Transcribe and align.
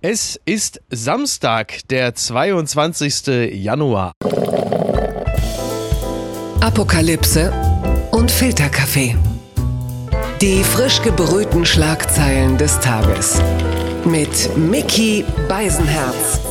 Es 0.00 0.38
ist 0.44 0.80
Samstag, 0.90 1.80
der 1.88 2.14
22. 2.14 3.50
Januar. 3.52 4.12
Apokalypse 6.60 7.52
und 8.12 8.30
Filterkaffee. 8.30 9.16
Die 10.40 10.62
frisch 10.62 11.02
gebrühten 11.02 11.66
Schlagzeilen 11.66 12.56
des 12.56 12.78
Tages. 12.78 13.42
Mit 14.04 14.56
Mickey 14.56 15.24
Beisenherz. 15.48 16.47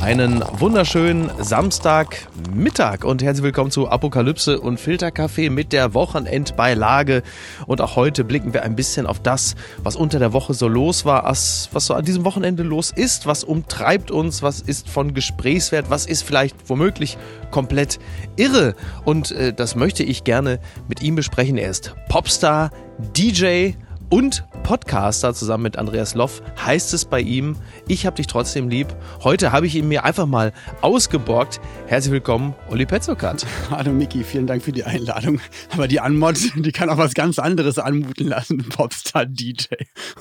Einen 0.00 0.44
wunderschönen 0.52 1.28
Samstagmittag 1.40 3.04
und 3.04 3.20
herzlich 3.20 3.42
willkommen 3.42 3.72
zu 3.72 3.88
Apokalypse 3.88 4.60
und 4.60 4.78
Filterkaffee 4.78 5.50
mit 5.50 5.72
der 5.72 5.92
Wochenendbeilage. 5.92 7.24
Und 7.66 7.80
auch 7.80 7.96
heute 7.96 8.22
blicken 8.22 8.54
wir 8.54 8.62
ein 8.62 8.76
bisschen 8.76 9.06
auf 9.06 9.20
das, 9.20 9.56
was 9.82 9.96
unter 9.96 10.20
der 10.20 10.32
Woche 10.32 10.54
so 10.54 10.68
los 10.68 11.04
war, 11.04 11.24
was, 11.24 11.68
so 11.72 11.94
an 11.94 12.04
diesem 12.04 12.24
Wochenende 12.24 12.62
los 12.62 12.92
ist, 12.94 13.26
was 13.26 13.42
umtreibt 13.42 14.12
uns, 14.12 14.40
was 14.40 14.60
ist 14.60 14.88
von 14.88 15.14
Gesprächswert, 15.14 15.90
was 15.90 16.06
ist 16.06 16.22
vielleicht 16.22 16.56
womöglich 16.68 17.18
komplett 17.50 17.98
irre. 18.36 18.76
Und 19.04 19.32
äh, 19.32 19.52
das 19.52 19.74
möchte 19.74 20.04
ich 20.04 20.22
gerne 20.22 20.60
mit 20.88 21.02
ihm 21.02 21.16
besprechen. 21.16 21.58
Er 21.58 21.70
ist 21.70 21.94
Popstar, 22.08 22.70
DJ, 23.16 23.72
und 24.10 24.44
Podcaster 24.62 25.34
zusammen 25.34 25.64
mit 25.64 25.76
Andreas 25.76 26.14
Loff 26.14 26.42
heißt 26.64 26.94
es 26.94 27.04
bei 27.04 27.20
ihm, 27.20 27.56
ich 27.86 28.06
hab 28.06 28.16
dich 28.16 28.26
trotzdem 28.26 28.68
lieb. 28.68 28.88
Heute 29.22 29.52
habe 29.52 29.66
ich 29.66 29.74
ihn 29.74 29.88
mir 29.88 30.04
einfach 30.04 30.26
mal 30.26 30.52
ausgeborgt. 30.80 31.60
Herzlich 31.86 32.12
willkommen, 32.12 32.54
Uli 32.70 32.86
Petzokat. 32.86 33.46
Hallo 33.70 33.92
Miki, 33.92 34.24
vielen 34.24 34.46
Dank 34.46 34.62
für 34.62 34.72
die 34.72 34.84
Einladung. 34.84 35.40
Aber 35.72 35.88
die 35.88 36.00
Anmod, 36.00 36.38
die 36.56 36.72
kann 36.72 36.90
auch 36.90 36.98
was 36.98 37.14
ganz 37.14 37.38
anderes 37.38 37.78
anmuten 37.78 38.28
lassen. 38.28 38.66
Popstar, 38.68 39.26
DJ 39.26 39.64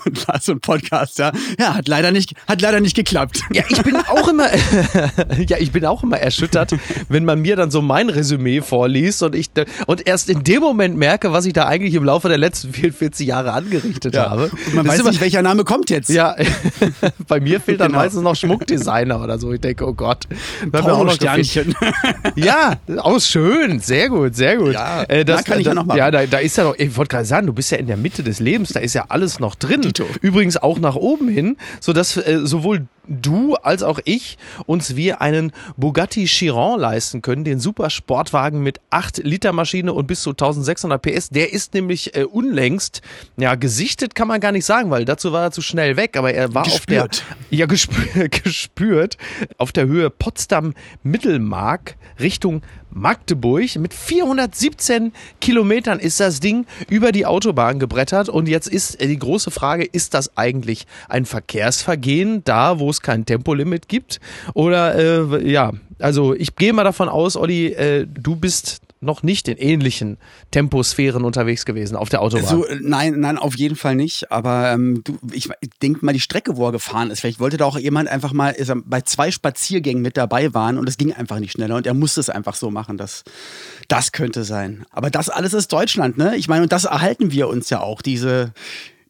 und 0.06 0.28
was 0.28 0.46
so 0.46 0.54
ein 0.54 0.60
Podcaster. 0.60 1.32
Ja, 1.60 1.74
hat 1.74 1.88
leider 1.88 2.12
nicht, 2.12 2.34
hat 2.48 2.62
leider 2.62 2.80
nicht 2.80 2.96
geklappt. 2.96 3.42
Ja, 3.52 3.64
ich 3.70 3.82
bin 3.84 3.96
auch 4.08 4.28
immer, 4.28 4.48
ja, 5.48 5.58
ich 5.60 5.72
bin 5.72 5.86
auch 5.86 6.04
immer 6.04 6.20
erschüttert, 6.20 6.74
wenn 7.10 7.26
man 7.26 7.42
mir 7.42 7.56
dann 7.56 7.72
so 7.72 7.82
mein 7.82 8.10
Resümee 8.10 8.62
vorliest 8.62 9.24
und 9.24 9.36
ich, 9.36 9.50
und 9.88 10.08
erst 10.08 10.30
in 10.30 10.44
dem 10.44 10.62
Moment 10.62 10.98
merke, 10.98 11.32
was 11.32 11.46
ich 11.46 11.54
da 11.54 11.68
eigentlich 11.68 11.94
im 11.96 12.04
Laufe 12.04 12.28
der 12.28 12.38
letzten 12.38 12.74
44 12.74 13.28
Jahre 13.28 13.54
angefangen 13.54 13.77
angerichtet 13.78 14.16
ja. 14.16 14.30
habe. 14.30 14.44
Und 14.44 14.76
man 14.76 14.86
das 14.86 14.94
weiß 14.94 15.00
immer, 15.02 15.10
nicht, 15.12 15.22
welcher 15.22 15.42
Name 15.42 15.64
kommt 15.64 15.90
jetzt. 15.90 16.10
Ja, 16.10 16.36
bei 17.28 17.40
mir 17.40 17.60
fehlt 17.60 17.80
dann 17.80 17.90
genau. 17.90 18.00
meistens 18.00 18.22
noch 18.22 18.36
Schmuckdesigner 18.36 19.22
oder 19.22 19.38
so. 19.40 19.54
Ich 19.54 19.62
denke, 19.62 19.88
oh 19.88 19.94
Gott. 19.94 20.26
Sternchen. 21.16 21.76
ja, 22.36 22.78
auch 22.98 23.20
schön. 23.20 23.80
Sehr 23.80 24.10
gut, 24.10 24.36
sehr 24.36 24.58
gut. 24.58 24.74
Ja, 24.74 25.04
äh, 25.04 25.26
das 25.26 25.44
kann 25.44 25.60
ich 25.60 25.66
ja 25.66 25.74
noch 25.74 25.86
machen. 25.86 25.98
Ja, 25.98 26.12
da, 26.12 26.26
da 26.26 26.40
ist 26.40 26.58
ja 26.58 26.66
noch, 26.66 26.76
ich 26.78 26.96
wollte 26.96 27.16
gerade 27.16 27.26
sagen, 27.26 27.48
du 27.48 27.54
bist 27.54 27.72
ja 27.72 27.78
in 27.78 27.88
der 27.88 27.98
Mitte 27.98 28.24
des 28.24 28.40
Lebens, 28.40 28.70
da 28.70 28.80
ist 28.80 28.94
ja 28.94 29.06
alles 29.10 29.40
noch 29.40 29.56
drin. 29.56 29.92
Übrigens 30.22 30.58
auch 30.58 30.80
nach 30.80 30.96
oben 30.96 31.28
hin, 31.28 31.58
sodass 31.80 32.18
äh, 32.18 32.40
sowohl 32.44 32.88
du 33.08 33.56
als 33.56 33.84
auch 33.84 34.00
ich 34.06 34.38
uns 34.66 34.96
wir 34.96 35.22
einen 35.22 35.52
Bugatti 35.78 36.26
Chiron 36.26 36.80
leisten 36.80 37.22
können, 37.22 37.44
den 37.44 37.60
super 37.60 37.90
Sportwagen 37.90 38.62
mit 38.62 38.80
8 38.90 39.20
Liter 39.20 39.54
Maschine 39.54 39.94
und 39.94 40.08
bis 40.08 40.22
zu 40.22 40.32
1600 40.32 41.02
PS. 41.02 41.30
Der 41.30 41.54
ist 41.54 41.74
nämlich 41.74 42.16
äh, 42.16 42.24
unlängst, 42.24 43.02
ja, 43.38 43.56
gesichtet 43.56 44.16
kann 44.16 44.28
man 44.28 44.40
gar 44.40 44.52
nicht 44.52 44.66
sagen, 44.66 44.90
weil 44.90 45.06
dazu 45.06 45.32
war 45.32 45.44
er 45.44 45.52
zu 45.52 45.62
schnell 45.62 45.98
weg, 45.98 46.18
aber 46.18 46.34
er 46.34 46.54
war 46.54 46.64
gespürt. 46.64 47.24
auf 47.24 47.36
der, 47.50 47.58
ja, 47.58 47.66
gespürt, 47.66 48.44
gespürt, 48.44 49.18
auf 49.58 49.72
der 49.72 49.88
Höhe 49.88 50.10
Potsdam 50.10 50.74
Mittelmark 51.04 51.98
Richtung 52.20 52.62
Magdeburg. 52.90 53.76
Mit 53.78 53.94
417 53.94 55.14
Kilometern 55.40 56.00
ist 56.00 56.20
das 56.20 56.40
Ding 56.40 56.66
über 56.90 57.12
die 57.12 57.26
Autobahn 57.26 57.80
gebrettert. 57.80 58.30
Und 58.30 58.48
jetzt 58.48 58.68
ist 58.68 59.02
äh, 59.02 59.08
die 59.08 59.20
große 59.20 59.52
Frage, 59.52 59.84
ist 59.84 60.14
das 60.14 60.38
eigentlich 60.38 60.86
ein 61.10 61.26
Verkehrsvergehen 61.26 62.44
da, 62.44 62.80
wo 62.80 62.90
es 62.90 63.02
kein 63.02 63.26
Tempolimit 63.26 63.88
gibt? 63.88 64.20
Oder 64.54 64.96
äh, 64.96 65.50
ja, 65.50 65.72
also 66.00 66.34
ich 66.34 66.56
gehe 66.56 66.74
mal 66.74 66.84
davon 66.84 67.10
aus, 67.10 67.36
Olli, 67.36 67.68
äh, 67.68 68.06
du 68.08 68.36
bist 68.36 68.82
noch 69.00 69.24
nicht 69.24 69.48
in 69.48 69.58
ähnlichen 69.58 70.18
Temposphären 70.52 71.24
unterwegs 71.24 71.66
gewesen 71.66 71.96
auf 71.96 72.10
der 72.10 72.22
Autobahn. 72.22 72.48
So, 72.48 72.66
nein, 72.82 73.20
nein, 73.20 73.38
auf 73.38 73.56
jeden 73.58 73.76
Fall 73.76 73.96
nicht. 73.96 74.32
Aber 74.32 74.72
ähm, 74.72 75.02
du, 75.04 75.18
ich, 75.32 75.50
ich 75.62 75.70
denke 75.82 76.06
mal, 76.06 76.14
die 76.14 76.20
Strecke, 76.20 76.58
wo 76.58 76.66
er 76.66 76.72
gefahren 76.72 77.12
ist, 77.12 77.22
vielleicht 77.22 77.40
wollte 77.40 77.58
da 77.58 77.66
auch 77.66 77.78
jemand 77.78 78.10
einfach 78.10 78.34
mal 78.34 78.52
er, 78.52 78.76
bei 78.86 79.02
zwei 79.02 79.32
Spaziergängen 79.32 80.02
mit 80.02 80.18
dabei 80.18 80.54
waren 80.54 80.78
und 80.78 80.90
es 80.90 80.98
ging 80.98 81.14
einfach 81.14 81.40
nicht 81.40 81.54
schneller 81.54 81.76
und 81.76 81.88
er 81.88 81.94
musste 81.94 82.20
es 82.20 82.30
einfach 82.30 82.56
so 82.56 82.72
machen. 82.72 82.98
Das, 82.98 83.24
das 83.88 84.12
könnte 84.12 84.44
sein. 84.44 84.86
Aber 84.92 85.10
das 85.10 85.30
alles 85.30 85.54
ist 85.54 85.72
Deutschland, 85.72 86.18
ne? 86.18 86.36
Ich 86.36 86.48
meine, 86.48 86.64
und 86.64 86.72
das 86.72 86.86
erhalten 86.86 87.32
wir 87.32 87.48
uns 87.48 87.70
ja 87.70 87.82
auch, 87.82 88.02
diese 88.02 88.54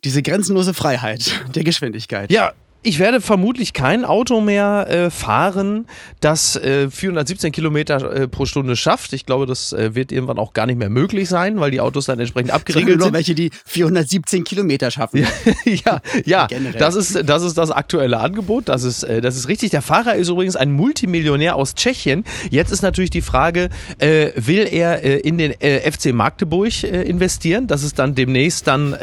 diese 0.04 0.22
grenzenlose 0.22 0.74
Freiheit 0.74 1.31
der 1.56 1.64
Geschwindigkeit. 1.64 2.31
Ja, 2.31 2.54
ich 2.84 3.00
werde 3.00 3.22
vermutlich 3.22 3.74
kein 3.74 4.06
Auto 4.06 4.40
mehr 4.40 4.88
äh, 4.90 5.10
fahren, 5.10 5.88
das 6.22 6.56
äh, 6.56 6.90
417 6.90 7.52
Kilometer 7.52 8.12
äh, 8.14 8.28
pro 8.28 8.46
Stunde 8.46 8.76
schafft. 8.76 9.14
Ich 9.14 9.26
glaube, 9.26 9.46
das 9.46 9.74
äh, 9.74 9.96
wird 9.96 10.12
irgendwann 10.12 10.38
auch 10.38 10.54
gar 10.54 10.68
nicht 10.68 10.78
mehr 10.78 10.90
möglich 10.90 11.28
sein, 11.28 11.60
weil 11.60 11.72
die 11.72 11.82
Autos 11.82 12.06
dann 12.06 12.20
entsprechend 12.20 12.52
abgeriegelt 12.52 13.02
sind. 13.02 13.14
welche, 13.14 13.36
die 13.36 13.50
417 13.66 14.44
Kilometer 14.44 14.92
schaffen. 14.92 15.26
ja, 15.66 16.02
ja, 16.26 16.48
das 16.78 16.96
ist, 16.96 17.28
das 17.28 17.44
ist 17.44 17.58
das 17.58 17.72
aktuelle 17.72 18.20
Angebot. 18.20 18.70
Das 18.70 18.84
ist, 18.84 19.04
äh, 19.04 19.22
das 19.22 19.36
ist 19.36 19.48
richtig. 19.48 19.72
Der 19.72 19.82
Fahrer 19.82 20.16
ist 20.16 20.30
übrigens 20.30 20.56
ein 20.56 20.72
Multimillionär 20.72 21.56
aus 21.56 21.74
Tschechien. 21.74 22.24
Jetzt 22.52 22.72
ist 22.72 22.84
natürlich 22.84 23.10
die 23.10 23.22
Frage, 23.22 23.70
äh, 23.98 24.32
will 24.36 24.68
er 24.70 25.26
in 25.26 25.38
den 25.38 25.54
FC 25.54 26.14
Magdeburg 26.14 26.84
investieren? 26.84 27.68
Das 27.68 27.84
ist 27.84 28.00
dann 28.00 28.16
demnächst 28.16 28.68
dann 28.68 28.96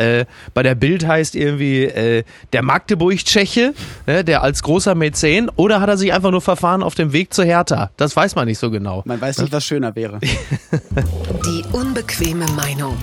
bei 0.54 0.62
der 0.62 0.74
Bild 0.74 1.06
heißt 1.06 1.34
irgendwie 1.34 2.24
der 2.52 2.62
Magdeburg-Tscheche 2.62 3.63
ne, 4.06 4.24
der 4.24 4.42
als 4.42 4.62
großer 4.62 4.94
Mäzen, 4.94 5.50
oder 5.56 5.80
hat 5.80 5.88
er 5.88 5.96
sich 5.96 6.12
einfach 6.12 6.30
nur 6.30 6.42
verfahren 6.42 6.82
auf 6.82 6.94
dem 6.94 7.12
Weg 7.12 7.32
zur 7.32 7.44
Hertha? 7.44 7.90
Das 7.96 8.14
weiß 8.14 8.34
man 8.34 8.46
nicht 8.46 8.58
so 8.58 8.70
genau. 8.70 9.02
Man 9.06 9.20
weiß 9.20 9.38
nicht, 9.38 9.52
was 9.52 9.64
schöner 9.64 9.94
wäre. 9.94 10.18
Die 11.46 11.64
unbequeme 11.72 12.46
Meinung. 12.56 12.96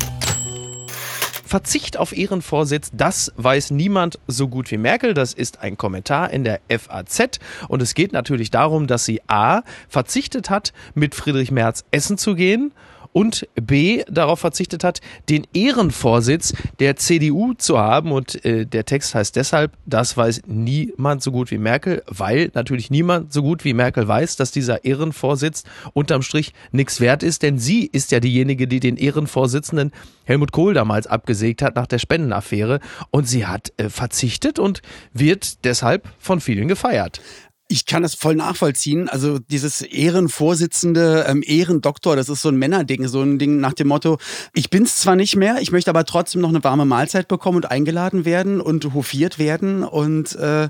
Verzicht 1.52 1.98
auf 1.98 2.16
Ehrenvorsitz, 2.16 2.92
das 2.94 3.34
weiß 3.36 3.72
niemand 3.72 4.20
so 4.26 4.48
gut 4.48 4.72
wie 4.72 4.78
Merkel. 4.78 5.14
Das 5.14 5.34
ist 5.34 5.60
ein 5.60 5.78
Kommentar 5.78 6.30
in 6.30 6.46
der 6.46 6.62
FAZ. 6.70 7.40
Und 7.68 7.82
es 7.82 7.94
geht 7.94 8.14
natürlich 8.14 8.52
darum, 8.52 8.88
dass 8.88 9.04
sie 9.04 9.22
A. 9.28 9.64
verzichtet 9.90 10.50
hat, 10.50 10.72
mit 10.94 11.14
Friedrich 11.14 11.52
Merz 11.52 11.84
essen 11.92 12.18
zu 12.18 12.36
gehen 12.36 12.72
und 13.14 13.48
B 13.56 14.04
darauf 14.10 14.40
verzichtet 14.40 14.84
hat, 14.84 15.02
den 15.30 15.46
Ehrenvorsitz 15.54 16.54
der 16.80 16.96
CDU 16.96 17.54
zu 17.54 17.78
haben. 17.78 18.12
Und 18.12 18.44
äh, 18.46 18.66
der 18.66 18.86
Text 18.86 19.16
heißt 19.16 19.36
deshalb, 19.36 19.74
das 19.86 20.16
weiß 20.16 20.44
niemand 20.48 21.22
so 21.22 21.32
gut 21.32 21.52
wie 21.52 21.58
Merkel, 21.58 22.04
weil 22.08 22.52
natürlich 22.54 22.90
niemand 22.90 23.34
so 23.34 23.42
gut 23.42 23.64
wie 23.66 23.74
Merkel 23.74 24.08
weiß, 24.08 24.36
dass 24.36 24.52
dieser 24.52 24.86
Ehrenvorsitz 24.86 25.64
unterm 25.94 26.22
Strich 26.22 26.54
nichts 26.72 27.00
wert 27.00 27.24
ist, 27.24 27.44
denn 27.44 27.60
sie 27.60 27.86
ist 27.86 28.12
ja 28.12 28.20
diejenige, 28.20 28.68
die 28.68 28.80
den 28.80 28.98
Ehrenvorsitzenden 28.98 29.92
Helmut 30.24 30.52
Kohl 30.52 30.74
damals 30.74 31.08
abgesägt 31.08 31.62
hat 31.62 31.76
nach 31.76 31.88
der 31.88 32.00
Spendenaffäre. 32.00 32.80
Und 33.10 33.28
sie 33.28 33.46
hat 33.46 33.74
äh, 33.78 33.90
verzichtet 33.90 34.60
und 34.60 34.82
wird 35.14 35.66
deshalb 35.66 36.08
von 36.20 36.40
vielen 36.40 36.68
gefeiert 36.68 37.22
ich 37.72 37.86
kann 37.86 38.04
das 38.04 38.16
voll 38.16 38.36
nachvollziehen. 38.36 39.08
Also 39.08 39.40
dieses 39.40 39.82
Ehrenvorsitzende, 39.82 41.26
ähm, 41.28 41.42
Ehrendoktor, 41.46 42.18
das 42.18 42.28
ist 42.28 42.42
so 42.42 42.50
ein 42.50 42.58
Männerding, 42.58 43.08
so 43.08 43.22
ein 43.22 43.40
Ding 43.40 43.60
nach 43.62 43.74
dem 43.74 43.88
Motto, 43.88 44.18
ich 44.54 44.70
bin's 44.70 44.98
zwar 44.98 45.16
nicht 45.16 45.38
mehr, 45.38 45.58
ich 45.62 45.72
möchte 45.72 45.90
aber 45.90 46.04
trotzdem 46.06 46.42
noch 46.42 46.50
eine 46.50 46.64
warme 46.64 46.86
Mahlzeit 46.86 47.30
bekommen 47.30 47.58
und 47.58 47.72
eingeladen 47.72 48.26
werden 48.26 48.60
und 48.60 48.94
hofiert 48.94 49.40
werden 49.40 49.84
und 49.84 50.36
äh, 50.36 50.70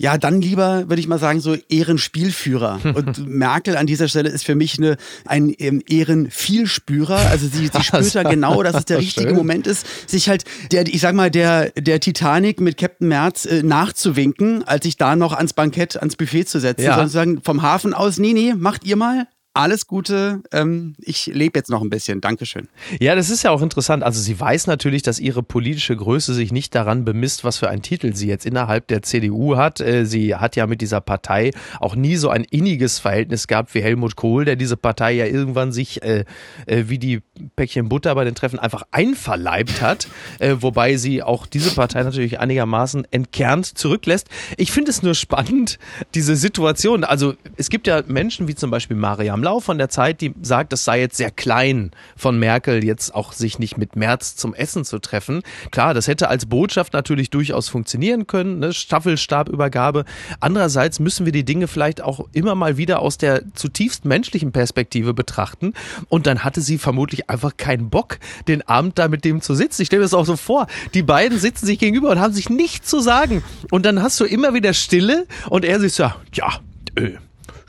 ja, 0.00 0.16
dann 0.16 0.40
lieber, 0.40 0.88
würde 0.88 0.98
ich 0.98 1.08
mal 1.08 1.18
sagen, 1.18 1.40
so 1.40 1.54
Ehrenspielführer. 1.68 2.80
Und 2.94 3.28
Merkel 3.28 3.76
an 3.76 3.86
dieser 3.86 4.08
Stelle 4.08 4.30
ist 4.30 4.46
für 4.46 4.54
mich 4.54 4.78
eine, 4.78 4.96
ein 5.26 5.54
ähm, 5.58 5.82
Ehrenvielspürer. 5.86 7.18
Also 7.30 7.48
sie, 7.48 7.66
sie 7.66 7.82
spürt 7.84 8.14
da 8.14 8.22
genau, 8.22 8.62
dass 8.62 8.76
es 8.76 8.84
der 8.86 8.96
richtige 8.96 9.28
Schön. 9.28 9.36
Moment 9.36 9.66
ist, 9.66 9.86
sich 10.08 10.30
halt 10.30 10.44
der, 10.72 10.86
ich 10.86 11.02
sag 11.02 11.14
mal, 11.14 11.30
der, 11.30 11.72
der 11.72 12.00
Titanic 12.00 12.62
mit 12.62 12.78
Captain 12.78 13.08
Merz 13.08 13.44
äh, 13.44 13.62
nachzuwinken, 13.62 14.66
als 14.66 14.84
sich 14.84 14.96
da 14.96 15.16
noch 15.16 15.34
ans 15.34 15.52
Bankett, 15.52 15.98
ans 15.98 16.16
Buffet 16.16 16.44
zu 16.44 16.60
setzen. 16.60 16.84
Ja. 16.84 16.96
Sozusagen 16.96 17.42
vom 17.42 17.60
Hafen 17.60 17.92
aus, 17.92 18.18
nee, 18.18 18.32
nee, 18.32 18.54
macht 18.56 18.84
ihr 18.84 18.96
mal, 18.96 19.26
alles 19.52 19.86
Gute. 19.86 20.42
Ähm, 20.52 20.94
ich 20.98 21.26
lebe 21.26 21.58
jetzt 21.58 21.70
noch 21.70 21.82
ein 21.82 21.90
bisschen. 21.90 22.20
Dankeschön. 22.20 22.68
Ja, 23.00 23.16
das 23.16 23.30
ist 23.30 23.42
ja 23.42 23.50
auch 23.50 23.62
interessant. 23.62 24.04
Also 24.04 24.20
sie 24.20 24.38
weiß 24.38 24.68
natürlich, 24.68 25.02
dass 25.02 25.18
ihre 25.18 25.42
politische 25.42 25.96
Größe 25.96 26.34
sich 26.34 26.52
nicht 26.52 26.74
daran 26.74 27.04
bemisst, 27.04 27.42
was 27.42 27.58
für 27.58 27.68
einen 27.68 27.82
Titel 27.82 28.14
sie 28.14 28.28
jetzt 28.28 28.46
innerhalb 28.46 28.86
der 28.86 29.02
CDU 29.02 29.56
hat. 29.56 29.80
Äh, 29.80 30.06
sie 30.06 30.36
hat 30.36 30.54
ja 30.54 30.66
mit 30.66 30.80
dieser 30.80 31.00
Partei 31.00 31.50
auch 31.80 31.96
nie 31.96 32.16
so 32.16 32.28
ein 32.30 32.44
inniges 32.44 33.00
Verhältnis 33.00 33.48
gehabt 33.48 33.74
wie 33.74 33.82
Helmut 33.82 34.14
Kohl, 34.14 34.44
der 34.44 34.54
diese 34.54 34.76
Partei 34.76 35.12
ja 35.12 35.26
irgendwann 35.26 35.72
sich 35.72 36.02
äh, 36.02 36.24
äh, 36.66 36.84
wie 36.86 36.98
die 36.98 37.20
Päckchen 37.56 37.88
Butter 37.88 38.14
bei 38.14 38.24
den 38.24 38.36
Treffen 38.36 38.58
einfach 38.58 38.84
einverleibt 38.92 39.82
hat. 39.82 40.06
äh, 40.38 40.56
wobei 40.60 40.96
sie 40.96 41.22
auch 41.24 41.46
diese 41.46 41.74
Partei 41.74 42.02
natürlich 42.04 42.38
einigermaßen 42.38 43.06
entkernt 43.10 43.66
zurücklässt. 43.66 44.28
Ich 44.56 44.70
finde 44.70 44.92
es 44.92 45.02
nur 45.02 45.14
spannend, 45.14 45.78
diese 46.14 46.36
Situation. 46.36 47.02
Also 47.02 47.34
es 47.56 47.68
gibt 47.68 47.88
ja 47.88 48.02
Menschen 48.06 48.46
wie 48.46 48.54
zum 48.54 48.70
Beispiel 48.70 48.96
Maria 49.40 49.50
Kramlau 49.50 49.60
von 49.60 49.78
der 49.78 49.88
Zeit, 49.88 50.20
die 50.20 50.34
sagt, 50.42 50.72
es 50.72 50.84
sei 50.84 51.00
jetzt 51.00 51.16
sehr 51.16 51.30
klein 51.30 51.92
von 52.14 52.38
Merkel, 52.38 52.84
jetzt 52.84 53.14
auch 53.14 53.32
sich 53.32 53.58
nicht 53.58 53.78
mit 53.78 53.96
Merz 53.96 54.36
zum 54.36 54.54
Essen 54.54 54.84
zu 54.84 54.98
treffen. 54.98 55.42
Klar, 55.70 55.94
das 55.94 56.08
hätte 56.08 56.28
als 56.28 56.46
Botschaft 56.46 56.92
natürlich 56.92 57.30
durchaus 57.30 57.68
funktionieren 57.68 58.26
können, 58.26 58.58
ne? 58.58 58.72
Staffelstabübergabe. 58.72 60.04
Andererseits 60.40 61.00
müssen 61.00 61.24
wir 61.24 61.32
die 61.32 61.44
Dinge 61.44 61.68
vielleicht 61.68 62.02
auch 62.02 62.28
immer 62.32 62.54
mal 62.54 62.76
wieder 62.76 63.00
aus 63.00 63.16
der 63.16 63.42
zutiefst 63.54 64.04
menschlichen 64.04 64.52
Perspektive 64.52 65.14
betrachten. 65.14 65.72
Und 66.08 66.26
dann 66.26 66.44
hatte 66.44 66.60
sie 66.60 66.76
vermutlich 66.76 67.30
einfach 67.30 67.56
keinen 67.56 67.88
Bock, 67.88 68.18
den 68.46 68.66
Abend 68.68 68.98
da 68.98 69.08
mit 69.08 69.24
dem 69.24 69.40
zu 69.40 69.54
sitzen. 69.54 69.82
Ich 69.82 69.86
stelle 69.86 70.00
mir 70.00 70.06
das 70.06 70.14
auch 70.14 70.26
so 70.26 70.36
vor. 70.36 70.66
Die 70.92 71.02
beiden 71.02 71.38
sitzen 71.38 71.64
sich 71.64 71.78
gegenüber 71.78 72.10
und 72.10 72.20
haben 72.20 72.34
sich 72.34 72.50
nichts 72.50 72.90
zu 72.90 73.00
sagen. 73.00 73.42
Und 73.70 73.86
dann 73.86 74.02
hast 74.02 74.20
du 74.20 74.24
immer 74.24 74.52
wieder 74.52 74.74
Stille 74.74 75.26
und 75.48 75.64
er 75.64 75.80
sich 75.80 75.94
so, 75.94 76.04
ja, 76.34 76.60
äh, 76.96 77.12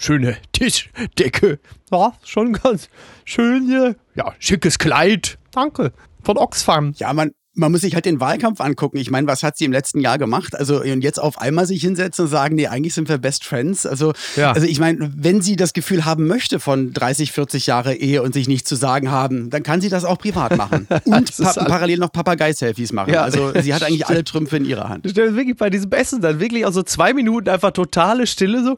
schöne 0.02 0.38
Tischdecke. 0.52 1.60
Ja, 1.92 2.14
schon 2.24 2.54
ganz 2.54 2.90
schön 3.26 3.68
hier. 3.68 3.96
Ja, 4.16 4.34
schickes 4.40 4.80
Kleid. 4.80 5.38
Danke. 5.52 5.94
Von 6.24 6.38
Oxfam. 6.38 6.94
Ja, 6.98 7.14
man, 7.14 7.32
man 7.54 7.72
muss 7.72 7.82
sich 7.82 7.94
halt 7.96 8.06
den 8.06 8.20
Wahlkampf 8.20 8.62
angucken. 8.62 8.98
Ich 8.98 9.12
meine, 9.12 9.28
was 9.28 9.44
hat 9.44 9.58
sie 9.58 9.66
im 9.66 9.72
letzten 9.72 10.00
Jahr 10.00 10.18
gemacht? 10.18 10.56
Also 10.56 10.82
und 10.82 11.02
jetzt 11.02 11.20
auf 11.20 11.40
einmal 11.40 11.66
sich 11.66 11.82
hinsetzen 11.82 12.26
und 12.26 12.32
sagen, 12.32 12.56
nee, 12.56 12.68
eigentlich 12.68 12.94
sind 12.94 13.10
wir 13.10 13.18
Best 13.18 13.44
Friends. 13.44 13.86
Also, 13.86 14.14
ja. 14.36 14.52
also 14.54 14.66
ich 14.66 14.80
meine, 14.80 15.12
wenn 15.16 15.42
sie 15.42 15.56
das 15.56 15.74
Gefühl 15.74 16.06
haben 16.06 16.28
möchte 16.28 16.60
von 16.60 16.94
30, 16.94 17.32
40 17.32 17.68
Jahre 17.68 17.94
Ehe 17.94 18.22
und 18.24 18.34
sich 18.34 18.48
nichts 18.48 18.70
zu 18.70 18.76
sagen 18.76 19.12
haben, 19.12 19.50
dann 19.50 19.64
kann 19.64 19.82
sie 19.82 19.90
das 19.90 20.06
auch 20.06 20.18
privat 20.18 20.56
machen 20.58 20.88
und 21.06 21.36
pa 21.38 21.54
parallel 21.66 22.00
noch 22.00 22.12
Papagei-Selfies 22.12 22.94
machen. 22.94 23.14
Ja. 23.14 23.24
Also 23.24 23.52
sie 23.60 23.74
hat 23.74 23.84
eigentlich 23.84 24.08
alle 24.08 24.24
Trümpfe 24.24 24.58
in 24.58 24.66
ihrer 24.66 24.90
Hand. 24.90 25.06
Stell 25.10 25.36
wirklich 25.36 25.58
bei 25.58 25.70
diesem 25.70 25.92
Essen 25.92 26.22
dann 26.22 26.40
wirklich 26.40 26.66
auch 26.66 26.74
so 26.74 26.84
zwei 26.84 27.14
Minuten 27.14 27.50
einfach 27.50 27.72
totale 27.72 28.28
Stille 28.28 28.64
so 28.64 28.78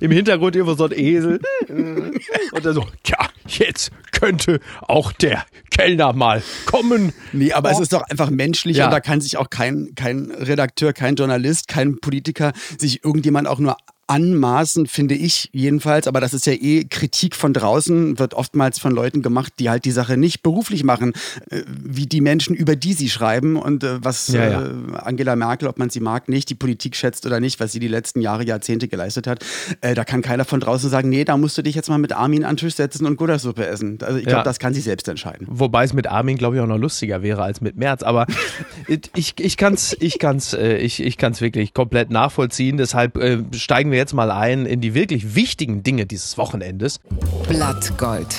im 0.00 0.10
Hintergrund 0.10 0.56
irgendwo 0.56 0.74
so 0.74 0.84
ein 0.84 0.92
Esel. 0.92 1.40
Und 1.68 2.64
dann 2.64 2.74
so, 2.74 2.86
tja, 3.02 3.18
jetzt 3.46 3.90
könnte 4.12 4.60
auch 4.82 5.12
der 5.12 5.44
Kellner 5.70 6.12
mal 6.12 6.42
kommen. 6.66 7.12
Nee, 7.32 7.52
aber 7.52 7.70
oh. 7.70 7.72
es 7.72 7.80
ist 7.80 7.92
doch 7.92 8.02
einfach 8.02 8.30
menschlich 8.30 8.78
ja. 8.78 8.86
und 8.86 8.90
da 8.90 9.00
kann 9.00 9.20
sich 9.20 9.36
auch 9.36 9.48
kein, 9.50 9.94
kein 9.94 10.30
Redakteur, 10.30 10.92
kein 10.92 11.14
Journalist, 11.14 11.68
kein 11.68 11.98
Politiker 12.00 12.52
sich 12.78 13.04
irgendjemand 13.04 13.46
auch 13.46 13.58
nur 13.58 13.76
anmaßen, 14.08 14.86
finde 14.86 15.14
ich 15.14 15.50
jedenfalls, 15.52 16.08
aber 16.08 16.20
das 16.20 16.32
ist 16.32 16.46
ja 16.46 16.54
eh 16.54 16.84
Kritik 16.84 17.36
von 17.36 17.52
draußen, 17.52 18.18
wird 18.18 18.32
oftmals 18.32 18.78
von 18.78 18.92
Leuten 18.92 19.20
gemacht, 19.20 19.52
die 19.58 19.68
halt 19.68 19.84
die 19.84 19.90
Sache 19.90 20.16
nicht 20.16 20.42
beruflich 20.42 20.82
machen, 20.82 21.12
äh, 21.50 21.62
wie 21.68 22.06
die 22.06 22.22
Menschen, 22.22 22.56
über 22.56 22.74
die 22.74 22.94
sie 22.94 23.10
schreiben 23.10 23.56
und 23.56 23.84
äh, 23.84 24.02
was 24.02 24.28
ja, 24.28 24.48
ja. 24.48 24.62
Äh, 24.62 24.96
Angela 24.96 25.36
Merkel, 25.36 25.68
ob 25.68 25.78
man 25.78 25.90
sie 25.90 26.00
mag, 26.00 26.28
nicht, 26.28 26.48
die 26.48 26.54
Politik 26.54 26.96
schätzt 26.96 27.26
oder 27.26 27.38
nicht, 27.38 27.60
was 27.60 27.72
sie 27.72 27.80
die 27.80 27.88
letzten 27.88 28.22
Jahre, 28.22 28.44
Jahrzehnte 28.44 28.88
geleistet 28.88 29.26
hat. 29.26 29.44
da 29.80 30.04
kann 30.04 30.22
keiner 30.22 30.44
von 30.44 30.60
draußen 30.60 30.88
sagen, 30.88 31.10
nee, 31.10 31.24
da 31.24 31.36
musst 31.36 31.58
du 31.58 31.62
dich 31.62 31.74
jetzt 31.74 31.90
mal 31.90 31.98
mit 31.98 32.12
Armin 32.12 32.44
an 32.44 32.52
den 32.52 32.56
Tisch 32.58 32.74
setzen 32.74 33.06
und 33.06 33.16
Guttersuppe 33.16 33.66
essen. 33.66 33.98
Also 34.00 34.18
ich 34.18 34.24
glaube, 34.24 34.38
ja. 34.38 34.42
das 34.42 34.58
kann 34.58 34.72
sie 34.72 34.80
selbst 34.80 35.06
entscheiden. 35.08 35.46
Wobei 35.50 35.84
es 35.84 35.92
mit 35.92 36.06
Armin, 36.06 36.38
glaube 36.38 36.56
ich, 36.56 36.62
auch 36.62 36.66
noch 36.66 36.78
lustiger 36.78 37.22
wäre 37.22 37.42
als 37.42 37.60
mit 37.60 37.76
Merz, 37.76 38.02
aber 38.02 38.26
ich, 39.14 39.34
ich 39.38 39.56
kann 39.56 39.74
es 39.74 39.96
ich 40.00 40.18
kann's, 40.18 40.54
ich, 40.54 41.02
ich 41.02 41.16
kann's 41.18 41.40
wirklich 41.40 41.74
komplett 41.74 42.10
nachvollziehen, 42.10 42.78
deshalb 42.78 43.18
steigen 43.52 43.90
wir 43.90 43.97
jetzt 43.98 44.14
mal 44.14 44.30
ein 44.30 44.64
in 44.64 44.80
die 44.80 44.94
wirklich 44.94 45.34
wichtigen 45.34 45.82
Dinge 45.82 46.06
dieses 46.06 46.38
Wochenendes. 46.38 47.00
Blattgold. 47.48 48.34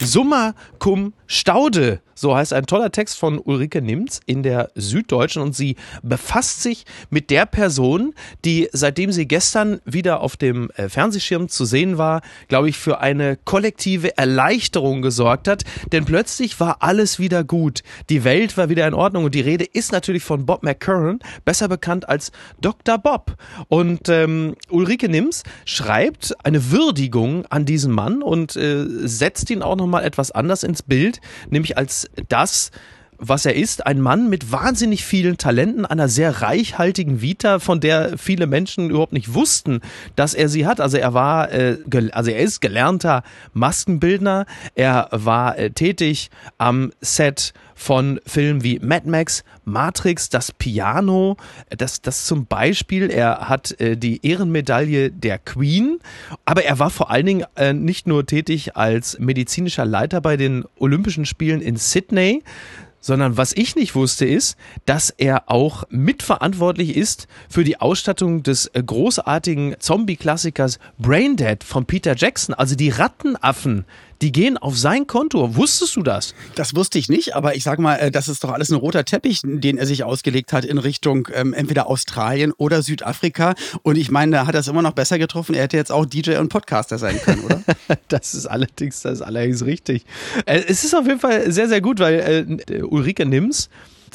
Summa 0.00 0.54
cum 0.78 1.12
Staude 1.26 2.00
so 2.14 2.36
heißt 2.36 2.52
ein 2.52 2.66
toller 2.66 2.92
Text 2.92 3.18
von 3.18 3.38
Ulrike 3.38 3.82
Nimz 3.82 4.20
in 4.26 4.42
der 4.42 4.70
Süddeutschen 4.74 5.42
und 5.42 5.54
sie 5.54 5.76
befasst 6.02 6.62
sich 6.62 6.84
mit 7.10 7.30
der 7.30 7.46
Person, 7.46 8.14
die 8.44 8.68
seitdem 8.72 9.12
sie 9.12 9.26
gestern 9.26 9.80
wieder 9.84 10.20
auf 10.20 10.36
dem 10.36 10.70
äh, 10.70 10.88
Fernsehschirm 10.88 11.48
zu 11.48 11.64
sehen 11.64 11.98
war, 11.98 12.22
glaube 12.48 12.68
ich, 12.68 12.78
für 12.78 13.00
eine 13.00 13.36
kollektive 13.36 14.16
Erleichterung 14.16 15.02
gesorgt 15.02 15.48
hat, 15.48 15.64
denn 15.92 16.04
plötzlich 16.04 16.58
war 16.60 16.78
alles 16.80 17.18
wieder 17.18 17.44
gut. 17.44 17.82
Die 18.10 18.24
Welt 18.24 18.56
war 18.56 18.68
wieder 18.68 18.86
in 18.86 18.94
Ordnung 18.94 19.24
und 19.24 19.34
die 19.34 19.40
Rede 19.40 19.64
ist 19.64 19.92
natürlich 19.92 20.22
von 20.22 20.46
Bob 20.46 20.62
McCurran, 20.62 21.20
besser 21.44 21.68
bekannt 21.68 22.08
als 22.08 22.32
Dr. 22.60 22.98
Bob. 22.98 23.36
Und 23.68 24.08
ähm, 24.08 24.56
Ulrike 24.70 25.08
Nims 25.08 25.42
schreibt 25.64 26.34
eine 26.44 26.70
Würdigung 26.70 27.46
an 27.46 27.64
diesen 27.64 27.92
Mann 27.92 28.22
und 28.22 28.56
äh, 28.56 28.84
setzt 29.06 29.50
ihn 29.50 29.62
auch 29.62 29.76
nochmal 29.76 30.04
etwas 30.04 30.30
anders 30.30 30.62
ins 30.62 30.82
Bild, 30.82 31.20
nämlich 31.50 31.76
als 31.78 32.01
das, 32.28 32.70
was 33.24 33.46
er 33.46 33.54
ist, 33.54 33.86
ein 33.86 34.00
Mann 34.00 34.28
mit 34.28 34.50
wahnsinnig 34.50 35.04
vielen 35.04 35.38
Talenten, 35.38 35.86
einer 35.86 36.08
sehr 36.08 36.42
reichhaltigen 36.42 37.22
Vita, 37.22 37.60
von 37.60 37.78
der 37.78 38.18
viele 38.18 38.48
Menschen 38.48 38.90
überhaupt 38.90 39.12
nicht 39.12 39.32
wussten, 39.32 39.80
dass 40.16 40.34
er 40.34 40.48
sie 40.48 40.66
hat. 40.66 40.80
Also 40.80 40.96
er 40.96 41.14
war, 41.14 41.52
äh, 41.52 41.78
also 42.10 42.32
er 42.32 42.40
ist 42.40 42.60
gelernter 42.60 43.22
Maskenbildner, 43.52 44.46
er 44.74 45.08
war 45.12 45.56
äh, 45.56 45.70
tätig 45.70 46.30
am 46.58 46.90
Set 47.00 47.54
von 47.76 48.20
Filmen 48.26 48.64
wie 48.64 48.80
Mad 48.80 49.08
Max, 49.08 49.44
Matrix, 49.64 50.28
das 50.28 50.50
Piano, 50.50 51.36
das, 51.70 52.02
das 52.02 52.26
zum 52.26 52.46
Beispiel, 52.46 53.08
er 53.08 53.48
hat 53.48 53.80
äh, 53.80 53.96
die 53.96 54.24
Ehrenmedaille 54.26 55.10
der 55.10 55.38
Queen, 55.38 55.98
aber 56.44 56.64
er 56.64 56.80
war 56.80 56.90
vor 56.90 57.10
allen 57.10 57.26
Dingen 57.26 57.44
äh, 57.54 57.72
nicht 57.72 58.08
nur 58.08 58.26
tätig 58.26 58.76
als 58.76 59.18
medizinischer 59.20 59.84
Leiter 59.84 60.20
bei 60.20 60.36
den 60.36 60.64
Olympischen 60.78 61.24
Spielen 61.24 61.60
in 61.60 61.76
Sydney, 61.76 62.42
sondern 63.02 63.36
was 63.36 63.52
ich 63.52 63.76
nicht 63.76 63.94
wusste 63.94 64.24
ist, 64.24 64.56
dass 64.86 65.10
er 65.10 65.50
auch 65.50 65.84
mitverantwortlich 65.90 66.96
ist 66.96 67.28
für 67.50 67.64
die 67.64 67.78
Ausstattung 67.78 68.42
des 68.42 68.68
äh, 68.68 68.82
großartigen 68.82 69.76
Zombie-Klassikers 69.78 70.78
Braindead 70.98 71.64
von 71.64 71.84
Peter 71.84 72.16
Jackson. 72.16 72.54
Also 72.54 72.76
die 72.76 72.88
Rattenaffen, 72.88 73.84
die 74.22 74.32
gehen 74.32 74.56
auf 74.56 74.78
sein 74.78 75.06
Konto. 75.06 75.56
Wusstest 75.56 75.96
du 75.96 76.02
das? 76.02 76.34
Das 76.54 76.76
wusste 76.76 76.98
ich 76.98 77.08
nicht, 77.08 77.34
aber 77.34 77.56
ich 77.56 77.64
sag 77.64 77.78
mal, 77.80 77.96
äh, 77.96 78.10
das 78.10 78.28
ist 78.28 78.44
doch 78.44 78.52
alles 78.52 78.70
ein 78.70 78.76
roter 78.76 79.04
Teppich, 79.04 79.40
den 79.42 79.78
er 79.78 79.86
sich 79.86 80.04
ausgelegt 80.04 80.52
hat 80.52 80.64
in 80.64 80.78
Richtung 80.78 81.28
ähm, 81.34 81.52
entweder 81.52 81.88
Australien 81.88 82.52
oder 82.52 82.82
Südafrika. 82.82 83.54
Und 83.82 83.98
ich 83.98 84.10
meine, 84.10 84.32
da 84.32 84.46
hat 84.46 84.54
er 84.54 84.60
es 84.60 84.68
immer 84.68 84.82
noch 84.82 84.92
besser 84.92 85.18
getroffen. 85.18 85.54
Er 85.54 85.64
hätte 85.64 85.76
jetzt 85.76 85.90
auch 85.90 86.06
DJ 86.06 86.36
und 86.36 86.48
Podcaster 86.48 86.98
sein 86.98 87.20
können, 87.20 87.44
oder? 87.44 87.62
das 88.08 88.34
ist 88.34 88.46
allerdings, 88.46 89.02
das 89.02 89.14
ist 89.14 89.22
allerdings 89.22 89.64
richtig. 89.64 90.04
Äh, 90.46 90.62
es 90.68 90.84
ist 90.84 90.94
auf 90.94 91.06
jeden 91.06 91.20
Fall 91.20 91.50
sehr, 91.50 91.68
sehr 91.68 91.80
gut, 91.80 91.98
weil 91.98 92.58
äh, 92.70 92.82
Ulrike 92.82 93.26
Nims 93.26 93.68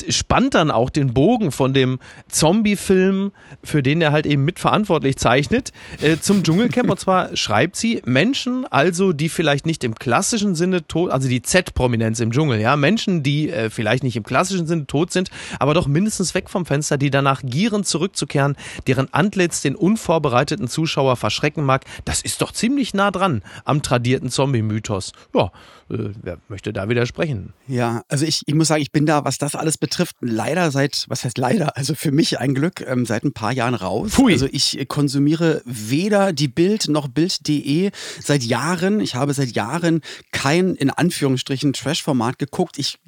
spannt 0.10 0.54
dann 0.54 0.72
auch 0.72 0.90
den 0.90 1.14
Bogen 1.14 1.52
von 1.52 1.74
dem 1.74 2.00
Zombie-Film, 2.30 3.32
für 3.64 3.84
den 3.84 4.02
er 4.02 4.12
halt 4.12 4.26
eben 4.26 4.46
mitverantwortlich 4.46 5.18
zeichnet, 5.18 5.72
äh, 6.02 6.18
zum 6.18 6.44
Dschungelcamp. 6.44 6.90
Und 6.90 7.00
zwar 7.00 7.36
schreibt 7.36 7.76
sie, 7.76 8.02
Menschen 8.06 8.66
also, 8.66 9.14
die 9.14 9.30
vielleicht 9.30 9.66
nicht 9.66 9.84
im 9.84 9.96
klassischen 9.96 10.56
Sinne 10.56 10.88
tot, 10.88 11.12
also 11.12 11.28
die 11.28 11.42
Z-Prominenz 11.42 12.20
im 12.20 12.32
Dschungel, 12.32 12.60
ja, 12.60 12.76
Menschen, 12.76 13.24
die 13.24 13.50
äh, 13.50 13.70
vielleicht 13.70 14.04
nicht 14.04 14.16
im 14.16 14.24
klassischen 14.24 14.68
Sinne 14.68 14.88
tot 14.88 15.12
sind, 15.12 15.30
aber 15.60 15.74
doch 15.74 15.88
mindestens 15.88 16.34
weg 16.34 16.50
vom 16.50 16.66
Fenster, 16.66 16.98
die 16.98 17.10
danach 17.10 17.42
gieren 17.44 17.84
zurückzukehren, 17.84 18.56
deren 18.88 19.14
Antlitz 19.14 19.62
den 19.62 19.76
unvorbereiteten 19.76 20.68
Zuschauer 20.68 21.16
verschrecken 21.16 21.64
mag, 21.64 21.86
das 22.06 22.22
ist 22.22 22.42
doch 22.42 22.52
ziemlich 22.52 22.94
nah 22.94 23.12
dran 23.12 23.42
am 23.66 23.82
tradierten 23.82 24.30
Zombie-Mythos. 24.30 25.12
Ja, 25.34 25.52
äh, 25.90 26.10
wer 26.22 26.38
möchte 26.50 26.74
da 26.74 26.90
widersprechen? 26.90 27.54
Ja, 27.68 28.04
also 28.10 28.26
ich, 28.26 28.42
ich 28.46 28.54
muss 28.54 28.68
sagen, 28.68 28.82
ich 28.82 28.92
bin 28.92 29.06
da, 29.06 29.26
was 29.26 29.38
das 29.38 29.56
alles 29.56 29.78
betrifft, 29.78 30.16
leider 30.22 30.72
seit, 30.72 31.06
was 31.08 31.24
heißt 31.24 31.38
leider, 31.38 31.78
also 31.78 31.96
für 31.96 32.12
mich 32.12 32.40
ein 32.40 32.54
Glück, 32.54 32.82
ähm, 32.88 33.06
seit 33.06 33.24
ein 33.24 33.34
paar 33.34 33.52
Jahren 33.52 33.74
raus. 33.76 34.12
Pui. 34.14 34.34
Also 34.34 34.48
ich 34.52 34.86
konsumiere 34.88 35.62
weder 35.66 36.34
die 36.34 36.48
Bild 36.48 36.88
noch 36.88 37.08
Bild.de 37.08 37.92
seit 38.22 38.44
Jahren. 38.44 39.00
Ich 39.00 39.16
habe 39.16 39.34
seit 39.34 39.56
Jahren 39.56 40.02
kein, 40.32 40.76
in 40.76 40.90
Anführungsstrichen, 40.90 41.74
Trash-Format 41.74 42.40
geguckt. 42.40 42.78
Ich, 42.78 43.00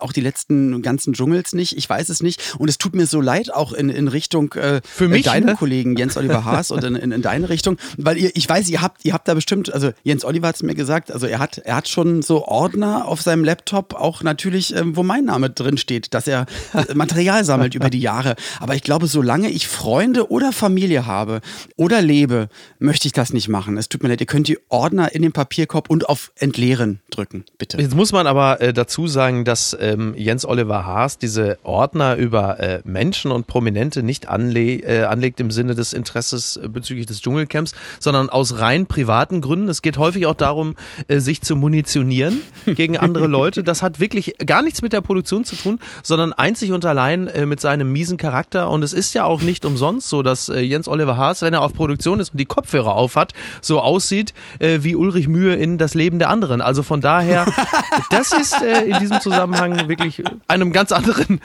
auch 0.00 0.12
die 0.12 0.20
letzten 0.20 0.82
ganzen 0.82 1.12
Dschungels 1.12 1.52
nicht. 1.52 1.76
Ich 1.76 1.88
weiß 1.88 2.08
es 2.08 2.22
nicht. 2.22 2.56
Und 2.58 2.68
es 2.68 2.78
tut 2.78 2.94
mir 2.94 3.06
so 3.06 3.20
leid, 3.20 3.52
auch 3.52 3.72
in, 3.72 3.88
in 3.88 4.08
Richtung 4.08 4.52
äh, 4.54 4.80
für 4.84 5.08
mich, 5.08 5.24
deinem 5.24 5.46
ne? 5.46 5.56
Kollegen 5.56 5.96
Jens 5.96 6.16
Oliver 6.16 6.44
Haas 6.44 6.70
und 6.70 6.84
in, 6.84 6.94
in, 6.94 7.12
in 7.12 7.22
deine 7.22 7.48
Richtung. 7.48 7.78
Weil 7.96 8.18
ihr, 8.18 8.30
ich 8.34 8.48
weiß, 8.48 8.68
ihr 8.68 8.82
habt, 8.82 9.04
ihr 9.04 9.12
habt 9.12 9.28
da 9.28 9.34
bestimmt, 9.34 9.72
also 9.72 9.92
Jens 10.02 10.24
Oliver 10.24 10.48
hat 10.48 10.56
es 10.56 10.62
mir 10.62 10.74
gesagt, 10.74 11.10
also 11.10 11.26
er 11.26 11.38
hat, 11.38 11.58
er 11.58 11.76
hat 11.76 11.88
schon 11.88 12.22
so 12.28 12.44
Ordner 12.44 13.08
auf 13.08 13.22
seinem 13.22 13.42
Laptop, 13.42 13.94
auch 13.94 14.22
natürlich, 14.22 14.76
ähm, 14.76 14.94
wo 14.94 15.02
mein 15.02 15.24
Name 15.24 15.50
drin 15.50 15.78
steht, 15.78 16.14
dass 16.14 16.28
er 16.28 16.46
Material 16.94 17.44
sammelt 17.44 17.74
über 17.74 17.90
die 17.90 18.00
Jahre. 18.00 18.36
Aber 18.60 18.76
ich 18.76 18.82
glaube, 18.82 19.06
solange 19.06 19.48
ich 19.48 19.66
Freunde 19.66 20.30
oder 20.30 20.52
Familie 20.52 21.06
habe 21.06 21.40
oder 21.76 22.00
lebe, 22.00 22.48
möchte 22.78 23.08
ich 23.08 23.12
das 23.12 23.32
nicht 23.32 23.48
machen. 23.48 23.78
Es 23.78 23.88
tut 23.88 24.02
mir 24.02 24.10
leid, 24.10 24.20
ihr 24.20 24.26
könnt 24.26 24.46
die 24.46 24.58
Ordner 24.68 25.12
in 25.12 25.22
den 25.22 25.32
Papierkorb 25.32 25.90
und 25.90 26.08
auf 26.08 26.30
Entleeren 26.36 27.00
drücken, 27.10 27.44
bitte. 27.56 27.80
Jetzt 27.80 27.96
muss 27.96 28.12
man 28.12 28.26
aber 28.26 28.60
äh, 28.60 28.72
dazu 28.72 29.08
sagen, 29.08 29.44
dass 29.44 29.76
ähm, 29.80 30.14
Jens 30.16 30.44
Oliver 30.44 30.84
Haas 30.84 31.16
diese 31.16 31.58
Ordner 31.62 32.16
über 32.16 32.60
äh, 32.60 32.82
Menschen 32.84 33.30
und 33.30 33.46
Prominente 33.46 34.02
nicht 34.02 34.28
anle 34.28 34.58
äh, 34.58 35.04
anlegt 35.04 35.40
im 35.40 35.50
Sinne 35.50 35.74
des 35.74 35.94
Interesses 35.94 36.58
äh, 36.58 36.68
bezüglich 36.68 37.06
des 37.06 37.22
Dschungelcamps, 37.22 37.74
sondern 37.98 38.28
aus 38.28 38.58
rein 38.58 38.84
privaten 38.86 39.40
Gründen. 39.40 39.68
Es 39.68 39.80
geht 39.80 39.96
häufig 39.96 40.26
auch 40.26 40.34
darum, 40.34 40.74
äh, 41.06 41.20
sich 41.20 41.40
zu 41.40 41.56
munitionieren 41.56 42.17
gegen 42.66 42.96
andere 42.96 43.26
Leute. 43.26 43.62
Das 43.62 43.82
hat 43.82 44.00
wirklich 44.00 44.34
gar 44.44 44.62
nichts 44.62 44.82
mit 44.82 44.92
der 44.92 45.00
Produktion 45.00 45.44
zu 45.44 45.56
tun, 45.56 45.78
sondern 46.02 46.32
einzig 46.32 46.72
und 46.72 46.84
allein 46.84 47.26
äh, 47.28 47.46
mit 47.46 47.60
seinem 47.60 47.92
miesen 47.92 48.16
Charakter. 48.16 48.70
Und 48.70 48.82
es 48.82 48.92
ist 48.92 49.14
ja 49.14 49.24
auch 49.24 49.42
nicht 49.42 49.64
umsonst 49.64 50.08
so, 50.08 50.22
dass 50.22 50.48
äh, 50.48 50.60
Jens 50.60 50.88
Oliver 50.88 51.16
Haas, 51.16 51.42
wenn 51.42 51.54
er 51.54 51.62
auf 51.62 51.72
Produktion 51.74 52.20
ist 52.20 52.30
und 52.30 52.38
die 52.38 52.46
Kopfhörer 52.46 52.94
aufhat, 52.94 53.32
so 53.60 53.80
aussieht 53.80 54.34
äh, 54.58 54.78
wie 54.82 54.96
Ulrich 54.96 55.28
Mühe 55.28 55.54
in 55.54 55.78
Das 55.78 55.94
Leben 55.94 56.18
der 56.18 56.30
anderen. 56.30 56.60
Also 56.60 56.82
von 56.82 57.00
daher, 57.00 57.46
das 58.10 58.32
ist 58.32 58.56
in 58.62 58.98
diesem 58.98 59.20
Zusammenhang 59.20 59.88
wirklich 59.88 60.22
einem 60.46 60.72
ganz 60.72 60.92
anderen 60.92 61.40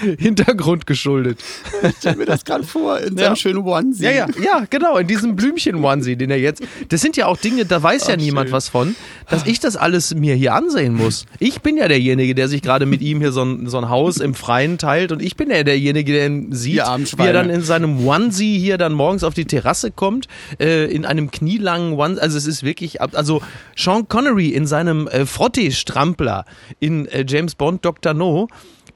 Hintergrund 0.18 0.86
geschuldet. 0.86 1.40
Ich 1.82 1.96
stelle 1.96 2.16
mir 2.16 2.26
das 2.26 2.44
gerade 2.44 2.64
vor, 2.64 2.98
in 2.98 3.16
seinem 3.16 3.36
schönen 3.36 3.58
Onesie. 3.58 4.04
Ja, 4.04 4.10
ja, 4.10 4.26
ja, 4.42 4.66
genau, 4.68 4.96
in 4.96 5.06
diesem 5.06 5.36
Blümchen-Onesie, 5.36 6.16
den 6.16 6.30
er 6.30 6.38
jetzt. 6.38 6.62
Das 6.88 7.00
sind 7.00 7.16
ja 7.16 7.26
auch 7.26 7.36
Dinge, 7.36 7.64
da 7.64 7.82
weiß 7.82 8.04
Ach, 8.04 8.08
ja 8.10 8.16
niemand 8.16 8.48
schön. 8.48 8.52
was 8.52 8.68
von, 8.68 8.96
dass 9.36 9.46
ich 9.46 9.60
das 9.60 9.76
alles 9.76 10.14
mir 10.14 10.34
hier 10.34 10.54
ansehen 10.54 10.94
muss. 10.94 11.26
Ich 11.38 11.60
bin 11.60 11.76
ja 11.76 11.88
derjenige, 11.88 12.34
der 12.34 12.48
sich 12.48 12.62
gerade 12.62 12.86
mit 12.86 13.02
ihm 13.02 13.20
hier 13.20 13.32
so 13.32 13.42
ein, 13.42 13.68
so 13.68 13.78
ein 13.78 13.88
Haus 13.88 14.18
im 14.18 14.34
Freien 14.34 14.78
teilt 14.78 15.12
und 15.12 15.20
ich 15.20 15.36
bin 15.36 15.50
ja 15.50 15.62
derjenige, 15.62 16.12
der 16.12 16.26
ihn 16.26 16.52
sieht, 16.52 16.82
wie 17.18 17.22
er 17.22 17.32
dann 17.32 17.50
in 17.50 17.62
seinem 17.62 18.06
Onesie 18.06 18.58
hier 18.58 18.78
dann 18.78 18.92
morgens 18.92 19.24
auf 19.24 19.34
die 19.34 19.44
Terrasse 19.44 19.90
kommt, 19.90 20.26
äh, 20.58 20.90
in 20.90 21.04
einem 21.04 21.30
knielangen 21.30 21.92
Onesie. 21.92 22.20
Also 22.20 22.38
es 22.38 22.46
ist 22.46 22.62
wirklich, 22.62 23.00
also 23.00 23.42
Sean 23.76 24.08
Connery 24.08 24.48
in 24.48 24.66
seinem 24.66 25.06
äh, 25.08 25.26
Frottee-Strampler 25.26 26.44
in 26.80 27.06
äh, 27.06 27.24
James 27.28 27.54
Bond 27.54 27.84
Dr. 27.84 28.14
No 28.14 28.48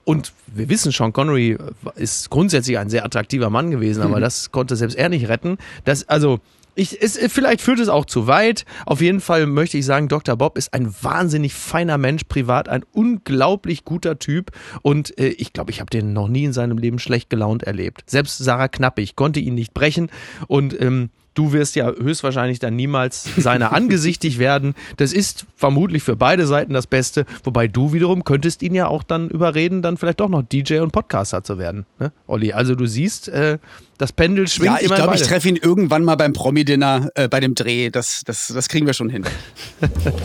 und 0.05 0.33
wir 0.47 0.69
wissen, 0.69 0.91
Sean 0.91 1.13
Connery 1.13 1.57
ist 1.97 2.31
grundsätzlich 2.31 2.79
ein 2.79 2.89
sehr 2.89 3.05
attraktiver 3.05 3.51
Mann 3.51 3.71
gewesen, 3.71 4.03
aber 4.03 4.17
mhm. 4.17 4.23
das 4.23 4.51
konnte 4.51 4.75
selbst 4.75 4.97
er 4.97 5.09
nicht 5.09 5.29
retten. 5.29 5.59
Das, 5.85 6.09
also, 6.09 6.41
ich, 6.75 7.01
es, 7.03 7.19
vielleicht 7.19 7.61
führt 7.61 7.81
es 7.81 7.89
auch 7.89 8.05
zu 8.05 8.27
weit. 8.27 8.65
Auf 8.87 9.01
jeden 9.01 9.21
Fall 9.21 9.47
möchte 9.47 9.79
ich 9.79 9.85
sagen, 9.85 10.09
Dr. 10.09 10.37
Bob 10.37 10.57
ist 10.57 10.73
ein 10.75 10.95
wahnsinnig 11.03 11.55
feiner 11.55 11.99
Mensch, 11.99 12.25
privat 12.25 12.69
ein 12.69 12.85
unglaublich 12.93 13.85
guter 13.85 14.19
Typ. 14.19 14.51
Und 14.83 15.19
äh, 15.19 15.29
ich 15.29 15.53
glaube, 15.53 15.71
ich 15.71 15.81
habe 15.81 15.91
den 15.91 16.13
noch 16.13 16.29
nie 16.29 16.45
in 16.45 16.53
seinem 16.53 16.79
Leben 16.79 16.99
schlecht 16.99 17.31
gelaunt 17.31 17.63
erlebt. 17.63 18.03
Selbst 18.07 18.39
Sarah 18.39 18.69
Knappig 18.69 19.17
konnte 19.17 19.41
ihn 19.41 19.55
nicht 19.55 19.75
brechen. 19.75 20.11
Und 20.47 20.79
ähm, 20.81 21.11
Du 21.41 21.55
wirst 21.55 21.75
ja 21.75 21.91
höchstwahrscheinlich 21.91 22.59
dann 22.59 22.77
niemals 22.77 23.27
seiner 23.39 23.73
angesichtig 23.81 24.39
werden. 24.39 24.75
Das 24.99 25.15
ist 25.15 25.47
vermutlich 25.57 26.03
für 26.03 26.15
beide 26.15 26.47
Seiten 26.47 26.75
das 26.75 26.87
Beste. 26.87 27.25
Wobei 27.45 27.67
du 27.67 27.95
wiederum 27.95 28.25
könntest 28.25 28.63
ihn 28.63 28.75
ja 28.75 28.89
auch 28.89 29.03
dann 29.03 29.31
überreden, 29.31 29.81
dann 29.81 29.97
vielleicht 29.97 30.21
doch 30.21 30.29
noch 30.29 30.43
DJ 30.43 30.81
und 30.81 30.93
Podcaster 30.93 31.43
zu 31.43 31.57
werden. 31.57 31.87
Ne, 31.99 32.13
Olli? 32.27 32.53
Also 32.53 32.75
du 32.75 32.85
siehst, 32.85 33.29
äh, 33.29 33.57
das 33.97 34.13
Pendel 34.13 34.49
schwingt 34.49 34.83
ja, 34.83 34.83
ich 34.83 34.95
glaube, 34.95 35.15
ich 35.15 35.23
treffe 35.23 35.49
ihn 35.49 35.57
irgendwann 35.57 36.05
mal 36.05 36.17
beim 36.17 36.35
Promi-Dinner 36.35 37.09
äh, 37.15 37.27
bei 37.27 37.41
dem 37.41 37.55
Dreh. 37.55 37.89
Das, 37.89 38.21
das, 38.27 38.49
das 38.49 38.69
kriegen 38.69 38.85
wir 38.85 38.93
schon 38.93 39.09
hin. 39.09 39.25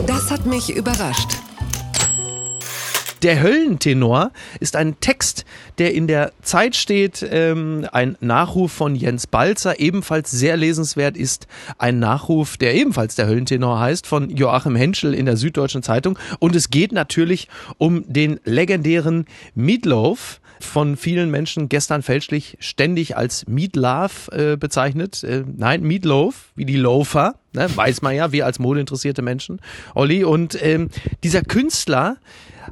Das 0.06 0.30
hat 0.30 0.44
mich 0.44 0.68
überrascht. 0.68 1.30
Der 3.22 3.42
Höllentenor 3.42 4.30
ist 4.60 4.76
ein 4.76 5.00
Text, 5.00 5.44
der 5.78 5.94
in 5.94 6.06
der 6.06 6.32
Zeit 6.42 6.76
steht. 6.76 7.26
Ähm, 7.28 7.86
ein 7.90 8.16
Nachruf 8.20 8.72
von 8.72 8.94
Jens 8.94 9.26
Balzer, 9.26 9.80
ebenfalls 9.80 10.30
sehr 10.30 10.56
lesenswert, 10.56 11.16
ist 11.16 11.46
ein 11.78 11.98
Nachruf, 11.98 12.58
der 12.58 12.74
ebenfalls 12.74 13.14
der 13.14 13.26
Höllentenor 13.26 13.80
heißt, 13.80 14.06
von 14.06 14.28
Joachim 14.28 14.76
Henschel 14.76 15.14
in 15.14 15.24
der 15.24 15.38
Süddeutschen 15.38 15.82
Zeitung. 15.82 16.18
Und 16.40 16.54
es 16.54 16.68
geht 16.68 16.92
natürlich 16.92 17.48
um 17.78 18.04
den 18.06 18.38
legendären 18.44 19.24
Meatloaf 19.54 20.40
von 20.60 20.96
vielen 20.96 21.30
Menschen 21.30 21.68
gestern 21.68 22.02
fälschlich 22.02 22.56
ständig 22.60 23.16
als 23.16 23.46
Meatloaf 23.46 24.28
äh, 24.32 24.56
bezeichnet. 24.56 25.22
Äh, 25.24 25.44
nein, 25.56 25.82
Meatloaf, 25.82 26.52
wie 26.54 26.64
die 26.64 26.76
Loafer, 26.76 27.34
ne, 27.52 27.68
weiß 27.74 28.02
man 28.02 28.14
ja, 28.14 28.32
wir 28.32 28.46
als 28.46 28.58
modeinteressierte 28.58 29.22
Menschen, 29.22 29.60
Olli. 29.94 30.24
Und 30.24 30.58
ähm, 30.62 30.90
dieser 31.22 31.42
Künstler, 31.42 32.16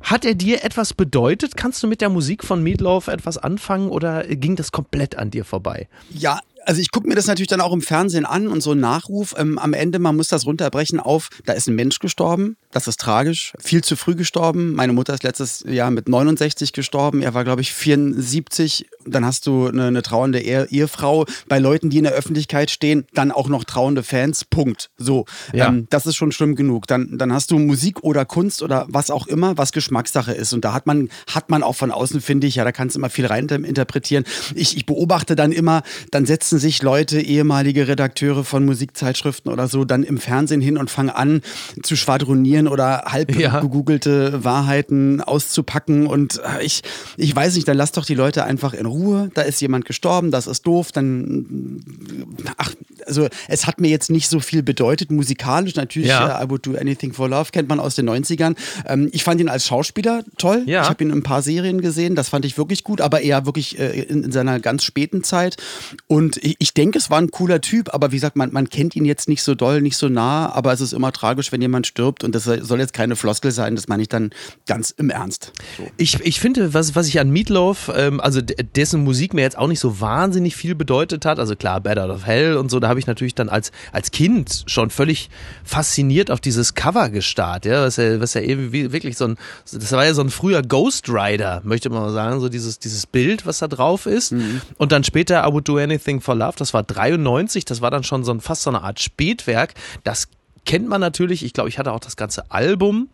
hat 0.02 0.24
er 0.24 0.34
dir 0.34 0.64
etwas 0.64 0.94
bedeutet? 0.94 1.56
Kannst 1.56 1.82
du 1.82 1.86
mit 1.86 2.00
der 2.00 2.08
Musik 2.08 2.44
von 2.44 2.62
Meatloaf 2.62 3.08
etwas 3.08 3.38
anfangen 3.38 3.90
oder 3.90 4.24
ging 4.24 4.56
das 4.56 4.72
komplett 4.72 5.16
an 5.16 5.30
dir 5.30 5.44
vorbei? 5.44 5.88
Ja, 6.10 6.40
also 6.66 6.80
ich 6.80 6.90
gucke 6.90 7.08
mir 7.08 7.14
das 7.14 7.26
natürlich 7.26 7.48
dann 7.48 7.60
auch 7.60 7.72
im 7.72 7.82
Fernsehen 7.82 8.24
an 8.26 8.48
und 8.48 8.62
so 8.62 8.72
ein 8.72 8.80
Nachruf. 8.80 9.34
Ähm, 9.38 9.58
am 9.58 9.72
Ende, 9.72 9.98
man 9.98 10.16
muss 10.16 10.28
das 10.28 10.46
runterbrechen 10.46 11.00
auf, 11.00 11.28
da 11.44 11.52
ist 11.52 11.68
ein 11.68 11.74
Mensch 11.74 11.98
gestorben, 11.98 12.56
das 12.70 12.88
ist 12.88 13.00
tragisch, 13.00 13.52
viel 13.58 13.82
zu 13.82 13.96
früh 13.96 14.14
gestorben. 14.14 14.74
Meine 14.74 14.92
Mutter 14.92 15.14
ist 15.14 15.22
letztes 15.22 15.64
Jahr 15.66 15.90
mit 15.90 16.08
69 16.08 16.72
gestorben, 16.72 17.22
er 17.22 17.34
war, 17.34 17.44
glaube 17.44 17.60
ich, 17.60 17.72
74. 17.72 18.86
Dann 19.06 19.24
hast 19.24 19.46
du 19.46 19.66
eine, 19.66 19.86
eine 19.86 20.02
trauernde 20.02 20.40
Ehe 20.40 20.66
Ehefrau. 20.70 21.26
Bei 21.48 21.58
Leuten, 21.58 21.90
die 21.90 21.98
in 21.98 22.04
der 22.04 22.14
Öffentlichkeit 22.14 22.70
stehen, 22.70 23.06
dann 23.12 23.30
auch 23.30 23.48
noch 23.48 23.64
trauernde 23.64 24.02
Fans. 24.02 24.44
Punkt. 24.44 24.90
So, 24.96 25.26
ja. 25.52 25.68
ähm, 25.68 25.86
das 25.90 26.06
ist 26.06 26.16
schon 26.16 26.32
schlimm 26.32 26.54
genug. 26.54 26.86
Dann, 26.86 27.18
dann 27.18 27.32
hast 27.32 27.50
du 27.50 27.58
Musik 27.58 28.02
oder 28.02 28.24
Kunst 28.24 28.62
oder 28.62 28.86
was 28.88 29.10
auch 29.10 29.26
immer, 29.26 29.58
was 29.58 29.72
Geschmackssache 29.72 30.32
ist. 30.32 30.52
Und 30.52 30.64
da 30.64 30.72
hat 30.72 30.86
man, 30.86 31.10
hat 31.32 31.50
man 31.50 31.62
auch 31.62 31.76
von 31.76 31.90
außen, 31.90 32.20
finde 32.20 32.46
ich, 32.46 32.56
ja, 32.56 32.64
da 32.64 32.72
kannst 32.72 32.96
du 32.96 33.00
immer 33.00 33.10
viel 33.10 33.26
rein 33.26 33.44
interpretieren. 33.48 34.24
Ich, 34.54 34.76
ich 34.76 34.86
beobachte 34.86 35.36
dann 35.36 35.52
immer, 35.52 35.82
dann 36.10 36.26
setzen 36.26 36.53
setzen 36.54 36.58
sich 36.58 36.82
Leute, 36.82 37.20
ehemalige 37.20 37.88
Redakteure 37.88 38.44
von 38.44 38.64
Musikzeitschriften 38.64 39.52
oder 39.52 39.66
so, 39.66 39.84
dann 39.84 40.04
im 40.04 40.18
Fernsehen 40.18 40.60
hin 40.60 40.76
und 40.76 40.88
fangen 40.88 41.10
an 41.10 41.42
zu 41.82 41.96
schwadronieren 41.96 42.68
oder 42.68 43.04
halb 43.06 43.34
ja. 43.36 43.60
gegoogelte 43.60 44.44
Wahrheiten 44.44 45.20
auszupacken. 45.20 46.06
Und 46.06 46.40
äh, 46.44 46.64
ich, 46.64 46.82
ich 47.16 47.34
weiß 47.34 47.56
nicht, 47.56 47.66
dann 47.66 47.76
lass 47.76 47.92
doch 47.92 48.04
die 48.04 48.14
Leute 48.14 48.44
einfach 48.44 48.72
in 48.72 48.86
Ruhe. 48.86 49.30
Da 49.34 49.42
ist 49.42 49.60
jemand 49.60 49.84
gestorben, 49.84 50.30
das 50.30 50.46
ist 50.46 50.64
doof. 50.64 50.92
Dann, 50.92 51.82
ach, 52.56 52.72
also 53.06 53.28
es 53.48 53.66
hat 53.66 53.80
mir 53.80 53.88
jetzt 53.88 54.10
nicht 54.10 54.28
so 54.28 54.38
viel 54.38 54.62
bedeutet, 54.62 55.10
musikalisch. 55.10 55.74
Natürlich, 55.74 56.08
ja. 56.08 56.42
I 56.42 56.48
Would 56.48 56.66
Do 56.66 56.76
Anything 56.76 57.12
for 57.12 57.28
Love 57.28 57.50
kennt 57.50 57.68
man 57.68 57.80
aus 57.80 57.96
den 57.96 58.08
90ern. 58.08 58.54
Ähm, 58.86 59.08
ich 59.12 59.24
fand 59.24 59.40
ihn 59.40 59.48
als 59.48 59.66
Schauspieler 59.66 60.22
toll. 60.38 60.62
Ja. 60.66 60.82
Ich 60.82 60.88
habe 60.88 61.02
ihn 61.02 61.10
in 61.10 61.18
ein 61.18 61.22
paar 61.22 61.42
Serien 61.42 61.80
gesehen, 61.80 62.14
das 62.14 62.28
fand 62.28 62.44
ich 62.44 62.56
wirklich 62.58 62.84
gut, 62.84 63.00
aber 63.00 63.22
eher 63.22 63.44
wirklich 63.44 63.78
äh, 63.78 64.02
in, 64.02 64.22
in, 64.22 64.32
seiner 64.32 64.60
ganz 64.60 64.84
späten 64.84 65.24
Zeit. 65.24 65.56
Und 66.06 66.43
ich, 66.44 66.56
ich 66.58 66.74
denke, 66.74 66.98
es 66.98 67.10
war 67.10 67.18
ein 67.18 67.30
cooler 67.30 67.60
Typ, 67.62 67.94
aber 67.94 68.12
wie 68.12 68.16
gesagt, 68.16 68.36
man, 68.36 68.52
man 68.52 68.68
kennt 68.68 68.94
ihn 68.94 69.06
jetzt 69.06 69.28
nicht 69.28 69.42
so 69.42 69.54
doll, 69.54 69.80
nicht 69.80 69.96
so 69.96 70.10
nah, 70.10 70.52
aber 70.52 70.74
es 70.74 70.82
ist 70.82 70.92
immer 70.92 71.10
tragisch, 71.10 71.50
wenn 71.52 71.62
jemand 71.62 71.86
stirbt 71.86 72.22
und 72.22 72.34
das 72.34 72.44
soll 72.44 72.80
jetzt 72.80 72.92
keine 72.92 73.16
Floskel 73.16 73.50
sein, 73.50 73.76
das 73.76 73.88
meine 73.88 74.02
ich 74.02 74.10
dann 74.10 74.30
ganz 74.66 74.90
im 74.90 75.08
Ernst. 75.08 75.52
So. 75.78 75.88
Ich, 75.96 76.20
ich 76.20 76.40
finde, 76.40 76.74
was, 76.74 76.94
was 76.94 77.08
ich 77.08 77.18
an 77.18 77.30
Meatloaf, 77.30 77.90
ähm, 77.96 78.20
also 78.20 78.42
dessen 78.42 79.04
Musik 79.04 79.32
mir 79.32 79.40
jetzt 79.40 79.56
auch 79.56 79.68
nicht 79.68 79.80
so 79.80 80.02
wahnsinnig 80.02 80.54
viel 80.54 80.74
bedeutet 80.74 81.24
hat, 81.24 81.38
also 81.38 81.56
klar, 81.56 81.80
Bad 81.80 81.98
Out 81.98 82.10
of 82.10 82.26
Hell 82.26 82.58
und 82.58 82.70
so, 82.70 82.78
da 82.78 82.88
habe 82.88 82.98
ich 82.98 83.06
natürlich 83.06 83.34
dann 83.34 83.48
als, 83.48 83.72
als 83.92 84.10
Kind 84.10 84.64
schon 84.66 84.90
völlig 84.90 85.30
fasziniert 85.64 86.30
auf 86.30 86.40
dieses 86.40 86.74
Cover 86.74 87.08
gestarrt, 87.08 87.64
ja, 87.64 87.82
was 87.82 87.96
ja, 87.96 88.20
was 88.20 88.34
ja 88.34 88.42
eben 88.42 88.70
wirklich 88.70 89.16
so 89.16 89.28
ein, 89.28 89.36
das 89.72 89.92
war 89.92 90.04
ja 90.04 90.12
so 90.12 90.20
ein 90.20 90.30
früher 90.30 90.60
Ghost 90.60 91.08
Rider, 91.08 91.62
möchte 91.64 91.88
man 91.88 92.02
mal 92.02 92.12
sagen, 92.12 92.40
so 92.40 92.50
dieses, 92.50 92.78
dieses 92.78 93.06
Bild, 93.06 93.46
was 93.46 93.60
da 93.60 93.68
drauf 93.68 94.04
ist 94.04 94.32
mhm. 94.32 94.60
und 94.76 94.92
dann 94.92 95.04
später 95.04 95.46
I 95.48 95.50
Would 95.50 95.66
Do 95.66 95.78
Anything 95.78 96.20
for 96.20 96.33
Love, 96.34 96.54
das 96.56 96.74
war 96.74 96.82
93, 96.82 97.64
das 97.64 97.80
war 97.80 97.90
dann 97.90 98.04
schon 98.04 98.24
so 98.24 98.32
ein, 98.32 98.40
fast 98.40 98.62
so 98.62 98.70
eine 98.70 98.82
Art 98.82 99.00
Spätwerk. 99.00 99.74
Das 100.02 100.28
kennt 100.64 100.88
man 100.88 101.00
natürlich. 101.00 101.44
Ich 101.44 101.52
glaube, 101.52 101.68
ich 101.68 101.78
hatte 101.78 101.92
auch 101.92 102.00
das 102.00 102.16
ganze 102.16 102.50
Album. 102.50 103.08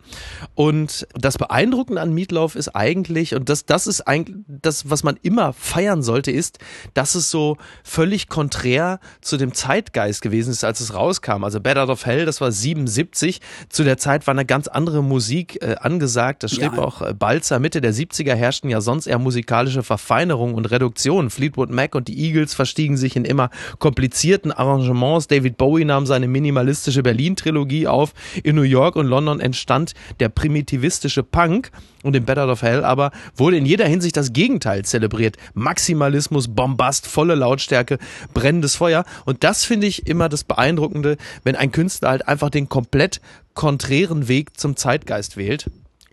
Und 0.55 1.07
das 1.13 1.37
Beeindruckende 1.37 2.01
an 2.01 2.13
Meatloaf 2.13 2.55
ist 2.55 2.69
eigentlich, 2.69 3.35
und 3.35 3.49
das, 3.49 3.65
das 3.65 3.87
ist 3.87 4.01
eigentlich 4.01 4.37
das, 4.47 4.89
was 4.89 5.03
man 5.03 5.17
immer 5.21 5.53
feiern 5.53 6.03
sollte, 6.03 6.31
ist, 6.31 6.59
dass 6.93 7.15
es 7.15 7.29
so 7.29 7.57
völlig 7.83 8.29
konträr 8.29 8.99
zu 9.21 9.37
dem 9.37 9.53
Zeitgeist 9.53 10.21
gewesen 10.21 10.51
ist, 10.51 10.63
als 10.63 10.79
es 10.79 10.93
rauskam. 10.93 11.43
Also 11.43 11.59
Bad 11.59 11.77
Out 11.77 11.89
of 11.89 12.05
Hell, 12.05 12.25
das 12.25 12.41
war 12.41 12.51
77. 12.51 13.41
Zu 13.69 13.83
der 13.83 13.97
Zeit 13.97 14.27
war 14.27 14.33
eine 14.33 14.45
ganz 14.45 14.67
andere 14.67 15.03
Musik 15.03 15.61
äh, 15.61 15.75
angesagt. 15.79 16.43
Das 16.43 16.51
schrieb 16.51 16.73
ja. 16.73 16.79
auch 16.79 17.01
äh, 17.01 17.13
Balzer. 17.13 17.59
Mitte 17.59 17.81
der 17.81 17.93
70er 17.93 18.33
herrschten 18.33 18.69
ja 18.69 18.81
sonst 18.81 19.07
eher 19.07 19.19
musikalische 19.19 19.83
Verfeinerung 19.83 20.53
und 20.53 20.65
Reduktion. 20.71 21.29
Fleetwood 21.29 21.69
Mac 21.69 21.95
und 21.95 22.07
die 22.07 22.17
Eagles 22.19 22.53
verstiegen 22.53 22.97
sich 22.97 23.15
in 23.15 23.25
immer 23.25 23.49
komplizierten 23.79 24.51
Arrangements. 24.51 25.27
David 25.27 25.57
Bowie 25.57 25.85
nahm 25.85 26.05
seine 26.05 26.27
minimalistische 26.27 27.03
Berlin 27.03 27.35
Trilogie 27.41 27.87
auf. 27.87 28.13
In 28.43 28.55
New 28.55 28.61
York 28.61 28.95
und 28.95 29.07
London 29.07 29.39
entstand 29.39 29.93
der 30.19 30.29
primitivistische 30.29 31.23
Punk 31.23 31.71
und 32.03 32.15
in 32.15 32.25
Better 32.25 32.47
of 32.49 32.61
Hell 32.61 32.83
aber 32.83 33.11
wurde 33.35 33.57
in 33.57 33.65
jeder 33.65 33.87
Hinsicht 33.87 34.17
das 34.17 34.33
Gegenteil 34.33 34.85
zelebriert. 34.85 35.37
Maximalismus, 35.53 36.47
Bombast, 36.47 37.07
volle 37.07 37.35
Lautstärke, 37.35 37.97
brennendes 38.33 38.75
Feuer. 38.75 39.05
Und 39.25 39.43
das 39.43 39.65
finde 39.65 39.87
ich 39.87 40.07
immer 40.07 40.29
das 40.29 40.43
Beeindruckende, 40.43 41.17
wenn 41.43 41.55
ein 41.55 41.71
Künstler 41.71 42.09
halt 42.09 42.27
einfach 42.27 42.49
den 42.49 42.69
komplett 42.69 43.21
konträren 43.53 44.27
Weg 44.27 44.57
zum 44.59 44.75
Zeitgeist 44.75 45.37
wählt. 45.37 45.69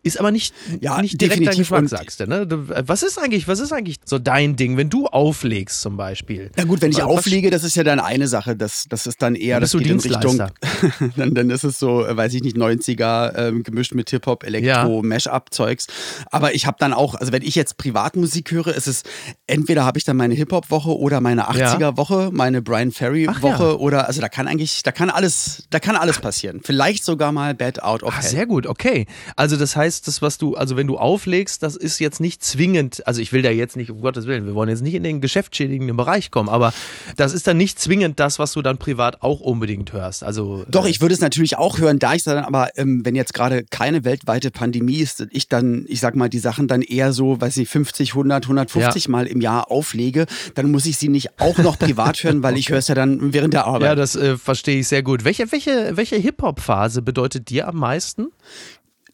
Ist 0.09 0.21
aber 0.21 0.31
nicht, 0.31 0.55
ja, 0.81 1.01
nicht 1.01 1.21
direkt 1.21 1.47
dein 1.47 1.57
Geschmack, 1.57 1.89
sagst 1.89 2.21
du, 2.21 2.27
ne? 2.27 2.47
Was 2.49 3.03
ist 3.03 3.19
eigentlich, 3.19 3.47
was 3.47 3.61
ist 3.61 3.73
eigentlich 3.73 3.97
so 4.05 4.19
dein 4.19 4.57
Ding, 4.57 4.77
wenn 4.77 4.91
du 4.91 5.07
auflegst 5.07 5.81
zum 5.81 5.97
Beispiel? 5.97 6.51
Na 6.57 6.65
gut, 6.65 6.81
wenn 6.81 6.91
ich 6.91 6.99
was, 6.99 7.05
auflege, 7.05 7.51
das 7.51 7.65
ist 7.65 7.77
ja 7.77 7.85
dann 7.85 8.01
eine 8.01 8.27
Sache, 8.27 8.57
das, 8.57 8.87
das 8.89 9.07
ist 9.07 9.23
dann 9.23 9.35
eher, 9.35 9.61
das 9.61 9.73
geht 9.73 9.87
in 9.87 10.01
Richtung, 10.01 10.39
dann, 11.17 11.35
dann 11.35 11.51
ist 11.51 11.65
es 11.65 11.79
so, 11.79 12.05
weiß 12.09 12.35
ich 12.35 12.43
nicht, 12.43 12.57
90er, 12.57 13.37
ähm, 13.37 13.63
gemischt 13.63 13.95
mit 13.95 14.11
Hip-Hop, 14.11 14.45
Elektro, 14.45 14.97
ja. 14.97 15.03
Mash-up-Zeugs. 15.03 15.87
Aber 16.31 16.55
ich 16.55 16.67
habe 16.67 16.77
dann 16.81 16.93
auch, 16.93 17.15
also 17.15 17.33
wenn 17.33 17.43
ich 17.43 17.55
jetzt 17.55 17.77
Privatmusik 17.77 18.51
höre, 18.51 18.69
ist 18.69 18.87
es, 18.87 19.03
entweder 19.47 19.85
habe 19.85 19.99
ich 19.99 20.05
dann 20.05 20.17
meine 20.17 20.35
Hip-Hop-Woche 20.35 20.97
oder 20.97 21.21
meine 21.21 21.51
80er-Woche, 21.51 22.31
meine 22.33 22.63
Brian 22.63 22.93
Ferry-Woche 22.93 23.65
ja. 23.65 23.73
oder, 23.75 24.09
also 24.09 24.21
da 24.21 24.29
kann 24.29 24.49
eigentlich, 24.49 24.83
da 24.83 24.93
kann 24.93 25.11
alles, 25.11 25.65
da 25.71 25.79
kann 25.81 25.97
alles 25.97 26.19
passieren. 26.19 26.61
Vielleicht 26.63 27.05
sogar 27.05 27.33
mal 27.33 27.55
Bad 27.55 27.83
Out 27.83 28.03
of 28.03 28.15
Ach, 28.17 28.23
Hell. 28.23 28.31
Sehr 28.31 28.47
gut, 28.47 28.67
okay. 28.67 29.07
Also 29.37 29.57
das 29.57 29.77
heißt, 29.77 29.98
dass 30.07 30.19
das, 30.19 30.23
was 30.23 30.39
du, 30.39 30.55
also 30.55 30.77
wenn 30.77 30.87
du 30.87 30.99
auflegst, 30.99 31.63
das 31.63 31.77
ist 31.77 31.99
jetzt 31.99 32.21
nicht 32.21 32.43
zwingend, 32.43 33.07
also 33.07 33.21
ich 33.21 33.33
will 33.33 33.43
da 33.43 33.51
jetzt 33.51 33.77
nicht, 33.77 33.91
um 33.91 34.01
Gottes 34.01 34.27
Willen, 34.27 34.47
wir 34.47 34.55
wollen 34.55 34.69
jetzt 34.69 34.83
nicht 34.83 34.95
in 34.95 35.03
den 35.03 35.21
geschäftsschädigenden 35.21 35.97
Bereich 35.97 36.31
kommen, 36.31 36.49
aber 36.49 36.73
das 37.17 37.33
ist 37.33 37.47
dann 37.47 37.57
nicht 37.57 37.79
zwingend 37.79 38.21
das, 38.21 38.39
was 38.39 38.53
du 38.53 38.63
dann 38.63 38.79
privat 38.79 39.23
auch 39.23 39.41
unbedingt 39.41 39.93
hörst. 39.93 40.25
Also 40.25 40.65
Doch, 40.69 40.87
äh, 40.87 40.91
ich 40.91 41.01
würde 41.01 41.15
es 41.15 41.21
natürlich 41.21 41.57
auch 41.57 41.79
hören, 41.79 41.99
da 41.99 42.15
ich 42.15 42.25
dann 42.25 42.39
aber, 42.45 42.71
ähm, 42.77 43.05
wenn 43.05 43.15
jetzt 43.15 43.35
gerade 43.35 43.65
keine 43.65 44.05
weltweite 44.05 44.51
Pandemie 44.51 44.99
ist, 44.99 45.27
ich 45.31 45.49
dann, 45.49 45.85
ich 45.89 46.01
sag 46.01 46.17
mal, 46.17 46.29
die 46.29 46.39
Sachen 46.39 46.69
dann 46.69 46.83
eher 46.83 47.13
so, 47.13 47.41
weiß 47.41 47.57
ich, 47.59 47.69
50, 47.69 48.11
100, 48.11 48.45
150 48.45 49.05
ja. 49.05 49.11
Mal 49.11 49.27
im 49.27 49.41
Jahr 49.41 49.71
auflege, 49.71 50.27
dann 50.55 50.71
muss 50.71 50.87
ich 50.87 50.99
sie 50.99 51.09
nicht 51.09 51.41
auch 51.41 51.59
noch 51.59 51.79
privat 51.79 52.17
hören, 52.25 52.43
weil 52.43 52.57
ich 52.57 52.71
höre 52.71 52.79
es 52.79 52.89
ja 52.89 52.95
dann 52.95 53.33
während 53.33 53.55
der 53.55 53.67
Arbeit. 53.67 53.83
Ja, 53.83 53.95
das 53.95 54.17
äh, 54.17 54.37
verstehe 54.37 54.81
ich 54.81 54.89
sehr 54.89 55.03
gut. 55.03 55.25
Welche, 55.25 55.51
welche, 55.53 55.97
welche 55.97 56.17
Hip-Hop-Phase 56.17 57.03
bedeutet 57.03 57.51
dir 57.51 57.69
am 57.69 57.77
meisten? 57.77 58.29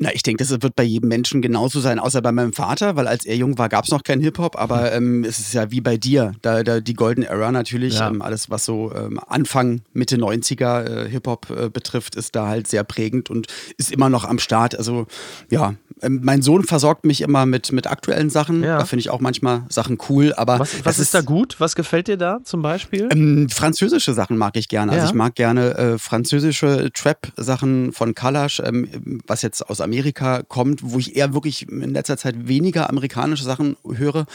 Na, 0.04 0.10
ich 0.12 0.22
denke, 0.22 0.44
das 0.44 0.50
wird 0.50 0.76
bei 0.76 0.82
jedem 0.82 1.08
Menschen 1.08 1.40
genauso 1.40 1.80
sein, 1.80 1.98
außer 1.98 2.20
bei 2.20 2.30
meinem 2.30 2.52
Vater, 2.52 2.94
weil 2.94 3.08
als 3.08 3.24
er 3.24 3.36
jung 3.36 3.56
war, 3.56 3.70
gab 3.70 3.86
es 3.86 3.90
noch 3.90 4.02
keinen 4.02 4.20
Hip-Hop, 4.20 4.54
aber 4.54 4.92
ähm, 4.92 5.24
es 5.24 5.38
ist 5.38 5.54
ja 5.54 5.70
wie 5.70 5.80
bei 5.80 5.96
dir, 5.96 6.34
da, 6.42 6.62
da 6.62 6.80
die 6.80 6.92
Golden 6.92 7.22
Era 7.22 7.50
natürlich, 7.50 7.94
ja. 7.94 8.08
ähm, 8.08 8.20
alles 8.20 8.50
was 8.50 8.66
so 8.66 8.92
ähm, 8.94 9.18
Anfang, 9.28 9.80
Mitte 9.94 10.16
90er 10.16 11.06
äh, 11.06 11.08
Hip-Hop 11.08 11.48
äh, 11.48 11.70
betrifft, 11.70 12.16
ist 12.16 12.36
da 12.36 12.48
halt 12.48 12.66
sehr 12.66 12.84
prägend 12.84 13.30
und 13.30 13.46
ist 13.78 13.90
immer 13.90 14.10
noch 14.10 14.26
am 14.26 14.38
Start. 14.38 14.76
Also 14.76 15.06
ja, 15.50 15.74
mein 16.08 16.42
Sohn 16.42 16.64
versorgt 16.64 17.04
mich 17.04 17.20
immer 17.20 17.46
mit, 17.46 17.72
mit 17.72 17.86
aktuellen 17.86 18.30
Sachen, 18.30 18.62
ja. 18.62 18.78
da 18.78 18.84
finde 18.84 19.00
ich 19.00 19.10
auch 19.10 19.20
manchmal 19.20 19.62
Sachen 19.68 19.98
cool, 20.08 20.32
aber... 20.36 20.58
Was, 20.58 20.84
was 20.84 20.98
ist, 20.98 21.06
ist, 21.06 21.14
da 21.14 21.20
gut? 21.20 21.56
Was 21.58 21.74
gefällt 21.74 22.08
dir 22.08 22.16
da 22.16 22.40
zum 22.44 22.62
Beispiel? 22.62 23.08
Ähm, 23.10 23.48
französische 23.50 24.14
Sachen 24.14 24.36
mag 24.36 24.56
ich 24.56 24.68
gerne, 24.68 24.92
also 24.92 24.98
ja. 24.98 25.02
also 25.02 25.12
ich 25.12 25.18
mag 25.18 25.34
gerne 25.34 25.74
äh, 25.76 25.98
französische 25.98 26.90
Trap-Sachen 26.92 27.92
von 27.92 28.14
Kalash, 28.14 28.60
ähm, 28.60 29.20
was 29.26 29.42
jetzt 29.42 29.68
aus 29.68 29.80
Amerika 29.80 30.42
kommt, 30.42 30.80
wo 30.82 30.98
ich 30.98 31.16
eher 31.16 31.34
wirklich 31.34 31.68
in 31.68 31.92
letzter 31.92 32.16
Zeit 32.16 32.48
weniger 32.48 32.88
amerikanische 32.90 33.44
Sachen 33.44 33.76
höre. 33.86 34.26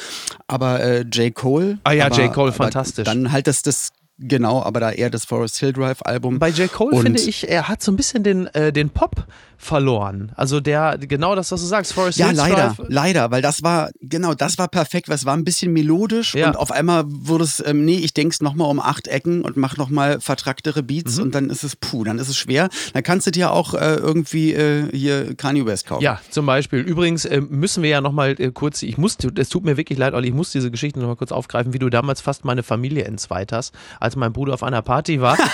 Aber 0.48 0.80
äh, 0.82 1.02
J. 1.02 1.34
Cole. 1.34 1.80
Ah 1.84 1.92
ja, 1.92 2.06
aber, 2.08 2.16
J. 2.16 2.34
Cole, 2.34 2.52
fantastisch. 2.52 3.06
Dann 3.06 3.32
halt 3.32 3.48
das, 3.48 3.62
das 3.62 3.92
Genau, 4.22 4.62
aber 4.62 4.82
da 4.82 4.92
eher 4.92 5.10
das 5.10 5.24
Forest 5.24 5.60
Hill 5.60 5.72
Drive 5.72 6.02
Album. 6.02 6.40
Bei 6.40 6.50
J. 6.50 6.70
Cole 6.70 7.02
finde 7.02 7.22
ich, 7.22 7.48
er 7.48 7.70
hat 7.70 7.82
so 7.82 7.90
ein 7.90 7.96
bisschen 7.96 8.22
den, 8.22 8.48
äh, 8.48 8.74
den 8.74 8.90
Pop 8.90 9.26
verloren. 9.60 10.32
Also 10.36 10.62
der, 10.62 10.98
genau 10.98 11.36
das, 11.36 11.52
was 11.52 11.62
du 11.62 11.68
sagst, 11.68 11.94
Forest 11.94 12.18
Ja, 12.18 12.32
leider, 12.32 12.74
Drive. 12.76 12.88
leider, 12.88 13.30
weil 13.30 13.42
das 13.42 13.62
war, 13.62 13.92
genau, 14.02 14.34
das 14.34 14.58
war 14.58 14.70
perfekt, 14.70 15.10
weil 15.10 15.16
es 15.16 15.26
war 15.26 15.36
ein 15.36 15.44
bisschen 15.44 15.74
melodisch 15.74 16.34
ja. 16.34 16.48
und 16.48 16.58
auf 16.58 16.72
einmal 16.72 17.04
wurde 17.06 17.44
es, 17.44 17.62
ähm, 17.66 17.84
nee, 17.84 17.98
ich 17.98 18.14
denk's 18.14 18.42
nochmal 18.42 18.70
um 18.70 18.80
acht 18.80 19.08
Ecken 19.08 19.44
und 19.44 19.58
mach 19.58 19.76
nochmal 19.76 20.22
vertracktere 20.22 20.82
Beats 20.82 21.18
mhm. 21.18 21.24
und 21.24 21.36
dann 21.36 21.50
ist 21.50 21.64
es, 21.64 21.76
puh, 21.76 22.06
dann 22.06 22.20
ist 22.20 22.30
es 22.30 22.38
schwer. 22.38 22.70
Dann 22.94 23.04
kannst 23.04 23.28
du 23.28 23.32
dir 23.32 23.52
auch 23.52 23.74
äh, 23.74 23.96
irgendwie 23.96 24.54
äh, 24.54 24.90
hier 24.92 25.36
Kanye 25.36 25.66
West 25.66 25.88
kaufen. 25.88 26.04
Ja, 26.04 26.22
zum 26.30 26.46
Beispiel. 26.46 26.80
Übrigens 26.80 27.26
äh, 27.26 27.42
müssen 27.42 27.84
wir 27.84 27.90
ja 27.90 28.02
nochmal 28.02 28.36
äh, 28.40 28.52
kurz, 28.52 28.82
ich 28.82 28.98
muss, 28.98 29.18
es 29.38 29.50
tut 29.50 29.66
mir 29.66 29.76
wirklich 29.76 30.00
leid, 30.00 30.14
Olli, 30.14 30.30
ich 30.30 30.34
muss 30.34 30.52
diese 30.52 30.72
Geschichte 30.72 31.00
nochmal 31.00 31.18
kurz 31.18 31.34
aufgreifen, 31.34 31.74
wie 31.74 31.80
du 31.80 31.90
damals 31.90 32.22
fast 32.22 32.46
meine 32.46 32.64
Familie 32.64 33.04
entzweit 33.04 33.52
hast, 33.52 33.76
als 34.00 34.16
mein 34.16 34.32
Bruder 34.32 34.54
auf 34.54 34.64
einer 34.64 34.82
Party 34.82 35.20
war. 35.20 35.38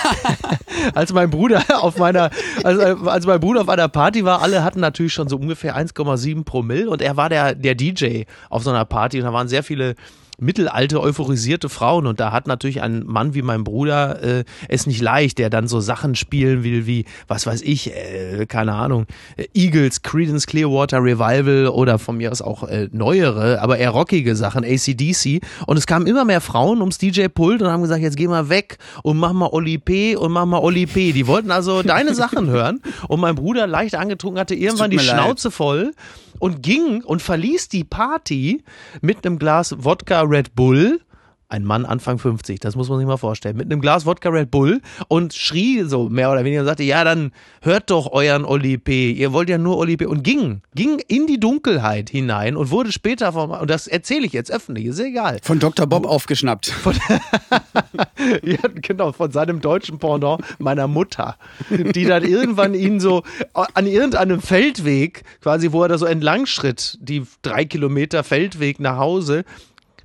als 0.94 1.12
mein 1.12 1.30
Bruder 1.30 1.62
auf 1.82 1.98
meiner, 1.98 2.30
als, 2.62 2.78
äh, 2.78 2.94
als 3.06 3.26
mein 3.26 3.40
Bruder 3.40 3.62
auf 3.62 3.68
einer 3.68 3.88
Party 3.96 4.26
war, 4.26 4.42
alle 4.42 4.62
hatten 4.62 4.80
natürlich 4.80 5.14
schon 5.14 5.30
so 5.30 5.36
ungefähr 5.38 5.74
1,7 5.74 6.44
Promille 6.44 6.90
und 6.90 7.00
er 7.00 7.16
war 7.16 7.30
der, 7.30 7.54
der 7.54 7.74
DJ 7.74 8.24
auf 8.50 8.62
so 8.62 8.68
einer 8.68 8.84
Party 8.84 9.18
und 9.18 9.24
da 9.24 9.32
waren 9.32 9.48
sehr 9.48 9.62
viele 9.62 9.94
mittelalte, 10.38 11.00
euphorisierte 11.00 11.68
Frauen. 11.68 12.06
Und 12.06 12.20
da 12.20 12.32
hat 12.32 12.46
natürlich 12.46 12.82
ein 12.82 13.04
Mann 13.06 13.34
wie 13.34 13.42
mein 13.42 13.64
Bruder 13.64 14.22
äh, 14.22 14.44
es 14.68 14.86
nicht 14.86 15.00
leicht, 15.00 15.38
der 15.38 15.50
dann 15.50 15.68
so 15.68 15.80
Sachen 15.80 16.14
spielen 16.14 16.62
will 16.62 16.86
wie, 16.86 17.04
was 17.28 17.46
weiß 17.46 17.62
ich, 17.62 17.94
äh, 17.94 18.46
keine 18.46 18.74
Ahnung, 18.74 19.06
Eagles, 19.54 20.02
Credence 20.02 20.46
Clearwater 20.46 21.02
Revival 21.02 21.68
oder 21.68 21.98
von 21.98 22.16
mir 22.16 22.30
aus 22.30 22.42
auch 22.42 22.64
äh, 22.64 22.88
neuere, 22.92 23.60
aber 23.60 23.78
eher 23.78 23.90
rockige 23.90 24.36
Sachen, 24.36 24.64
ACDC. 24.64 25.40
Und 25.66 25.76
es 25.76 25.86
kamen 25.86 26.06
immer 26.06 26.24
mehr 26.24 26.40
Frauen 26.40 26.80
ums 26.80 26.98
DJ-Pult 26.98 27.62
und 27.62 27.68
haben 27.68 27.82
gesagt, 27.82 28.02
jetzt 28.02 28.16
geh 28.16 28.28
mal 28.28 28.48
weg 28.48 28.78
und 29.02 29.16
mach 29.16 29.32
mal 29.32 29.46
Oli 29.46 29.78
P. 29.78 30.16
und 30.16 30.32
mach 30.32 30.46
mal 30.46 30.58
Oli 30.58 30.86
P. 30.86 31.12
Die 31.12 31.26
wollten 31.26 31.50
also 31.50 31.82
deine 31.82 32.14
Sachen 32.14 32.48
hören. 32.50 32.80
Und 33.08 33.20
mein 33.20 33.34
Bruder 33.34 33.66
leicht 33.66 33.94
angetrunken 33.94 34.40
hatte 34.40 34.54
irgendwann 34.54 34.90
die 34.90 34.98
Schnauze 34.98 35.48
leid. 35.48 35.54
voll 35.54 35.92
und 36.38 36.62
ging 36.62 37.02
und 37.04 37.22
verließ 37.22 37.68
die 37.68 37.84
Party 37.84 38.62
mit 39.00 39.24
einem 39.24 39.38
Glas 39.38 39.74
Wodka 39.78 40.22
Red 40.22 40.54
Bull 40.54 41.00
ein 41.48 41.64
Mann 41.64 41.86
Anfang 41.86 42.18
50, 42.18 42.58
das 42.60 42.74
muss 42.74 42.88
man 42.88 42.98
sich 42.98 43.06
mal 43.06 43.16
vorstellen, 43.16 43.56
mit 43.56 43.66
einem 43.66 43.80
Glas 43.80 44.04
Wodka 44.04 44.30
Red 44.30 44.50
Bull 44.50 44.80
und 45.08 45.32
schrie 45.32 45.84
so 45.84 46.08
mehr 46.08 46.30
oder 46.30 46.44
weniger, 46.44 46.64
sagte, 46.64 46.82
ja, 46.82 47.04
dann 47.04 47.30
hört 47.62 47.90
doch 47.90 48.10
euren 48.10 48.44
Oli 48.44 48.78
P., 48.78 49.12
ihr 49.12 49.32
wollt 49.32 49.48
ja 49.48 49.58
nur 49.58 49.78
Oli 49.78 49.96
P. 49.96 50.06
und 50.06 50.24
ging, 50.24 50.62
ging 50.74 51.00
in 51.06 51.26
die 51.26 51.38
Dunkelheit 51.38 52.10
hinein 52.10 52.56
und 52.56 52.70
wurde 52.70 52.90
später 52.90 53.32
vom, 53.32 53.50
und 53.50 53.70
das 53.70 53.86
erzähle 53.86 54.26
ich 54.26 54.32
jetzt 54.32 54.50
öffentlich, 54.50 54.86
ist 54.86 54.98
egal. 54.98 55.38
Von 55.42 55.60
Dr. 55.60 55.86
Bob 55.86 56.06
aufgeschnappt. 56.06 56.66
Von, 56.66 56.94
ja, 58.42 58.58
genau, 58.74 59.12
von 59.12 59.30
seinem 59.30 59.60
deutschen 59.60 59.98
Pendant, 59.98 60.42
meiner 60.58 60.88
Mutter, 60.88 61.36
die 61.70 62.04
dann 62.04 62.24
irgendwann 62.24 62.74
ihn 62.74 62.98
so 62.98 63.22
an 63.52 63.86
irgendeinem 63.86 64.40
Feldweg, 64.40 65.22
quasi, 65.40 65.70
wo 65.70 65.82
er 65.82 65.88
da 65.88 65.98
so 65.98 66.06
entlang 66.06 66.46
schritt, 66.46 66.98
die 67.00 67.22
drei 67.42 67.64
Kilometer 67.64 68.24
Feldweg 68.24 68.80
nach 68.80 68.96
Hause, 68.96 69.44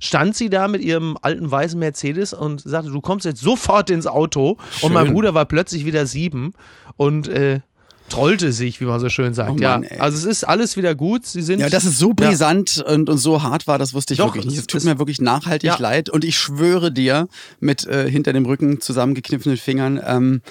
stand 0.02 0.34
sie 0.34 0.50
da 0.50 0.66
mit 0.66 0.82
ihrem 0.82 1.16
alten 1.22 1.48
weißen 1.48 1.78
Mercedes 1.78 2.34
und 2.34 2.60
sagte, 2.60 2.90
du 2.90 3.00
kommst 3.00 3.24
jetzt 3.24 3.40
sofort 3.40 3.88
ins 3.88 4.08
Auto. 4.08 4.56
Schön. 4.72 4.88
Und 4.88 4.94
mein 4.94 5.12
Bruder 5.12 5.32
war 5.32 5.44
plötzlich 5.44 5.86
wieder 5.86 6.06
sieben 6.06 6.54
und 6.96 7.28
äh, 7.28 7.60
trollte 8.08 8.52
sich, 8.52 8.80
wie 8.80 8.84
man 8.84 8.98
so 8.98 9.08
schön 9.08 9.32
sagt. 9.32 9.50
Oh 9.50 9.54
Mann, 9.54 9.84
ja, 9.84 10.00
also 10.00 10.18
es 10.18 10.24
ist 10.24 10.44
alles 10.44 10.76
wieder 10.76 10.96
gut. 10.96 11.24
Sie 11.24 11.40
sind 11.40 11.60
ja, 11.60 11.70
dass 11.70 11.84
es 11.84 11.98
so 11.98 12.14
brisant 12.14 12.76
ja. 12.76 12.92
und, 12.92 13.08
und 13.08 13.18
so 13.18 13.44
hart 13.44 13.68
war, 13.68 13.78
das 13.78 13.94
wusste 13.94 14.14
ich 14.14 14.18
Doch, 14.18 14.34
wirklich 14.34 14.46
nicht. 14.46 14.58
Es 14.58 14.66
tut 14.66 14.84
mir 14.84 14.98
wirklich 14.98 15.20
nachhaltig 15.20 15.68
ja. 15.68 15.76
leid 15.78 16.10
und 16.10 16.24
ich 16.24 16.36
schwöre 16.36 16.90
dir 16.90 17.28
mit 17.60 17.86
äh, 17.86 18.10
hinter 18.10 18.32
dem 18.32 18.44
Rücken 18.44 18.80
zusammengekniffenen 18.80 19.56
Fingern. 19.56 20.00
Ähm, 20.04 20.42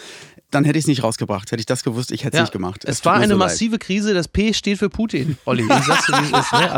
dann 0.52 0.66
hätte 0.66 0.78
ich 0.78 0.84
es 0.84 0.88
nicht 0.88 1.04
rausgebracht. 1.04 1.52
Hätte 1.52 1.62
ich 1.62 1.66
das 1.66 1.84
gewusst, 1.84 2.12
ich 2.12 2.24
hätte 2.24 2.36
es 2.36 2.40
ja, 2.40 2.44
nicht 2.44 2.54
gemacht. 2.54 2.84
Es, 2.86 3.00
es 3.00 3.06
war 3.06 3.16
eine 3.16 3.34
so 3.34 3.38
massive 3.38 3.72
leid. 3.72 3.82
Krise. 3.82 4.14
Das 4.14 4.28
P 4.28 4.54
steht 4.54 4.78
für 4.78 4.90
Putin, 4.90 5.38
Olli. 5.46 5.64
Ich 5.64 5.86
sag's 5.86 6.06
dir, 6.06 6.14
wie 6.14 6.32
es 6.32 6.40
ist. 6.40 6.54
Ne? 6.54 6.72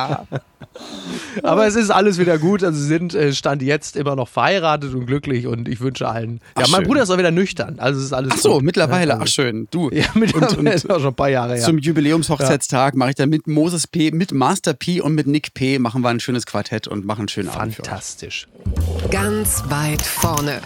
Also, 0.00 0.36
Aber 1.42 1.66
es 1.66 1.74
ist 1.74 1.90
alles 1.90 2.18
wieder 2.18 2.38
gut. 2.38 2.62
Also 2.62 2.78
sie 2.78 2.86
sind 2.86 3.14
äh, 3.14 3.32
Stand 3.32 3.62
jetzt 3.62 3.96
immer 3.96 4.16
noch 4.16 4.28
verheiratet 4.28 4.94
und 4.94 5.06
glücklich 5.06 5.46
und 5.46 5.68
ich 5.68 5.80
wünsche 5.80 6.08
allen. 6.08 6.40
Ach, 6.54 6.62
ja, 6.62 6.68
mein 6.68 6.80
schön. 6.80 6.88
Bruder 6.88 7.02
ist 7.02 7.10
auch 7.10 7.18
wieder 7.18 7.30
nüchtern. 7.30 7.78
Also 7.78 8.00
es 8.00 8.06
ist 8.06 8.12
alles 8.12 8.32
Ach 8.34 8.38
so, 8.38 8.52
gut. 8.54 8.62
mittlerweile. 8.62 9.18
Ach 9.20 9.26
schön. 9.26 9.68
Du. 9.70 9.90
Ja, 9.90 10.06
mittlerweile 10.14 10.52
und, 10.52 10.58
und 10.58 10.66
ist 10.66 10.90
auch 10.90 10.98
schon 10.98 11.08
ein 11.08 11.14
paar 11.14 11.30
Jahre 11.30 11.54
her. 11.54 11.64
Zum 11.64 11.78
Jubiläumshochzeitstag 11.78 12.94
ja. 12.94 12.98
mache 12.98 13.10
ich 13.10 13.16
dann 13.16 13.28
mit 13.28 13.46
Moses 13.46 13.86
P., 13.86 14.10
mit 14.10 14.32
Master 14.32 14.74
P 14.74 15.00
und 15.00 15.14
mit 15.14 15.26
Nick 15.26 15.54
P. 15.54 15.78
machen 15.78 16.02
wir 16.02 16.08
ein 16.08 16.20
schönes 16.20 16.46
Quartett 16.46 16.88
und 16.88 17.04
machen 17.04 17.20
einen 17.20 17.28
schönen 17.28 17.48
Abend. 17.48 17.76
Fantastisch. 17.76 18.46
Ganz 19.10 19.62
weit 19.68 20.02
vorne. 20.02 20.60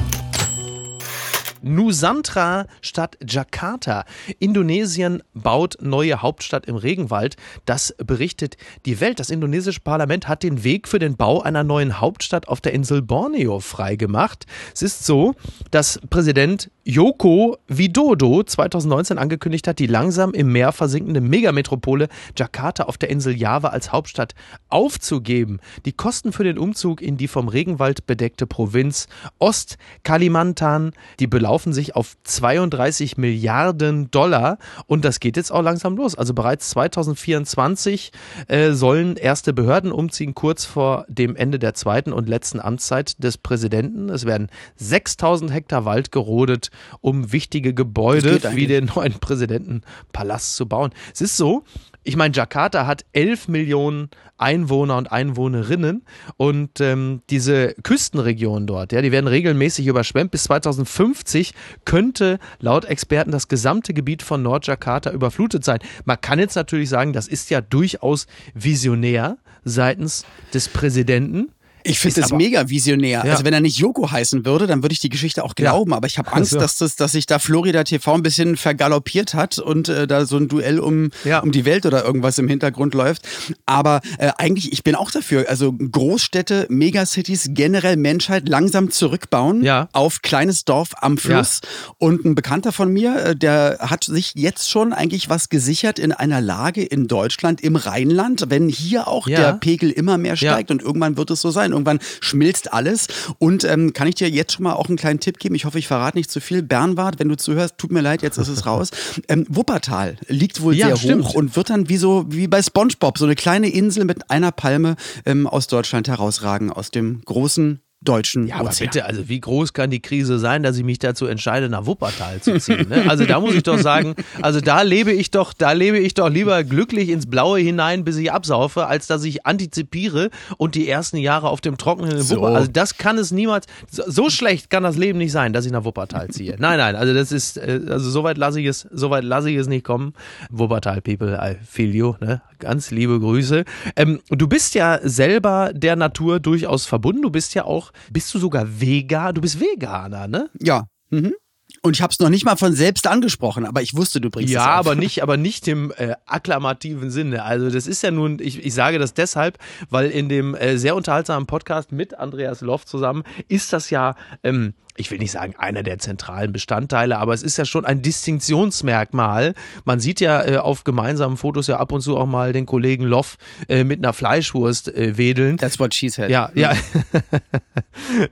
Nusantara 1.64 2.66
statt 2.81 3.16
Jakarta. 3.27 4.05
Indonesien 4.38 5.22
baut 5.35 5.77
neue 5.81 6.22
Hauptstadt 6.22 6.66
im 6.66 6.77
Regenwald. 6.77 7.37
Das 7.64 7.94
berichtet 7.98 8.57
die 8.87 9.00
Welt. 9.00 9.18
Das 9.18 9.31
indonesische 9.31 9.81
Parlament 9.81 10.29
hat 10.29 10.42
den 10.42 10.62
Weg 10.64 10.87
für 10.88 10.98
den 10.98 11.16
Bau 11.16 11.42
einer 11.42 11.64
neuen 11.64 12.00
Hauptstadt 12.00 12.48
auf 12.48 12.61
der 12.61 12.72
Insel 12.72 13.03
Borneo 13.03 13.61
freigemacht. 13.61 14.46
Es 14.74 14.83
ist 14.83 15.05
so, 15.05 15.35
dass 15.70 16.00
Präsident 16.11 16.70
Joko 16.85 17.57
Widodo 17.66 18.42
2019 18.42 19.16
angekündigt 19.16 19.66
hat, 19.66 19.79
die 19.79 19.87
langsam 19.87 20.35
im 20.35 20.53
Meer 20.53 20.70
versinkende 20.72 21.22
Megametropole 21.22 22.09
Jakarta 22.37 22.85
auf 22.85 22.98
der 22.98 23.09
Insel 23.09 23.35
Java 23.35 23.68
als 23.68 23.90
Hauptstadt 23.90 24.35
aufzugeben. 24.68 25.61
Die 25.87 25.92
Kosten 25.92 26.33
für 26.33 26.44
den 26.44 26.59
Umzug 26.59 27.00
in 27.00 27.16
die 27.16 27.29
vom 27.29 27.48
Regenwald 27.48 28.07
bedeckte 28.07 28.46
Provinz 28.46 29.07
Ost-Kalimantan, 29.38 30.92
die 31.20 31.27
belaufen 31.55 31.73
sich 31.73 31.95
auf 31.95 32.17
32 32.25 33.17
Milliarden 33.17 34.11
Dollar 34.11 34.59
und 34.87 35.05
das 35.05 35.21
geht 35.21 35.37
jetzt 35.37 35.53
auch 35.53 35.62
langsam 35.62 35.97
los. 35.97 36.17
Also 36.17 36.35
bereits 36.35 36.71
2024 36.71 38.11
äh, 38.49 38.73
sollen 38.73 39.17
erste 39.17 39.53
Behörden 39.53 39.93
umziehen, 39.93 40.35
kurz 40.35 40.64
vor 40.64 41.05
dem 41.07 41.37
Ende 41.37 41.61
der 41.61 41.75
zweiten 41.75 42.12
und 42.12 42.29
letzten 42.29 42.59
Amtszeit 42.59 43.23
des 43.23 43.38
Präsidenten. 43.38 44.09
Es 44.09 44.25
werden 44.25 44.49
6000 44.79 45.53
Hektar 45.53 45.85
Wald 45.85 46.11
gerodet 46.11 46.73
um 47.01 47.31
wichtige 47.31 47.73
Gebäude 47.73 48.40
wie 48.57 48.67
den 48.67 48.90
neuen 48.97 49.21
Präsidentenpalast 49.21 50.57
zu 50.57 50.67
bauen. 50.67 50.90
Es 51.12 51.21
ist 51.21 51.37
so, 51.37 51.62
ich 52.05 52.17
meine, 52.17 52.35
Jakarta 52.35 52.87
hat 52.87 53.05
11 53.12 53.49
Millionen 53.49 54.11
Einwohner 54.37 54.99
und 54.99 55.11
Einwohnerinnen 55.11 56.05
und 56.37 56.81
ähm, 56.81 57.23
diese 57.31 57.75
Küstenregionen 57.83 58.67
dort, 58.67 58.93
ja, 58.93 59.01
die 59.01 59.11
werden 59.11 59.27
regelmäßig 59.27 59.87
überschwemmt. 59.87 60.31
Bis 60.31 60.45
2050 60.45 61.55
könnte 61.87 62.38
laut 62.61 62.85
Experten 62.85 63.31
das 63.31 63.49
gesamte 63.49 63.95
Gebiet 63.95 64.23
von 64.23 64.43
Nordjakarta 64.43 65.11
überflutet 65.12 65.64
sein. 65.64 65.79
Man 66.05 66.21
kann 66.21 66.38
jetzt 66.38 66.57
natürlich 66.57 66.90
sagen, 66.90 67.14
das 67.14 67.27
ist 67.27 67.49
ja 67.49 67.62
durchaus 67.62 68.27
visionär 68.53 69.38
seitens 69.64 70.27
des 70.53 70.69
Präsidenten. 70.69 71.54
Ich 71.87 71.99
finde 71.99 72.23
das 72.23 72.33
mega 72.33 72.68
visionär. 72.70 73.23
Ja. 73.25 73.33
Also 73.33 73.44
wenn 73.44 73.53
er 73.55 73.61
nicht 73.61 73.79
Joko 73.79 74.11
heißen 74.11 74.44
würde, 74.47 74.66
dann 74.66 74.83
würde 74.83 74.94
ich 74.94 75.01
die 75.01 75.11
Geschichte 75.11 75.44
auch 75.44 75.55
glauben. 75.55 75.92
Aber 75.92 76.07
ich 76.07 76.16
habe 76.18 76.33
Angst, 76.33 76.53
so. 76.53 76.59
dass, 76.59 76.79
das, 76.79 76.97
dass 76.97 77.12
sich 77.12 77.27
da 77.27 77.38
Florida 77.38 77.85
TV 77.85 78.14
ein 78.14 78.23
bisschen 78.23 78.57
vergaloppiert 78.57 79.35
hat 79.35 79.59
und 79.59 79.88
äh, 79.90 80.07
da 80.07 80.25
so 80.25 80.37
ein 80.38 80.49
Duell 80.49 80.81
um, 80.81 81.11
Ja. 81.25 81.40
um 81.40 81.53
die 81.53 81.64
Welt 81.66 81.85
oder 81.87 82.03
irgendwas 82.05 82.38
im 82.38 82.49
Hintergrund 82.49 82.94
läuft. 82.94 83.29
Aber 83.66 84.01
äh, 84.18 84.31
eigentlich, 84.38 84.73
ich 84.73 84.83
bin 84.83 84.94
auch 84.94 85.11
dafür. 85.11 85.44
Also 85.49 85.73
Großstädte, 85.73 86.66
Megacities, 86.70 87.49
generell 87.51 87.97
Menschheit 87.97 88.49
langsam 88.49 88.90
zurückbauen 88.90 89.62
Ja. 89.62 89.88
auf 89.92 90.23
kleines 90.23 90.64
Dorf 90.64 90.90
am 91.01 91.18
Fluss. 91.18 91.61
Und 91.99 92.25
ein 92.25 92.35
Bekannter 92.35 92.73
von 92.73 92.90
mir, 92.92 93.16
äh, 93.16 93.37
der 93.37 93.77
hat 93.81 94.05
sich 94.05 94.33
jetzt 94.37 94.70
schon 94.70 94.92
eigentlich 94.94 95.29
was 95.29 95.51
gesichert 95.51 95.99
in 95.99 96.12
einer 96.12 96.40
Lage 96.40 96.83
in 96.83 97.09
Deutschland 97.09 97.61
im 97.61 97.77
Rheinland, 97.77 98.47
wenn 98.49 98.68
hier 98.70 99.07
auch 99.07 99.29
Ja. 99.29 99.38
der 99.40 99.53
Pegel 99.55 99.90
immer 99.90 100.16
mehr 100.16 100.35
Ja. 100.35 100.53
steigt 100.53 100.70
und 100.70 100.81
irgendwann 100.81 101.16
wird 101.18 101.31
es 101.31 101.40
so 101.42 101.51
sein. 101.51 101.74
Irgendwann 101.75 101.99
schmilzt 102.21 102.73
alles. 102.73 103.09
Und 103.39 103.65
ähm, 103.65 103.93
kann 103.93 104.09
ich 104.09 104.15
dir 104.15 104.31
jetzt 104.31 104.55
schon 104.55 104.63
mal 104.65 104.73
auch 104.73 104.89
einen 104.89 104.97
kleinen 104.97 105.21
Tipp 105.21 105.39
geben? 105.39 105.55
Ich 105.55 105.65
hoffe, 105.67 105.79
ich 105.79 105.87
verrate 105.87 106.17
nicht 106.17 106.31
zu 106.31 106.41
viel. 106.41 106.63
Bernward, 106.63 107.19
wenn 107.19 107.29
du 107.29 107.37
zuhörst, 107.37 107.77
tut 107.77 107.93
mir 107.93 108.01
leid, 108.01 108.23
jetzt 108.23 108.39
ist 108.39 108.49
es 108.49 108.65
raus. 108.67 108.91
Ähm, 109.29 109.47
Wuppertal 109.49 110.17
liegt 110.29 110.61
wohl 110.63 110.75
Ja, 110.75 110.89
sehr 110.89 110.97
stimmt. 110.97 111.25
hoch 111.25 111.35
und 111.35 111.57
wird 111.57 111.71
dann 111.71 111.89
wie 111.89 111.97
so 111.99 112.25
wie 112.29 112.47
bei 112.49 112.63
SpongeBob 112.63 113.19
so 113.19 113.25
eine 113.27 113.35
kleine 113.35 113.69
Insel 113.69 114.05
mit 114.05 114.31
einer 114.31 114.53
Palme 114.53 114.97
ähm, 115.27 115.47
aus 115.47 115.67
Deutschland 115.67 116.09
herausragen 116.09 116.71
aus 116.73 116.91
dem 116.91 117.21
großen 117.25 117.81
deutschen 118.05 118.47
Ja, 118.47 118.57
aber 118.57 118.69
Ozean. 118.71 118.90
bitte, 118.90 119.05
also 119.07 119.29
wie 119.29 119.40
groß 119.40 119.73
kann 119.73 119.90
die 119.90 120.01
Krise 120.01 120.38
sein, 120.38 120.62
dass 120.62 120.77
ich 120.77 120.85
mich 120.85 120.99
dazu 120.99 121.27
entscheide, 121.27 121.69
nach 121.69 121.87
Wuppertal 121.87 122.40
zu 122.40 122.59
ziehen? 122.59 122.88
Ne? 122.88 123.05
Also 123.09 123.25
da 123.25 123.40
muss 123.40 123.55
ich 123.55 123.62
doch 123.62 123.79
sagen, 123.79 124.14
also 124.43 124.61
da 124.61 124.83
lebe 124.83 125.12
ich 125.12 125.31
doch, 125.31 125.53
da 125.53 125.73
lebe 125.73 125.99
ich 125.99 126.14
doch 126.14 126.29
lieber 126.29 126.62
glücklich 126.64 127.09
ins 127.09 127.27
Blaue 127.27 127.59
hinein, 127.59 128.05
bis 128.05 128.17
ich 128.17 128.31
absaufe, 128.33 128.87
als 128.87 129.07
dass 129.07 129.25
ich 129.25 129.47
antizipiere 129.47 130.31
und 130.57 130.75
die 130.75 130.88
ersten 130.88 131.17
Jahre 131.17 131.49
auf 131.49 131.61
dem 131.61 131.77
Trockenen 131.79 132.12
in 132.12 132.23
So. 132.23 132.37
Wuppertal. 132.37 132.57
Also 132.57 132.71
das 132.73 132.97
kann 132.99 133.19
es 133.19 133.31
niemals, 133.31 133.67
so, 133.90 134.31
schlecht 134.31 134.71
kann 134.71 134.83
das 134.83 134.97
Leben 134.97 135.19
nicht 135.19 135.33
sein, 135.33 135.53
dass 135.53 135.67
ich 135.67 135.73
nach 135.73 135.85
Wuppertal 135.85 136.29
ziehe. 136.29 136.57
Nein, 136.59 136.79
nein, 136.79 136.97
also 136.97 137.14
das 137.14 137.33
ist, 137.33 137.57
äh, 137.57 137.81
also 137.88 138.11
soweit 138.11 138.38
lasse 138.38 138.61
ich 138.61 138.67
es, 138.67 138.87
soweit 138.93 139.25
lasse 139.25 139.51
ich 139.51 139.57
es 139.57 139.67
nicht 139.67 139.85
kommen. 139.85 140.12
Wuppertal 140.51 141.01
People, 141.01 141.38
I 141.40 141.57
feel 141.67 141.95
you, 141.95 142.14
ne? 142.21 142.43
Ganz 142.59 142.90
liebe 142.90 143.21
Grüße. 143.21 143.64
Ähm, 143.97 144.21
du 144.31 144.47
bist 144.49 144.75
ja 144.75 144.99
selber 145.03 145.71
der 145.75 145.97
Natur 145.97 146.40
durchaus 146.40 146.87
verbunden. 146.87 147.23
Du 147.23 147.31
bist 147.31 147.55
ja 147.55 147.64
auch, 147.64 147.93
bist 148.11 148.33
du 148.35 148.39
sogar 148.39 148.81
Vegan? 148.81 149.35
Du 149.35 149.41
bist 149.41 149.61
Veganer, 149.61 150.29
ne? 150.29 150.51
Ja. 150.61 150.87
Mhm. 151.11 151.35
Und 151.83 151.97
ich 151.97 152.03
habe 152.03 152.13
es 152.13 152.19
noch 152.21 152.29
nicht 152.31 152.45
mal 152.45 152.57
von 152.57 152.73
selbst 152.73 153.07
angesprochen, 153.07 153.67
aber 153.67 153.83
ich 153.83 153.95
wusste, 153.95 154.21
du 154.21 154.31
bringst 154.31 154.53
Ja, 154.53 154.61
es 154.61 154.67
auf. 154.67 154.87
aber 154.87 154.95
nicht, 154.95 155.23
aber 155.23 155.37
nicht 155.37 155.67
im 155.69 155.93
äh, 155.97 156.15
akklamativen 156.25 157.11
Sinne. 157.11 157.43
Also 157.43 157.69
das 157.71 157.87
ist 157.87 158.03
ja 158.03 158.11
nun, 158.11 158.39
ich, 158.41 158.65
ich 158.65 158.73
sage 158.75 158.99
das 158.99 159.13
deshalb, 159.13 159.59
weil 159.91 160.11
in 160.11 160.29
dem 160.29 160.55
äh, 160.55 160.79
sehr 160.79 160.95
unterhaltsamen 160.95 161.47
Podcast 161.47 161.91
mit 161.93 162.15
Andreas 162.19 162.61
Loff 162.61 162.87
zusammen 162.87 163.25
ist 163.49 163.73
das 163.73 163.91
ja, 163.91 164.15
ähm, 164.43 164.75
ich 164.97 165.11
will 165.11 165.19
nicht 165.19 165.33
sagen 165.33 165.55
einer 165.59 165.83
der 165.83 165.99
zentralen 165.99 166.53
Bestandteile, 166.53 167.19
aber 167.19 167.35
es 167.35 167.43
ist 167.43 167.57
ja 167.57 167.65
schon 167.65 167.85
ein 167.85 168.03
Distinktionsmerkmal. 168.03 169.55
Man 169.85 169.99
sieht 170.01 170.21
ja 170.21 170.47
äh, 170.47 170.57
auf 170.59 170.85
gemeinsamen 170.85 171.37
Fotos 171.37 171.67
ja 171.67 171.79
ab 171.79 171.91
und 171.93 172.01
zu 172.01 172.17
auch 172.17 172.27
mal 172.27 172.53
den 172.53 172.67
Kollegen 172.67 173.05
Loff 173.05 173.37
äh, 173.69 173.83
mit 173.83 173.99
einer 173.99 174.13
Fleischwurst 174.13 174.95
äh, 174.95 175.17
wedeln. 175.17 175.57
That's 175.57 175.81
what 175.81 175.95
she 175.95 176.09
said. 176.09 176.31
Ja, 176.31 176.51
ja. 176.55 176.73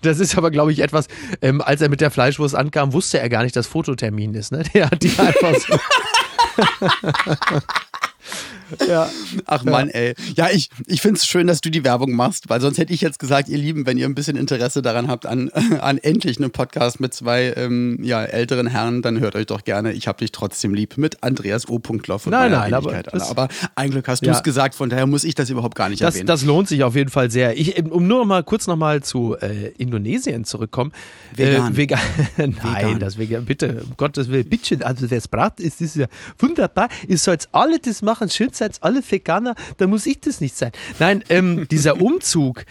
Das 0.03 0.19
ist 0.19 0.37
aber, 0.37 0.51
glaube 0.51 0.73
ich, 0.73 0.81
etwas, 0.81 1.07
ähm, 1.41 1.61
als 1.61 1.81
er 1.81 1.89
mit 1.89 2.01
der 2.01 2.11
Fleischwurst 2.11 2.55
ankam, 2.55 2.93
wusste 2.93 3.19
er 3.21 3.29
gar 3.29 3.43
nicht, 3.43 3.57
dass 3.57 3.67
Fototermin 3.67 4.35
ist. 4.35 4.53
Ne? 4.53 4.63
Der 4.75 4.91
hat 4.91 5.03
die 5.03 5.13
einfach 5.19 5.55
so. 5.55 5.77
ja. 8.89 9.09
Ach 9.47 9.65
Mann, 9.65 9.89
ey. 9.91 10.15
Ja, 10.37 10.49
ich, 10.51 10.69
ich 10.87 11.01
finde 11.01 11.19
es 11.19 11.27
schön, 11.27 11.47
dass 11.47 11.61
du 11.61 11.71
die 11.71 11.85
Werbung 11.85 12.13
machst, 12.13 12.49
weil 12.51 12.61
sonst 12.61 12.79
hätte 12.79 12.93
ich 12.93 13.01
jetzt 13.01 13.19
gesagt, 13.19 13.49
ihr 13.49 13.59
Lieben, 13.59 13.87
wenn 13.87 13.99
ihr 13.99 14.07
ein 14.07 14.15
bisschen 14.15 14.37
Interesse 14.37 14.83
daran 14.83 15.09
habt 15.09 15.27
an, 15.27 15.51
an 15.81 15.99
endlich 15.99 16.39
einem 16.39 16.51
Podcast 16.51 17.01
mit 17.01 17.15
zwei 17.15 17.53
ähm, 17.57 17.99
ja, 18.03 18.23
älteren 18.25 18.67
Herren, 18.67 19.03
dann 19.03 19.21
hört 19.21 19.35
euch 19.37 19.47
doch 19.47 19.65
gerne 19.65 19.93
Ich 19.93 20.09
hab 20.09 20.19
dich 20.19 20.33
trotzdem 20.33 20.75
lieb 20.75 20.99
mit 20.99 21.23
Andreas 21.23 21.69
O. 21.69 21.81
Loff 22.07 22.27
und 22.27 22.31
Nein, 22.33 22.53
nein, 22.53 22.73
aber 22.75 23.03
das- 23.03 23.31
aber 23.31 23.49
ein 23.75 23.91
Glück 23.91 24.09
hast 24.09 24.23
du 24.23 24.27
Ja. 24.27 24.33
es 24.33 24.43
gesagt, 24.43 24.75
von 24.75 24.89
daher 24.91 25.07
muss 25.07 25.25
ich 25.25 25.35
das 25.35 25.51
überhaupt 25.51 25.75
gar 25.75 25.89
nicht 25.89 26.03
Das, 26.03 26.15
erwähnen. 26.15 26.27
das 26.27 26.45
lohnt 26.45 26.69
sich 26.69 26.83
auf 26.85 26.95
jeden 26.97 27.11
Fall 27.11 27.31
sehr. 27.31 27.57
Ich, 27.59 27.79
ähm, 27.79 27.87
um 27.93 28.07
nur 28.07 28.21
noch 28.21 28.27
mal 28.27 28.43
kurz 28.45 28.67
noch 28.67 28.77
mal 28.77 29.03
zu 29.03 29.37
äh, 29.41 29.69
Indonesien 29.79 30.45
zurückkommen. 30.45 30.93
Vegan. 31.35 31.73
Äh, 31.73 31.77
vegan. 31.77 32.01
Nein, 32.37 32.53
Vegan. 32.55 32.99
das 33.01 33.19
vegan. 33.19 33.45
Bitte, 33.45 33.83
um 33.85 33.97
Gottes 33.97 34.29
Willen, 34.31 34.49
bitte. 34.49 34.85
Also 34.87 35.07
es 35.11 35.29
braucht, 35.29 35.61
ist 35.61 35.81
das 35.81 35.95
ja 35.95 36.07
wunderbar. 36.39 36.89
Ihr 37.09 37.19
sollt 37.19 37.49
alle 37.53 37.79
das 37.79 38.03
machen. 38.03 38.29
Schön 38.31 38.53
seid 38.63 38.83
alle 38.83 39.03
Veganer. 39.09 39.55
Da 39.77 39.87
muss 39.87 40.07
ich 40.07 40.21
das 40.21 40.41
nicht 40.41 40.57
sein. 40.57 40.73
Nein, 40.99 41.25
ähm, 41.29 41.67
dieser 41.71 42.01
Umzug, 42.01 42.65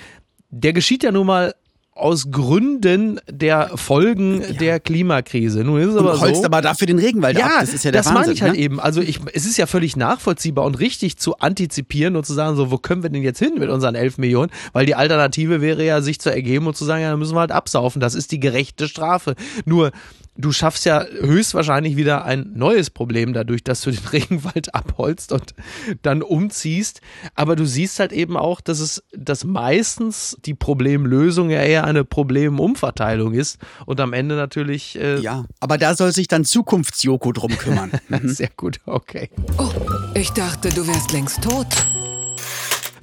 der 0.49 0.73
geschieht 0.73 1.03
ja 1.03 1.11
nun 1.11 1.27
mal 1.27 1.53
aus 1.93 2.31
Gründen 2.31 3.19
der 3.29 3.77
Folgen 3.77 4.57
der 4.59 4.79
Klimakrise. 4.79 5.63
Nun 5.63 5.81
ist 5.81 5.89
es 5.89 5.97
aber 5.97 6.19
holst 6.21 6.41
so. 6.41 6.45
aber 6.45 6.61
dafür 6.61 6.87
den 6.87 6.99
Regenwald 6.99 7.37
Ja, 7.37 7.45
ab. 7.45 7.51
Das 7.59 7.73
ist 7.73 7.83
ja 7.83 7.91
der 7.91 8.01
das 8.01 8.07
Wahnsinn. 8.07 8.21
meine 8.21 8.33
ich 8.33 8.41
halt 8.41 8.53
ne? 8.53 8.59
eben. 8.59 8.79
Also 8.79 9.01
ich, 9.01 9.19
es 9.33 9.45
ist 9.45 9.57
ja 9.57 9.67
völlig 9.67 9.97
nachvollziehbar 9.97 10.65
und 10.65 10.79
richtig 10.79 11.17
zu 11.17 11.37
antizipieren 11.39 12.15
und 12.15 12.25
zu 12.25 12.33
sagen, 12.33 12.55
so, 12.55 12.71
wo 12.71 12.77
können 12.77 13.03
wir 13.03 13.09
denn 13.09 13.21
jetzt 13.21 13.39
hin 13.39 13.55
mit 13.59 13.69
unseren 13.69 13.95
11 13.95 14.17
Millionen? 14.17 14.51
Weil 14.71 14.85
die 14.85 14.95
Alternative 14.95 15.59
wäre 15.61 15.85
ja, 15.85 16.01
sich 16.01 16.19
zu 16.19 16.31
ergeben 16.31 16.65
und 16.65 16.77
zu 16.77 16.85
sagen, 16.85 17.03
ja, 17.03 17.09
dann 17.11 17.19
müssen 17.19 17.35
wir 17.35 17.41
halt 17.41 17.51
absaufen. 17.51 17.99
Das 17.99 18.15
ist 18.15 18.31
die 18.31 18.39
gerechte 18.39 18.87
Strafe. 18.87 19.35
Nur, 19.65 19.91
du 20.37 20.51
schaffst 20.51 20.85
ja 20.85 21.05
höchstwahrscheinlich 21.05 21.95
wieder 21.95 22.25
ein 22.25 22.51
neues 22.55 22.89
Problem 22.89 23.33
dadurch, 23.33 23.63
dass 23.63 23.81
du 23.81 23.91
den 23.91 24.05
Regenwald 24.11 24.73
abholst 24.73 25.31
und 25.31 25.53
dann 26.01 26.21
umziehst. 26.21 27.01
Aber 27.35 27.55
du 27.55 27.65
siehst 27.65 27.99
halt 27.99 28.11
eben 28.11 28.37
auch, 28.37 28.61
dass 28.61 28.79
es, 28.79 29.03
dass 29.13 29.43
meistens 29.43 30.37
die 30.45 30.53
Problemlösung 30.53 31.49
ja 31.49 31.61
eher 31.61 31.83
eine 31.83 32.03
Problemumverteilung 32.03 33.33
ist 33.33 33.59
und 33.85 33.99
am 33.99 34.13
Ende 34.13 34.35
natürlich, 34.35 34.97
äh, 34.99 35.19
Ja, 35.19 35.45
aber 35.59 35.77
da 35.77 35.95
soll 35.95 36.11
sich 36.11 36.27
dann 36.27 36.45
Zukunftsjoko 36.45 37.31
drum 37.31 37.57
kümmern. 37.57 37.91
sehr 38.23 38.49
gut, 38.55 38.79
okay. 38.85 39.29
Oh, 39.57 39.69
ich 40.15 40.31
dachte, 40.31 40.69
du 40.69 40.87
wärst 40.87 41.11
längst 41.11 41.41
tot. 41.43 41.67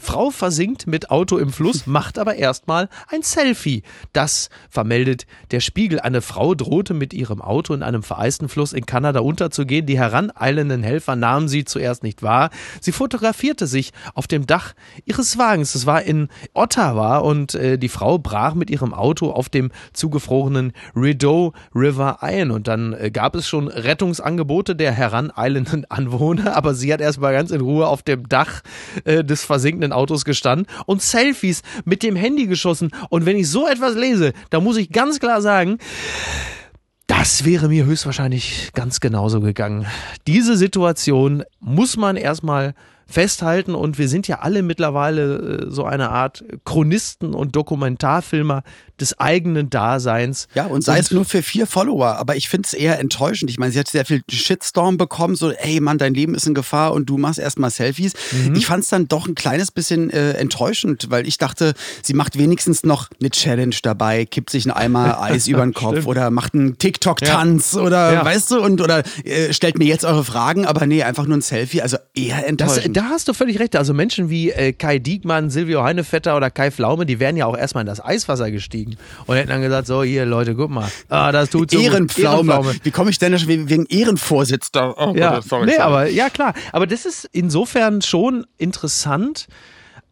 Frau 0.08 0.30
versinkt 0.30 0.86
mit 0.86 1.10
Auto 1.10 1.36
im 1.36 1.52
Fluss, 1.52 1.86
macht 1.86 2.18
aber 2.18 2.36
erstmal 2.36 2.88
ein 3.08 3.20
Selfie. 3.20 3.82
Das 4.14 4.48
vermeldet 4.70 5.26
der 5.50 5.60
Spiegel. 5.60 6.00
Eine 6.00 6.22
Frau 6.22 6.54
drohte 6.54 6.94
mit 6.94 7.12
ihrem 7.12 7.42
Auto 7.42 7.74
in 7.74 7.82
einem 7.82 8.02
vereisten 8.02 8.48
Fluss 8.48 8.72
in 8.72 8.86
Kanada 8.86 9.20
unterzugehen. 9.20 9.84
Die 9.84 9.98
heraneilenden 9.98 10.82
Helfer 10.82 11.14
nahmen 11.14 11.46
sie 11.46 11.66
zuerst 11.66 12.02
nicht 12.02 12.22
wahr. 12.22 12.48
Sie 12.80 12.92
fotografierte 12.92 13.66
sich 13.66 13.92
auf 14.14 14.26
dem 14.26 14.46
Dach 14.46 14.72
ihres 15.04 15.36
Wagens. 15.36 15.74
Es 15.74 15.84
war 15.84 16.00
in 16.00 16.28
Ottawa 16.54 17.18
und 17.18 17.54
äh, 17.54 17.76
die 17.76 17.90
Frau 17.90 18.16
brach 18.16 18.54
mit 18.54 18.70
ihrem 18.70 18.94
Auto 18.94 19.30
auf 19.30 19.50
dem 19.50 19.70
zugefrorenen 19.92 20.72
Rideau 20.96 21.52
River 21.74 22.22
ein. 22.22 22.50
Und 22.50 22.66
dann 22.66 22.94
äh, 22.94 23.10
gab 23.10 23.34
es 23.34 23.46
schon 23.46 23.68
Rettungsangebote 23.68 24.74
der 24.74 24.92
heraneilenden 24.92 25.84
Anwohner, 25.90 26.56
aber 26.56 26.72
sie 26.72 26.94
hat 26.94 27.02
erstmal 27.02 27.34
ganz 27.34 27.50
in 27.50 27.60
Ruhe 27.60 27.86
auf 27.86 28.02
dem 28.02 28.26
Dach 28.26 28.62
äh, 29.04 29.22
des 29.22 29.44
versinkenden 29.44 29.97
Autos 29.98 30.24
gestanden 30.24 30.66
und 30.86 31.02
Selfies 31.02 31.62
mit 31.84 32.02
dem 32.02 32.16
Handy 32.16 32.46
geschossen. 32.46 32.90
Und 33.10 33.26
wenn 33.26 33.36
ich 33.36 33.50
so 33.50 33.66
etwas 33.66 33.94
lese, 33.94 34.32
da 34.50 34.60
muss 34.60 34.76
ich 34.76 34.90
ganz 34.90 35.20
klar 35.20 35.42
sagen, 35.42 35.78
das 37.06 37.44
wäre 37.44 37.68
mir 37.68 37.84
höchstwahrscheinlich 37.84 38.70
ganz 38.74 39.00
genauso 39.00 39.40
gegangen. 39.40 39.86
Diese 40.26 40.56
Situation 40.56 41.42
muss 41.58 41.96
man 41.96 42.16
erstmal 42.16 42.74
festhalten 43.08 43.74
und 43.74 43.98
wir 43.98 44.08
sind 44.08 44.28
ja 44.28 44.40
alle 44.40 44.62
mittlerweile 44.62 45.62
äh, 45.66 45.70
so 45.70 45.84
eine 45.84 46.10
Art 46.10 46.44
Chronisten 46.64 47.34
und 47.34 47.56
Dokumentarfilmer 47.56 48.62
des 49.00 49.18
eigenen 49.18 49.70
Daseins. 49.70 50.48
Ja, 50.54 50.66
und 50.66 50.82
sei 50.82 50.98
es 50.98 51.10
nur 51.12 51.24
für 51.24 51.42
vier 51.42 51.66
Follower, 51.66 52.16
aber 52.16 52.34
ich 52.36 52.48
finde 52.48 52.66
es 52.66 52.74
eher 52.74 52.98
enttäuschend. 52.98 53.48
Ich 53.50 53.58
meine, 53.58 53.72
sie 53.72 53.78
hat 53.78 53.88
sehr 53.88 54.04
viel 54.04 54.22
Shitstorm 54.28 54.96
bekommen, 54.98 55.36
so, 55.36 55.52
ey 55.52 55.80
Mann, 55.80 55.98
dein 55.98 56.14
Leben 56.14 56.34
ist 56.34 56.46
in 56.46 56.54
Gefahr 56.54 56.92
und 56.92 57.06
du 57.06 57.16
machst 57.16 57.38
erstmal 57.38 57.70
Selfies. 57.70 58.12
Mhm. 58.32 58.56
Ich 58.56 58.66
fand 58.66 58.82
es 58.84 58.90
dann 58.90 59.06
doch 59.08 59.26
ein 59.28 59.34
kleines 59.36 59.70
bisschen 59.70 60.10
äh, 60.10 60.32
enttäuschend, 60.32 61.10
weil 61.10 61.26
ich 61.28 61.38
dachte, 61.38 61.74
sie 62.02 62.12
macht 62.14 62.36
wenigstens 62.38 62.82
noch 62.82 63.08
eine 63.20 63.30
Challenge 63.30 63.74
dabei, 63.82 64.24
kippt 64.26 64.50
sich 64.50 64.64
einen 64.66 64.72
Eimer 64.76 65.22
Eis 65.22 65.46
über 65.48 65.62
den 65.62 65.74
Kopf 65.74 66.04
oder 66.06 66.30
macht 66.30 66.54
einen 66.54 66.76
TikTok-Tanz 66.76 67.76
oder 67.76 68.12
Ja. 68.12 68.24
weißt 68.24 68.50
du, 68.50 68.60
und 68.60 68.80
oder 68.80 69.02
äh, 69.24 69.52
stellt 69.52 69.78
mir 69.78 69.86
jetzt 69.86 70.04
eure 70.04 70.24
Fragen, 70.24 70.66
aber 70.66 70.86
nee, 70.86 71.04
einfach 71.04 71.26
nur 71.26 71.36
ein 71.38 71.42
Selfie. 71.42 71.82
Also 71.82 71.98
eher 72.14 72.38
Das, 72.38 72.46
enttäuschend. 72.48 72.96
Da 72.98 73.04
hast 73.10 73.28
du 73.28 73.32
völlig 73.32 73.60
recht. 73.60 73.76
Also 73.76 73.94
Menschen 73.94 74.28
wie 74.28 74.50
äh, 74.50 74.72
Kai 74.72 74.98
Diekmann, 74.98 75.50
Silvio 75.50 75.84
Heinevetter 75.84 76.36
oder 76.36 76.50
Kai 76.50 76.72
Pflaume, 76.72 77.06
die 77.06 77.20
wären 77.20 77.36
ja 77.36 77.46
auch 77.46 77.56
erstmal 77.56 77.82
in 77.82 77.86
das 77.86 78.04
Eiswasser 78.04 78.50
gestiegen 78.50 78.96
und 79.26 79.36
hätten 79.36 79.50
dann 79.50 79.62
gesagt, 79.62 79.86
so 79.86 80.02
hier 80.02 80.26
Leute, 80.26 80.56
guck 80.56 80.70
mal, 80.70 80.88
ah, 81.08 81.30
das 81.30 81.50
tut 81.50 81.70
so 81.70 81.76
gut. 81.78 81.86
Ehrenpflaume. 81.86 82.74
Wie 82.82 82.90
komme 82.90 83.10
ich 83.10 83.18
denn 83.20 83.32
wegen 83.46 83.68
wegen 83.68 83.86
Ehrenvorsitz 83.86 84.72
da? 84.72 84.92
Oh, 84.96 85.14
Ja, 85.16 85.36
Gott, 85.36 85.44
sorry, 85.44 85.66
nee, 85.66 85.72
sorry. 85.76 85.82
aber 85.82 86.08
ja 86.10 86.28
klar. 86.28 86.54
Aber 86.72 86.88
das 86.88 87.06
ist 87.06 87.28
insofern 87.32 88.02
schon 88.02 88.46
interessant, 88.56 89.46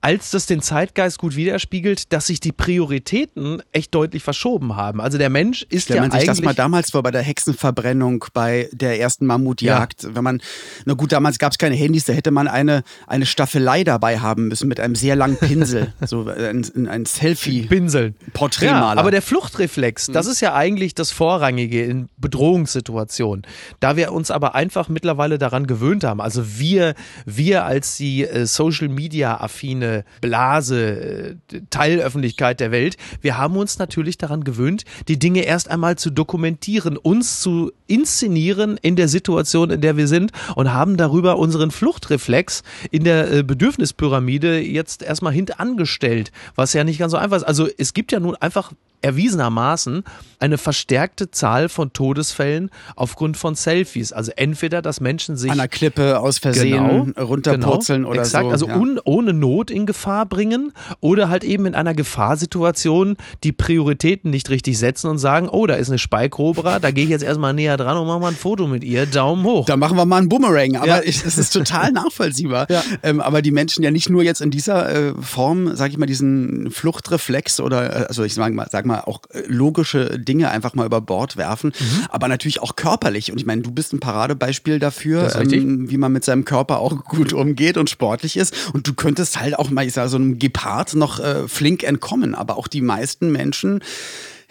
als 0.00 0.30
das 0.30 0.46
den 0.46 0.61
Zeitgeist 0.61 1.18
gut 1.18 1.37
widerspiegelt, 1.37 2.12
dass 2.12 2.26
sich 2.26 2.38
die 2.38 2.52
Prioritäten 2.52 3.62
echt 3.72 3.94
deutlich 3.94 4.22
verschoben 4.22 4.76
haben. 4.76 5.00
Also 5.00 5.18
der 5.18 5.30
Mensch 5.30 5.62
ist 5.68 5.85
Stellt 5.85 5.96
ja 5.96 6.02
man 6.02 6.11
sich 6.12 6.24
das 6.24 6.42
mal 6.42 6.54
damals 6.54 6.90
vor 6.90 7.02
bei 7.02 7.11
der 7.11 7.22
Hexenverbrennung, 7.22 8.24
bei 8.32 8.68
der 8.72 9.00
ersten 9.00 9.26
Mammutjagd. 9.26 10.14
Wenn 10.14 10.22
man, 10.22 10.40
na 10.85 10.94
gut, 10.94 11.12
damals 11.12 11.38
gab 11.38 11.52
es 11.52 11.59
keine 11.59 11.74
Handys, 11.74 12.04
da 12.04 12.12
hätte 12.12 12.30
man 12.30 12.46
eine, 12.46 12.82
eine 13.06 13.26
Staffelei 13.26 13.85
dabei 13.85 14.18
haben 14.20 14.48
müssen 14.48 14.68
mit 14.68 14.80
einem 14.80 14.94
sehr 14.94 15.16
langen 15.16 15.38
Pinsel. 15.38 15.92
so 16.06 16.28
ein, 16.28 16.87
ein 16.88 17.04
Selfie-Porträtmaler. 17.06 18.94
Ja, 18.94 19.00
aber 19.00 19.11
der 19.11 19.22
Fluchtreflex, 19.22 20.06
das 20.06 20.26
ist 20.26 20.40
ja 20.40 20.54
eigentlich 20.54 20.94
das 20.94 21.11
Vorrangige 21.11 21.85
in 21.85 22.09
Bedrohungssituationen. 22.18 23.46
Da 23.80 23.96
wir 23.96 24.12
uns 24.12 24.30
aber 24.30 24.54
einfach 24.54 24.88
mittlerweile 24.88 25.38
daran 25.38 25.66
gewöhnt 25.66 26.04
haben, 26.04 26.20
also 26.20 26.59
wir, 26.59 26.94
wir 27.24 27.64
als 27.64 27.96
die 27.96 28.24
äh, 28.24 28.46
Social 28.46 28.88
Media 28.88 29.40
affine 29.40 29.86
Blase, 30.20 31.37
äh, 31.51 31.61
Teilöffentlichkeit 31.70 32.61
der 32.61 32.70
Welt, 32.70 32.96
wir 33.20 33.38
haben 33.38 33.57
uns 33.57 33.79
natürlich 33.79 34.18
daran 34.18 34.44
gewöhnt, 34.44 34.85
die 35.09 35.18
Dinge 35.18 35.42
erst 35.42 35.70
einmal 35.70 35.96
zu 35.96 36.11
dokumentieren, 36.11 36.96
uns 36.96 37.40
zu 37.40 37.72
inszenieren 37.87 38.79
in 38.83 38.96
der 38.96 39.09
Situation, 39.09 39.70
in 39.70 39.81
der 39.81 39.96
wir 39.96 40.09
sind 40.09 40.33
und 40.55 40.72
haben 40.72 40.96
darüber 40.96 41.38
unseren 41.38 41.70
Fluchtreflex 41.70 42.62
in 42.90 43.05
der 43.05 43.33
äh, 43.33 43.42
Bedürfnispyramide 43.42 44.61
jetzt 44.61 45.03
erstmal 45.03 45.33
hintangestellt, 45.33 46.33
was 46.55 46.72
ja 46.72 46.85
nicht 46.85 46.99
ganz 46.99 47.12
so 47.12 47.18
einfach 47.18 47.37
ist. 47.37 47.44
Also 47.44 47.68
es 47.79 47.94
gibt 47.94 48.12
ja 48.12 48.20
nun 48.20 48.37
einfach 48.37 48.72
erwiesenermaßen 49.00 50.04
eine 50.38 50.59
verstärkte 50.59 51.30
Zahl 51.30 51.68
von 51.68 51.92
Todesfällen 51.92 52.70
aufgrund 52.94 53.37
von 53.37 53.54
Selfies. 53.54 54.12
Also 54.12 54.32
entweder, 54.37 54.82
dass 54.82 55.00
Menschen 55.00 55.37
sich 55.37 55.50
an 55.50 55.59
der 55.59 55.68
Klippe 55.68 56.20
aus 56.20 56.38
Versehen 56.38 57.14
genau, 57.14 57.24
runterpurzeln 57.24 58.02
genau, 58.02 58.11
oder 58.11 58.20
exakt, 58.20 58.44
so. 58.44 58.50
Also 58.50 58.68
ja. 58.68 58.76
un, 58.76 59.00
ohne 59.04 59.32
Not 59.32 59.70
in 59.70 59.87
Gefahr 59.87 60.26
bringen 60.26 60.72
oder 61.00 61.28
halt 61.28 61.44
eben 61.44 61.66
in 61.66 61.74
einer 61.74 61.94
Gefahrsituation 61.94 63.16
die 63.44 63.52
Prioritäten 63.52 64.30
nicht 64.30 64.50
richtig 64.50 64.78
setzen 64.78 65.09
und 65.09 65.18
sagen, 65.18 65.48
oh, 65.48 65.66
da 65.66 65.74
ist 65.74 65.88
eine 65.88 65.98
Speikobra, 65.98 66.78
da 66.78 66.90
gehe 66.90 67.04
ich 67.04 67.11
jetzt 67.11 67.24
erstmal 67.24 67.54
näher 67.54 67.76
dran 67.76 67.96
und 67.96 68.06
mache 68.06 68.20
mal 68.20 68.28
ein 68.28 68.37
Foto 68.37 68.66
mit 68.66 68.85
ihr, 68.85 69.06
Daumen 69.06 69.44
hoch. 69.44 69.66
Da 69.66 69.76
machen 69.76 69.96
wir 69.96 70.04
mal 70.04 70.18
einen 70.18 70.28
Boomerang. 70.28 70.76
Aber 70.76 70.87
ja. 70.87 71.00
ich, 71.02 71.22
das 71.22 71.38
ist 71.38 71.52
total 71.52 71.92
nachvollziehbar. 71.92 72.66
Ja. 72.70 72.82
Ähm, 73.02 73.20
aber 73.20 73.42
die 73.42 73.50
Menschen 73.50 73.82
ja 73.82 73.90
nicht 73.90 74.11
nur 74.11 74.22
jetzt 74.22 74.40
in 74.40 74.50
dieser 74.50 74.88
äh, 74.90 75.14
Form, 75.20 75.76
sage 75.76 75.92
ich 75.92 75.98
mal, 75.98 76.06
diesen 76.06 76.70
Fluchtreflex 76.70 77.61
oder, 77.61 78.02
äh, 78.02 78.06
also 78.06 78.24
ich 78.24 78.35
sag 78.35 78.52
mal, 78.52 78.66
sag 78.70 78.86
mal 78.87 79.01
auch 79.01 79.20
äh, 79.31 79.42
logische 79.46 80.18
Dinge 80.18 80.51
einfach 80.51 80.75
mal 80.75 80.87
über 80.87 81.01
Bord 81.01 81.37
werfen, 81.37 81.72
mhm. 81.79 82.07
aber 82.09 82.29
natürlich 82.29 82.62
auch 82.62 82.77
körperlich. 82.77 83.31
Und 83.31 83.38
ich 83.38 83.46
meine, 83.46 83.62
du 83.62 83.70
bist 83.70 83.92
ein 83.92 84.01
Paradebeispiel 84.01 84.79
dafür, 84.79 85.35
ähm, 85.37 85.90
wie 85.90 85.96
man 85.99 86.12
mit 86.12 86.25
seinem 86.25 86.44
Körper 86.44 86.79
auch 86.79 87.05
gut 87.05 87.33
umgeht 87.33 87.77
und 87.77 87.90
sportlich 87.90 88.37
ist. 88.37 88.55
Und 88.72 88.87
du 88.87 88.94
könntest 88.94 89.40
halt 89.40 89.59
auch 89.59 89.70
mal, 89.70 89.87
ich 89.87 89.92
sage, 89.92 90.09
so 90.09 90.16
einem 90.16 90.38
Gepard 90.38 90.94
noch 90.94 91.20
äh, 91.20 91.49
flink 91.49 91.83
entkommen. 91.83 92.35
Aber 92.35 92.57
auch 92.57 92.68
die 92.68 92.83
meisten 92.83 93.31
Menschen 93.31 93.81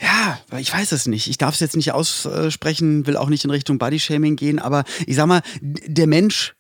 ja, 0.02 0.40
ich 0.60 0.74
weiß 0.74 0.92
es 0.92 1.06
nicht. 1.06 1.30
Ich 1.30 1.38
darf 1.38 1.54
es 1.54 1.62
jetzt 1.62 1.78
nicht 1.78 1.94
aussprechen, 1.94 3.08
will 3.08 3.16
auch 3.16 3.30
nicht 3.30 3.46
in 3.46 3.50
Richtung 3.50 3.78
Bodyshaming 3.78 4.36
gehen, 4.36 4.60
aber 4.60 4.84
ich 5.08 5.16
sag 5.16 5.28
mal, 5.28 5.42
der 5.62 6.08
Mensch 6.08 6.54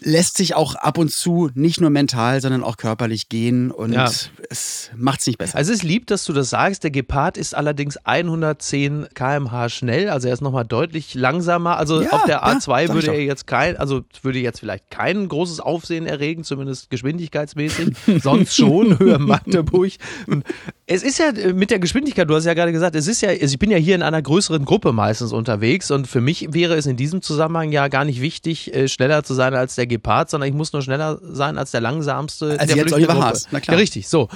lässt 0.00 0.36
sich 0.36 0.54
auch 0.54 0.74
ab 0.74 0.98
und 0.98 1.10
zu 1.10 1.50
nicht 1.54 1.80
nur 1.80 1.90
mental, 1.90 2.40
sondern 2.40 2.62
auch 2.62 2.76
körperlich 2.76 3.28
gehen 3.28 3.70
und 3.70 3.92
ja. 3.92 4.10
es 4.50 4.90
macht 4.94 5.20
es 5.20 5.26
nicht 5.26 5.38
besser. 5.38 5.56
Also 5.56 5.72
es 5.72 5.78
ist 5.78 5.84
lieb, 5.84 6.06
dass 6.06 6.24
du 6.24 6.32
das 6.32 6.50
sagst. 6.50 6.84
Der 6.84 6.90
Gepard 6.90 7.38
ist 7.38 7.54
allerdings 7.54 7.96
110 7.96 9.08
km/h 9.14 9.70
schnell, 9.70 10.10
also 10.10 10.28
er 10.28 10.34
ist 10.34 10.42
nochmal 10.42 10.66
deutlich 10.66 11.14
langsamer. 11.14 11.78
Also 11.78 12.02
ja, 12.02 12.10
auf 12.10 12.24
der 12.24 12.44
A2 12.44 12.82
ja, 12.82 12.94
würde 12.94 13.12
er 13.14 13.22
jetzt 13.22 13.46
kein, 13.46 13.76
also 13.78 14.02
würde 14.22 14.38
jetzt 14.38 14.60
vielleicht 14.60 14.90
kein 14.90 15.28
großes 15.28 15.60
Aufsehen 15.60 16.06
erregen, 16.06 16.44
zumindest 16.44 16.90
geschwindigkeitsmäßig. 16.90 17.96
Sonst 18.22 18.54
schon, 18.54 18.98
Höhe 18.98 19.18
Magdeburg. 19.18 19.92
Es 20.88 21.02
ist 21.02 21.18
ja 21.18 21.30
äh, 21.30 21.52
mit 21.52 21.72
der 21.72 21.80
Geschwindigkeit, 21.80 22.30
du 22.30 22.34
hast 22.36 22.44
ja 22.44 22.54
gerade 22.54 22.70
gesagt, 22.70 22.94
es 22.94 23.08
ist 23.08 23.20
ja, 23.20 23.30
also 23.30 23.44
ich 23.44 23.58
bin 23.58 23.72
ja 23.72 23.76
hier 23.76 23.96
in 23.96 24.02
einer 24.02 24.22
größeren 24.22 24.64
Gruppe 24.64 24.92
meistens 24.92 25.32
unterwegs 25.32 25.90
und 25.90 26.06
für 26.06 26.20
mich 26.20 26.52
wäre 26.52 26.74
es 26.74 26.86
in 26.86 26.96
diesem 26.96 27.22
Zusammenhang 27.22 27.72
ja 27.72 27.88
gar 27.88 28.04
nicht 28.04 28.20
wichtig, 28.20 28.72
äh, 28.72 28.86
schneller 28.86 29.24
zu 29.24 29.34
sein 29.34 29.52
als 29.54 29.74
der 29.74 29.88
Gepard, 29.88 30.30
sondern 30.30 30.48
ich 30.48 30.54
muss 30.54 30.72
nur 30.72 30.82
schneller 30.82 31.18
sein 31.22 31.58
als 31.58 31.72
der 31.72 31.80
langsamste. 31.80 32.50
Also 32.60 32.66
der 32.66 32.76
Jens 32.76 32.92
Oliver 32.92 33.14
Haas, 33.14 33.48
na 33.50 33.58
klar. 33.58 33.76
Ja, 33.76 33.80
richtig, 33.80 34.06
so. 34.06 34.28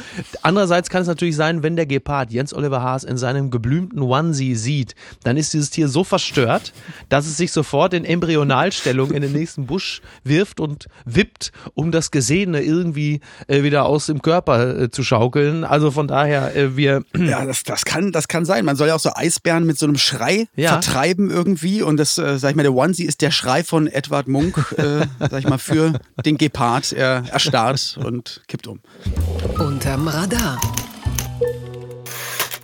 Andererseits 0.43 0.91
kann 0.91 1.03
es 1.03 1.07
natürlich 1.07 1.37
sein, 1.37 1.63
wenn 1.63 1.77
der 1.77 1.87
Gepard 1.87 2.33
Jens 2.33 2.53
Oliver 2.53 2.83
Haas 2.83 3.05
in 3.05 3.17
seinem 3.17 3.53
geblümten 3.53 4.03
Onesie 4.03 4.57
sieht, 4.57 4.97
dann 5.23 5.37
ist 5.37 5.53
dieses 5.53 5.71
Tier 5.71 5.87
so 5.87 6.03
verstört, 6.03 6.73
dass 7.09 7.27
es 7.27 7.37
sich 7.37 7.53
sofort 7.53 7.95
in 7.95 8.05
Embryonalstellung 8.05 9.13
in 9.13 9.23
den 9.23 9.33
nächsten 9.33 9.67
Busch 9.67 10.03
wirft 10.25 10.59
und 10.59 10.89
wippt, 11.05 11.53
um 11.75 11.93
das 11.93 12.11
Gesehene 12.11 12.61
irgendwie 12.61 13.21
äh, 13.47 13.63
wieder 13.63 13.87
aus 13.87 14.07
dem 14.07 14.21
Körper 14.21 14.91
zu 14.91 15.05
schaukeln. 15.05 15.63
Also 15.63 15.93
von 15.93 16.09
daher, 16.09 16.40
äh, 16.49 16.77
wir. 16.77 17.05
Ja, 17.21 17.45
das, 17.45 17.63
das, 17.63 17.85
kann, 17.85 18.13
das 18.13 18.27
kann 18.27 18.45
sein. 18.45 18.65
Man 18.65 18.77
soll 18.77 18.89
ja 18.89 18.95
auch 18.95 19.01
so 19.01 19.13
Eisbären 19.15 19.65
mit 19.65 19.79
so 19.79 19.87
einem 19.87 19.99
Schrei 19.99 20.49
ja. 20.57 20.71
vertreiben 20.71 21.31
irgendwie. 21.31 21.83
Und 21.83 21.99
das, 21.99 22.19
äh, 22.19 22.39
sag 22.39 22.51
ich 22.51 22.57
mal, 22.57 22.63
der 22.63 22.75
Onesie 22.75 23.05
ist 23.05 23.21
der 23.21 23.31
Schrei 23.31 23.63
von 23.63 23.87
Edward 23.87 24.27
Munk, 24.27 24.57
äh, 24.77 25.07
sag 25.19 25.39
ich 25.39 25.47
mal, 25.47 25.59
für 25.59 26.01
den 26.25 26.39
Gepard. 26.39 26.93
Er 26.93 27.25
erstarrt 27.31 28.01
und 28.03 28.43
kippt 28.49 28.67
um. 28.67 28.81
Unterm 29.59 30.09
Radar. 30.09 30.59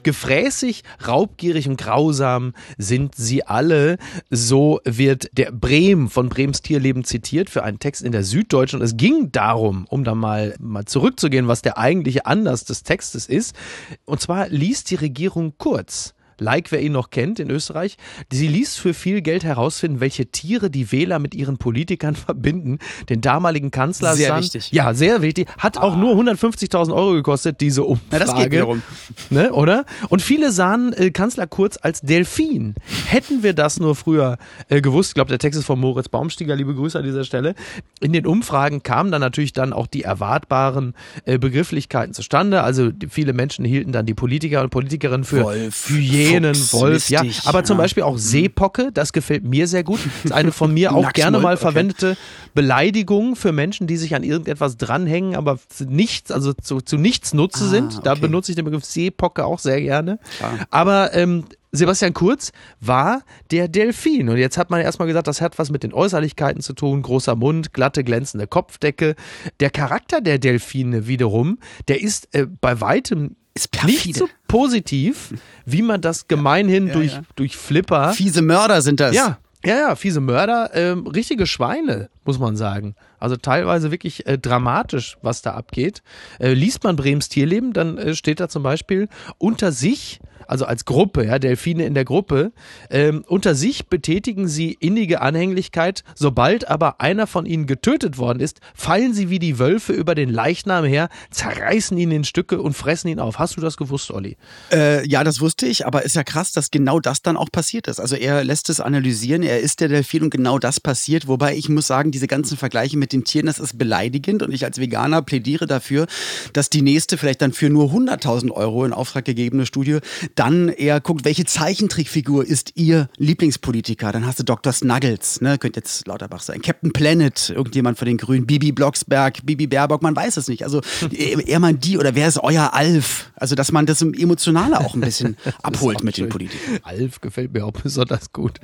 Gefräßig, 0.07 0.85
raubgierig 1.05 1.69
und 1.69 1.79
grausam 1.79 2.53
sind 2.79 3.17
sie 3.17 3.45
alle. 3.45 3.99
So 4.31 4.81
wird 4.85 5.37
der 5.37 5.51
Brehm 5.51 6.09
von 6.09 6.29
Brems 6.29 6.63
Tierleben 6.63 7.03
zitiert 7.03 7.51
für 7.51 7.65
einen 7.65 7.81
Text 7.81 8.03
in 8.03 8.13
der 8.13 8.23
Süddeutschen. 8.23 8.79
Und 8.79 8.87
es 8.87 8.97
ging 8.97 9.33
darum, 9.33 9.85
um 9.91 10.05
da 10.05 10.15
mal, 10.15 10.55
mal 10.61 10.85
zurückzugehen, 10.85 11.49
was 11.49 11.63
der 11.63 11.77
eigentliche 11.77 12.25
Anlass 12.25 12.65
des 12.65 12.85
Textes 12.85 13.27
ist. 13.27 13.57
Und 14.05 14.21
zwar 14.21 14.49
liest 14.49 14.93
die 14.93 14.95
Regierung 14.95 15.55
kurz 15.59 16.15
like 16.39 16.73
wer 16.73 16.81
ihn 16.81 16.93
noch 16.93 17.11
kennt 17.11 17.41
in 17.41 17.51
Österreich. 17.51 17.97
Sie 18.31 18.49
ließ 18.49 18.77
für 18.77 18.95
viel 18.95 19.23
Geld 19.23 19.45
herausfinden, 19.45 20.01
welche 20.01 20.27
Tiere 20.27 20.71
die 20.71 20.93
Wähler 20.93 21.19
mit 21.19 21.35
ihren 21.35 21.59
Politikern 21.59 22.15
verbinden. 22.17 22.79
Den 23.09 23.21
damaligen 23.21 23.71
Kanzler 23.71 24.15
Sehr 24.15 24.29
San, 24.29 24.43
wichtig. 24.43 24.73
Ja, 24.73 24.95
sehr 24.95 25.23
wichtig. 25.23 25.49
Hat 25.59 25.79
auch 25.79 25.97
nur 25.97 26.15
150.000 26.15 26.95
Euro 26.95 27.13
gekostet, 27.13 27.61
diese 27.61 27.85
Umfrage. 27.85 28.13
Ja, 28.13 28.19
das 28.19 28.35
geht 28.35 28.53
wiederum. 28.53 28.83
Ne, 29.31 29.53
oder? 29.53 29.85
Und 30.09 30.23
viele 30.23 30.53
sahen 30.53 30.93
äh, 30.93 31.11
Kanzler 31.11 31.47
Kurz 31.47 31.79
als 31.81 32.01
Delfin. 32.01 32.75
Hätten 33.07 33.43
wir 33.43 33.55
das 33.55 33.81
nur 33.81 33.97
früher 33.97 34.39
äh, 34.69 34.81
gewusst, 34.81 35.11
ich 35.11 35.15
glaube, 35.15 35.29
der 35.29 35.39
Text 35.39 35.59
ist 35.59 35.67
von 35.67 35.81
Moritz 35.81 36.09
Baumstieger, 36.09 36.55
liebe 36.55 36.75
Grüße 36.75 36.99
an 36.99 37.05
dieser 37.05 37.25
Stelle. 37.25 37.55
In 38.01 38.13
den 38.13 38.27
Umfragen 38.27 38.83
kamen 38.83 39.11
dann 39.11 39.21
natürlich 39.21 39.53
dann 39.53 39.73
auch 39.73 39.87
die 39.87 40.03
erwartbaren 40.03 40.95
äh, 41.25 41.39
Begrifflichkeiten 41.39 42.15
zustande. 42.15 42.63
Also 42.63 42.91
viele 43.09 43.33
Menschen 43.33 43.65
hielten 43.65 43.93
dann 43.93 44.07
die 44.07 44.15
Politiker 44.15 44.63
und 44.63 44.71
Politikerinnen 44.71 45.25
für 45.25 45.45
Wolf, 45.45 45.89
Hyänen, 45.89 46.26
Wolf, 46.73 47.11
ja. 47.11 47.23
Aber 47.45 47.65
zum 47.65 47.79
Beispiel 47.79 48.03
auch 48.03 48.19
Seepocke, 48.19 48.91
das 48.93 49.13
gefällt 49.13 49.45
mir 49.45 49.67
sehr 49.67 49.85
gut. 49.85 50.01
Das 50.05 50.25
ist 50.27 50.33
eine 50.33 50.53
von 50.53 50.73
mir 50.73 50.93
auch 50.95 51.13
gerne 51.13 51.39
mal 51.39 51.57
verwendete 51.57 52.11
okay. 52.13 52.21
Beleidigung 52.55 53.37
für 53.37 53.53
Menschen, 53.53 53.87
die 53.87 53.97
sich 53.97 54.15
an 54.15 54.23
irgendetwas 54.23 54.77
dranhängen, 54.77 55.37
aber 55.37 55.59
nichts, 55.87 56.31
also 56.31 56.53
zu, 56.53 56.81
zu 56.81 56.97
nichts 56.97 57.35
Nutze 57.35 57.65
ah, 57.65 57.69
sind. 57.69 58.07
Da 58.07 58.13
okay. 58.13 58.23
benutze 58.23 58.53
ich 58.53 58.57
den 58.57 58.65
Begriff 58.65 58.85
Seepocke 58.85 59.45
auch 59.45 59.59
sehr 59.59 59.81
gerne. 59.81 60.19
Klar. 60.39 60.67
Aber 60.71 61.15
ähm, 61.15 61.45
Sebastian 61.77 62.15
Kurz 62.15 62.53
war 62.81 63.23
der 63.51 63.69
Delfin. 63.69 64.29
Und 64.29 64.39
jetzt 64.39 64.59
hat 64.59 64.71
man 64.71 64.81
erstmal 64.81 65.09
gesagt, 65.09 65.27
das 65.27 65.41
hat 65.41 65.59
was 65.59 65.71
mit 65.71 65.83
den 65.83 65.93
Äußerlichkeiten 65.93 66.63
zu 66.63 66.73
tun. 66.73 67.03
Großer 67.03 67.37
Mund, 67.37 67.73
glatte, 67.73 68.03
glänzende 68.03 68.47
Kopfdecke. 68.47 69.15
Der 69.61 69.71
Charakter 69.71 70.21
der 70.21 70.39
Delfine 70.39 71.07
wiederum, 71.07 71.59
der 71.89 72.01
ist 72.01 72.35
äh, 72.35 72.47
bei 72.47 72.81
weitem 72.81 73.37
nicht 73.85 74.17
so 74.17 74.29
positiv, 74.49 75.35
wie 75.65 75.83
man 75.83 76.01
das 76.01 76.29
gemeinhin 76.29 76.89
ja, 76.89 76.93
durch, 76.93 77.13
ja. 77.13 77.23
durch 77.35 77.57
Flipper. 77.57 78.13
Fiese 78.13 78.43
Mörder 78.43 78.83
sind 78.83 79.01
das. 79.01 79.15
Ja, 79.15 79.39
ja, 79.65 79.77
ja, 79.77 79.97
fiese 79.97 80.21
Mörder, 80.21 80.71
ähm, 80.75 81.07
richtige 81.09 81.47
Schweine, 81.47 82.09
muss 82.25 82.39
man 82.39 82.57
sagen. 82.57 82.95
Also 83.19 83.37
teilweise 83.37 83.91
wirklich 83.91 84.25
äh, 84.27 84.39
dramatisch, 84.39 85.17
was 85.23 85.43
da 85.43 85.55
abgeht. 85.55 86.03
Äh, 86.39 86.53
liest 86.53 86.85
man 86.85 86.95
Brems 86.95 87.29
Tierleben, 87.29 87.73
dann 87.73 87.99
äh, 87.99 88.15
steht 88.15 88.39
da 88.39 88.49
zum 88.49 88.63
Beispiel 88.63 89.09
unter 89.39 89.73
sich 89.73 90.21
also 90.49 90.65
als 90.65 90.85
Gruppe, 90.85 91.27
ja, 91.27 91.39
Delfine 91.39 91.87
in 91.87 91.95
der 91.95 92.05
Gruppe, 92.05 92.53
ähm, 92.91 93.25
unter 93.27 93.55
sich 93.55 93.87
betätigen 93.87 94.49
sie 94.49 94.77
innige 94.81 95.21
Anhänglichkeit. 95.21 96.05
Sobald 96.15 96.69
aber 96.69 97.01
einer 97.01 97.27
von 97.27 97.47
ihnen 97.47 97.67
getötet 97.67 98.19
worden 98.19 98.41
ist, 98.41 98.61
fallen 98.75 99.15
sie 99.15 99.31
wie 99.31 99.39
die 99.39 99.59
Wölfe 99.59 99.93
über 99.93 100.15
den 100.15 100.31
Leichnam 100.31 100.85
her, 100.85 101.09
zerreißen 101.31 101.97
ihn 101.99 102.11
in 102.11 102.25
Stücke 102.25 102.61
und 102.61 102.75
fressen 102.75 103.09
ihn 103.09 103.21
auf. 103.21 103.39
Hast 103.39 103.57
du 103.57 103.61
das 103.61 103.77
gewusst, 103.77 104.11
Olli? 104.11 104.37
Äh, 104.73 105.07
ja, 105.07 105.25
das 105.25 105.41
wusste 105.41 105.67
ich, 105.67 105.87
aber 105.87 106.05
ist 106.05 106.17
ja 106.17 106.25
krass, 106.25 106.53
dass 106.53 106.71
genau 106.71 107.01
das 107.01 107.23
dann 107.23 107.37
auch 107.37 107.51
passiert 107.51 107.89
ist. 107.89 108.01
Also 108.01 108.17
er 108.17 108.45
lässt 108.45 108.71
es 108.71 108.81
analysieren, 108.81 109.43
er 109.43 109.61
ist 109.61 109.81
der 109.81 109.89
Delfin 109.89 110.23
und 110.23 110.31
genau 110.31 110.59
das 110.59 110.81
passiert. 110.81 111.29
Wobei 111.29 111.57
ich 111.57 111.69
muss 111.69 111.87
sagen, 111.87 112.11
diese 112.11 112.27
ganzen 112.27 112.57
Vergleiche 112.57 112.97
mit 112.97 113.13
den 113.13 113.25
Tieren, 113.25 113.47
das 113.47 113.59
ist 113.59 113.79
beleidigend 113.79 114.43
und 114.43 114.53
ich 114.53 114.65
als 114.65 114.79
Veganer 114.79 115.23
plädiere 115.23 115.67
dafür, 115.67 116.07
dass 116.53 116.71
die 116.71 116.83
nächste 116.83 117.19
vielleicht 117.19 117.43
dann 117.43 117.53
für 117.53 117.71
nur 117.71 117.91
100.000 117.91 118.51
Euro 118.51 118.85
in 118.85 118.93
Auftrag 118.93 119.25
gegebene 119.25 119.67
Studie 119.67 119.99
dann 120.37 120.69
eher 120.69 121.01
guckt, 121.01 121.25
welche 121.25 121.45
Zeichentrickfigur 121.45 122.47
ist 122.47 122.73
ihr 122.77 123.09
Lieblingspolitiker. 123.17 124.13
Dann 124.13 124.27
hast 124.27 124.39
du 124.39 124.45
Dr. 124.45 124.73
Snuggles, 124.73 125.41
ne? 125.41 125.59
könnte 125.59 125.81
jetzt 125.81 126.07
Lauterbach 126.07 126.43
sein, 126.43 126.61
Captain 126.61 126.93
Planet, 126.93 127.51
irgendjemand 127.51 127.99
von 127.99 128.07
den 128.07 128.19
Grünen, 128.19 128.47
Bibi 128.47 128.73
Blocksberg, 128.73 129.45
Bibi 129.45 129.67
Baerbock, 129.67 130.03
man 130.03 130.15
weiß 130.15 130.37
es 130.37 130.49
nicht. 130.49 130.63
Also 130.63 130.83
eher 131.11 131.59
mal 131.59 131.75
die 131.75 131.99
oder 131.99 132.15
wer 132.15 132.29
ist 132.29 132.39
euer 132.39 132.75
Alf? 132.75 133.33
Also 133.35 133.55
dass 133.55 133.73
man 133.73 133.87
das 133.87 134.03
Emotionale 134.03 134.79
auch 134.79 134.95
ein 134.95 135.01
bisschen 135.01 135.37
abholt 135.63 136.05
mit 136.05 136.17
schön. 136.17 136.27
den 136.27 136.31
Politikern. 136.31 136.79
Alf 136.83 137.21
gefällt 137.23 137.55
mir 137.55 137.65
auch 137.65 137.73
besonders 137.73 138.33
gut. 138.33 138.61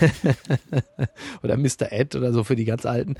oder 1.42 1.56
Mr. 1.56 1.90
Ed 1.90 2.14
oder 2.14 2.32
so 2.34 2.44
für 2.44 2.56
die 2.56 2.66
ganz 2.66 2.84
Alten. 2.84 3.16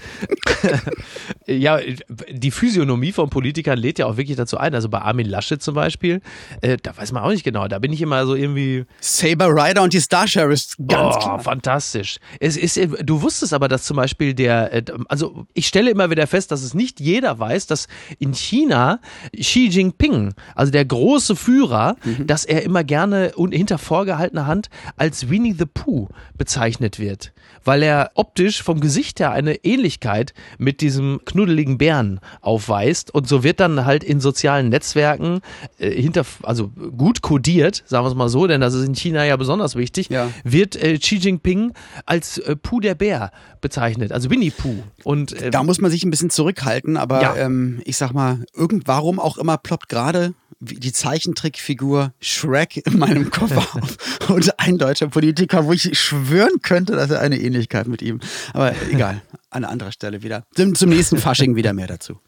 ja, 1.46 1.80
die 2.28 2.50
Physiognomie 2.50 3.12
von 3.12 3.30
Politikern 3.30 3.78
lädt 3.78 3.98
ja 3.98 4.06
auch 4.06 4.18
wirklich 4.18 4.36
dazu 4.36 4.58
ein. 4.58 4.74
Also 4.74 4.90
bei 4.90 5.00
Armin 5.00 5.26
Laschet 5.26 5.62
zum 5.62 5.74
Beispiel, 5.74 6.20
äh, 6.60 6.76
da 6.82 6.94
weiß 6.94 7.12
man 7.12 7.22
auch 7.22 7.30
nicht 7.30 7.44
genau. 7.44 7.69
Da 7.70 7.78
bin 7.78 7.92
ich 7.92 8.02
immer 8.02 8.26
so 8.26 8.34
irgendwie. 8.34 8.84
Saber 9.00 9.48
Rider 9.48 9.82
und 9.82 9.92
die 9.92 10.00
Star 10.00 10.26
Sheriffs, 10.26 10.76
ganz 10.86 11.16
oh, 11.16 11.18
klar. 11.20 11.38
fantastisch. 11.40 12.18
Es 12.38 12.56
ist, 12.56 12.78
du 13.02 13.22
wusstest 13.22 13.54
aber, 13.54 13.68
dass 13.68 13.84
zum 13.84 13.96
Beispiel 13.96 14.34
der, 14.34 14.72
äh, 14.72 14.82
also 15.08 15.46
ich 15.54 15.66
stelle 15.66 15.90
immer 15.90 16.10
wieder 16.10 16.26
fest, 16.26 16.50
dass 16.50 16.62
es 16.62 16.74
nicht 16.74 17.00
jeder 17.00 17.38
weiß, 17.38 17.66
dass 17.66 17.88
in 18.18 18.34
China 18.34 19.00
Xi 19.34 19.68
Jinping, 19.68 20.34
also 20.54 20.72
der 20.72 20.84
große 20.84 21.36
Führer, 21.36 21.96
mhm. 22.04 22.26
dass 22.26 22.44
er 22.44 22.62
immer 22.62 22.84
gerne 22.84 23.32
hinter 23.50 23.78
vorgehaltener 23.78 24.46
Hand 24.46 24.68
als 24.96 25.30
Winnie 25.30 25.54
the 25.56 25.66
Pooh 25.66 26.08
bezeichnet 26.36 26.98
wird, 26.98 27.32
weil 27.64 27.82
er 27.82 28.10
optisch 28.14 28.62
vom 28.62 28.80
Gesicht 28.80 29.20
her 29.20 29.32
eine 29.32 29.64
Ähnlichkeit 29.64 30.34
mit 30.58 30.80
diesem 30.80 31.20
knuddeligen 31.24 31.78
Bären 31.78 32.20
aufweist 32.40 33.14
und 33.14 33.28
so 33.28 33.42
wird 33.42 33.60
dann 33.60 33.84
halt 33.84 34.04
in 34.04 34.20
sozialen 34.20 34.68
Netzwerken 34.68 35.40
äh, 35.78 35.90
hinter, 35.90 36.24
also 36.42 36.68
gut 36.68 37.22
kodiert, 37.22 37.59
sagen 37.86 38.04
wir 38.04 38.08
es 38.08 38.14
mal 38.14 38.28
so, 38.28 38.46
denn 38.46 38.60
das 38.60 38.74
ist 38.74 38.86
in 38.86 38.94
China 38.94 39.24
ja 39.24 39.36
besonders 39.36 39.76
wichtig, 39.76 40.08
ja. 40.10 40.30
wird 40.44 40.76
äh, 40.76 40.98
Xi 40.98 41.16
Jinping 41.16 41.72
als 42.06 42.38
äh, 42.38 42.56
Pooh 42.56 42.80
der 42.80 42.94
Bär 42.94 43.30
bezeichnet, 43.60 44.12
also 44.12 44.30
Winnie 44.30 44.50
Pooh. 44.50 44.82
Und, 45.04 45.32
äh, 45.32 45.50
da 45.50 45.62
muss 45.62 45.80
man 45.80 45.90
sich 45.90 46.04
ein 46.04 46.10
bisschen 46.10 46.30
zurückhalten, 46.30 46.96
aber 46.96 47.22
ja. 47.22 47.36
ähm, 47.36 47.80
ich 47.84 47.96
sag 47.96 48.12
mal, 48.12 48.44
irgend 48.54 48.86
warum 48.86 49.18
auch 49.18 49.38
immer 49.38 49.58
ploppt 49.58 49.88
gerade 49.88 50.34
die 50.60 50.92
Zeichentrickfigur 50.92 52.12
Shrek 52.20 52.86
in 52.86 52.98
meinem 52.98 53.30
Kopf 53.30 53.56
auf 53.56 54.28
und 54.28 54.60
ein 54.60 54.76
deutscher 54.76 55.08
Politiker, 55.08 55.64
wo 55.64 55.72
ich 55.72 55.98
schwören 55.98 56.60
könnte, 56.62 56.94
dass 56.94 57.10
er 57.10 57.20
eine 57.20 57.40
Ähnlichkeit 57.40 57.88
mit 57.88 58.02
ihm. 58.02 58.20
Aber 58.52 58.74
egal, 58.90 59.22
an 59.48 59.64
anderer 59.64 59.90
Stelle 59.90 60.22
wieder. 60.22 60.44
Zum, 60.54 60.74
zum 60.74 60.90
nächsten 60.90 61.16
Fasching 61.16 61.56
wieder 61.56 61.72
mehr 61.72 61.86
dazu. 61.86 62.18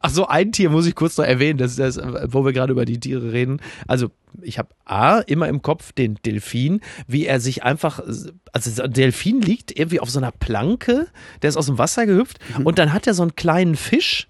Ach 0.00 0.10
so, 0.10 0.26
ein 0.26 0.52
Tier 0.52 0.68
muss 0.68 0.86
ich 0.86 0.94
kurz 0.94 1.16
noch 1.16 1.24
erwähnen, 1.24 1.58
das 1.58 1.72
ist 1.72 1.78
das, 1.78 2.00
wo 2.32 2.44
wir 2.44 2.52
gerade 2.52 2.72
über 2.72 2.84
die 2.84 2.98
Tiere 2.98 3.32
reden. 3.32 3.60
Also 3.86 4.10
ich 4.42 4.58
habe 4.58 4.70
A, 4.84 5.20
immer 5.20 5.48
im 5.48 5.62
Kopf 5.62 5.92
den 5.92 6.16
Delfin, 6.24 6.80
wie 7.06 7.26
er 7.26 7.40
sich 7.40 7.62
einfach, 7.62 8.00
also 8.52 8.86
Delfin 8.88 9.40
liegt 9.40 9.76
irgendwie 9.78 10.00
auf 10.00 10.10
so 10.10 10.18
einer 10.18 10.32
Planke, 10.32 11.06
der 11.42 11.50
ist 11.50 11.56
aus 11.56 11.66
dem 11.66 11.78
Wasser 11.78 12.06
gehüpft 12.06 12.38
mhm. 12.58 12.66
und 12.66 12.78
dann 12.78 12.92
hat 12.92 13.06
er 13.06 13.14
so 13.14 13.22
einen 13.22 13.36
kleinen 13.36 13.76
Fisch, 13.76 14.28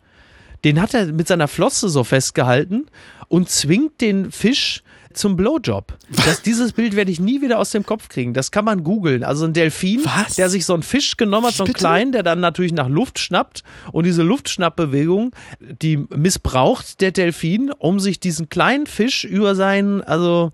den 0.64 0.80
hat 0.80 0.94
er 0.94 1.06
mit 1.06 1.28
seiner 1.28 1.48
Flosse 1.48 1.88
so 1.88 2.04
festgehalten 2.04 2.86
und 3.28 3.48
zwingt 3.48 4.00
den 4.00 4.30
Fisch 4.30 4.82
zum 5.12 5.36
Blowjob. 5.36 5.96
Das, 6.24 6.42
dieses 6.44 6.72
Bild 6.72 6.94
werde 6.94 7.10
ich 7.10 7.20
nie 7.20 7.42
wieder 7.42 7.58
aus 7.58 7.70
dem 7.70 7.84
Kopf 7.84 8.08
kriegen. 8.08 8.34
Das 8.34 8.50
kann 8.50 8.64
man 8.64 8.84
googeln. 8.84 9.24
Also 9.24 9.44
ein 9.44 9.52
Delfin, 9.52 10.02
Was? 10.04 10.36
der 10.36 10.48
sich 10.48 10.64
so 10.64 10.74
einen 10.74 10.82
Fisch 10.82 11.16
genommen 11.16 11.48
hat, 11.48 11.54
so 11.54 11.64
einen 11.64 11.72
kleinen, 11.72 12.12
der 12.12 12.22
dann 12.22 12.40
natürlich 12.40 12.72
nach 12.72 12.88
Luft 12.88 13.18
schnappt. 13.18 13.62
Und 13.92 14.04
diese 14.04 14.22
Luftschnappbewegung, 14.22 15.32
die 15.60 15.96
missbraucht 15.96 17.00
der 17.00 17.12
Delfin, 17.12 17.72
um 17.72 17.98
sich 17.98 18.20
diesen 18.20 18.48
kleinen 18.48 18.86
Fisch 18.86 19.24
über 19.24 19.54
seinen, 19.54 20.02
also 20.02 20.52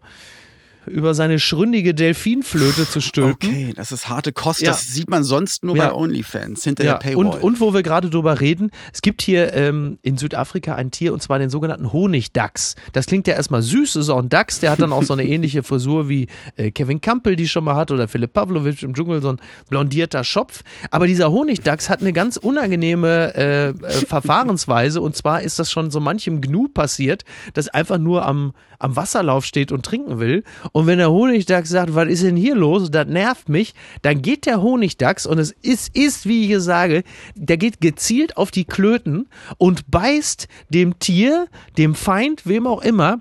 über 0.87 1.15
seine 1.15 1.39
schründige 1.39 1.95
Delfinflöte 1.95 2.89
zu 2.89 3.01
stülpen. 3.01 3.51
Okay, 3.51 3.73
das 3.75 3.93
ist 3.93 4.09
harte 4.09 4.33
Kost. 4.33 4.61
Ja. 4.61 4.71
Das 4.71 4.83
sieht 4.89 5.11
man 5.11 5.25
sonst 5.25 5.65
nur 5.65 5.77
ja. 5.77 5.89
bei 5.89 5.95
OnlyFans 5.95 6.65
hinter 6.65 6.85
ja. 6.85 6.93
der 6.93 6.99
Paywall. 6.99 7.27
Und, 7.27 7.43
und 7.43 7.61
wo 7.61 7.75
wir 7.75 7.83
gerade 7.83 8.11
drüber 8.11 8.41
reden, 8.41 8.71
es 8.93 9.03
gibt 9.03 9.23
hier 9.23 9.53
ähm, 9.55 9.99
in 10.03 10.17
Südafrika 10.17 10.75
ein 10.75 10.91
Tier 10.91 11.13
und 11.13 11.23
zwar 11.23 11.39
den 11.39 11.51
sogenannten 11.51 11.93
Honigdachs. 11.93 12.77
Das 12.93 13.07
klingt 13.07 13.27
ja 13.27 13.35
erstmal 13.35 13.63
süß, 13.63 13.97
ist 13.97 14.09
auch 14.09 14.23
ein 14.23 14.29
Dachs, 14.29 14.61
der 14.61 14.71
hat 14.71 14.81
dann 14.81 14.93
auch 14.93 15.03
so 15.03 15.13
eine 15.13 15.25
ähnliche 15.27 15.63
Frisur 15.63 16.09
wie 16.09 16.29
äh, 16.57 16.71
Kevin 16.71 17.01
Campbell, 17.01 17.37
die 17.37 17.49
schon 17.49 17.65
mal 17.65 17.77
hat, 17.77 17.91
oder 17.91 18.09
Philipp 18.09 18.33
Pavlovic 18.33 18.83
im 18.83 18.95
Dschungel, 18.95 19.23
so 19.23 19.31
ein 19.31 19.41
blondierter 19.69 20.25
Schopf. 20.25 20.63
Aber 20.91 21.07
dieser 21.07 21.31
Honigdachs 21.33 21.89
hat 21.89 22.01
eine 22.01 22.13
ganz 22.13 22.37
unangenehme 22.37 23.35
äh, 23.35 23.69
äh, 23.69 23.73
Verfahrensweise 24.07 25.01
und 25.01 25.17
zwar 25.17 25.43
ist 25.43 25.59
das 25.59 25.71
schon 25.71 25.91
so 25.91 26.01
manchem 26.01 26.41
Gnu 26.41 26.69
passiert, 26.69 27.25
das 27.55 27.69
einfach 27.69 27.99
nur 27.99 28.25
am, 28.25 28.53
am 28.79 28.97
Wasserlauf 28.97 29.45
steht 29.45 29.73
und 29.73 29.85
trinken 29.85 30.19
will 30.19 30.45
und 30.77 30.87
wenn 30.87 30.99
der 30.99 31.11
Honigdachs 31.11 31.71
sagt, 31.71 31.95
was 31.95 32.07
ist 32.07 32.23
denn 32.23 32.37
hier 32.37 32.55
los, 32.55 32.91
das 32.91 33.07
nervt 33.07 33.49
mich, 33.49 33.73
dann 34.03 34.21
geht 34.21 34.45
der 34.45 34.61
Honigdachs 34.61 35.25
und 35.25 35.39
es 35.39 35.53
ist, 35.63 35.97
ist, 35.97 36.27
wie 36.27 36.43
ich 36.43 36.49
hier 36.49 36.61
sage, 36.61 37.03
der 37.35 37.57
geht 37.57 37.81
gezielt 37.81 38.37
auf 38.37 38.51
die 38.51 38.67
Klöten 38.67 39.27
und 39.57 39.91
beißt 39.91 40.49
dem 40.69 40.99
Tier, 40.99 41.47
dem 41.79 41.95
Feind, 41.95 42.45
wem 42.45 42.67
auch 42.67 42.83
immer, 42.83 43.21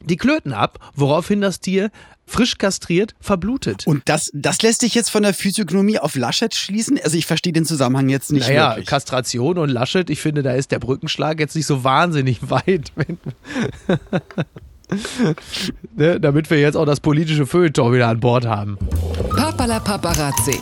die 0.00 0.16
Klöten 0.16 0.52
ab, 0.52 0.80
woraufhin 0.96 1.40
das 1.40 1.60
Tier 1.60 1.92
frisch 2.26 2.58
kastriert, 2.58 3.14
verblutet. 3.20 3.86
Und 3.86 4.02
das, 4.06 4.32
das 4.34 4.60
lässt 4.62 4.80
sich 4.80 4.96
jetzt 4.96 5.10
von 5.10 5.22
der 5.22 5.34
Physiognomie 5.34 6.00
auf 6.00 6.16
Laschet 6.16 6.52
schließen? 6.52 6.98
Also 7.04 7.16
ich 7.16 7.26
verstehe 7.26 7.52
den 7.52 7.64
Zusammenhang 7.64 8.08
jetzt 8.08 8.32
nicht 8.32 8.48
naja, 8.48 8.70
wirklich. 8.70 8.86
Kastration 8.86 9.56
und 9.56 9.68
Laschet, 9.68 10.10
ich 10.10 10.20
finde, 10.20 10.42
da 10.42 10.54
ist 10.54 10.72
der 10.72 10.80
Brückenschlag 10.80 11.38
jetzt 11.38 11.54
nicht 11.54 11.66
so 11.66 11.84
wahnsinnig 11.84 12.40
weit. 12.50 12.90
Ne, 15.96 16.20
damit 16.20 16.50
wir 16.50 16.60
jetzt 16.60 16.76
auch 16.76 16.86
das 16.86 17.00
politische 17.00 17.46
Feuilleton 17.46 17.92
wieder 17.92 18.08
an 18.08 18.20
Bord 18.20 18.46
haben. 18.46 18.78
Papala 19.36 19.80
Paparazzi. 19.80 20.58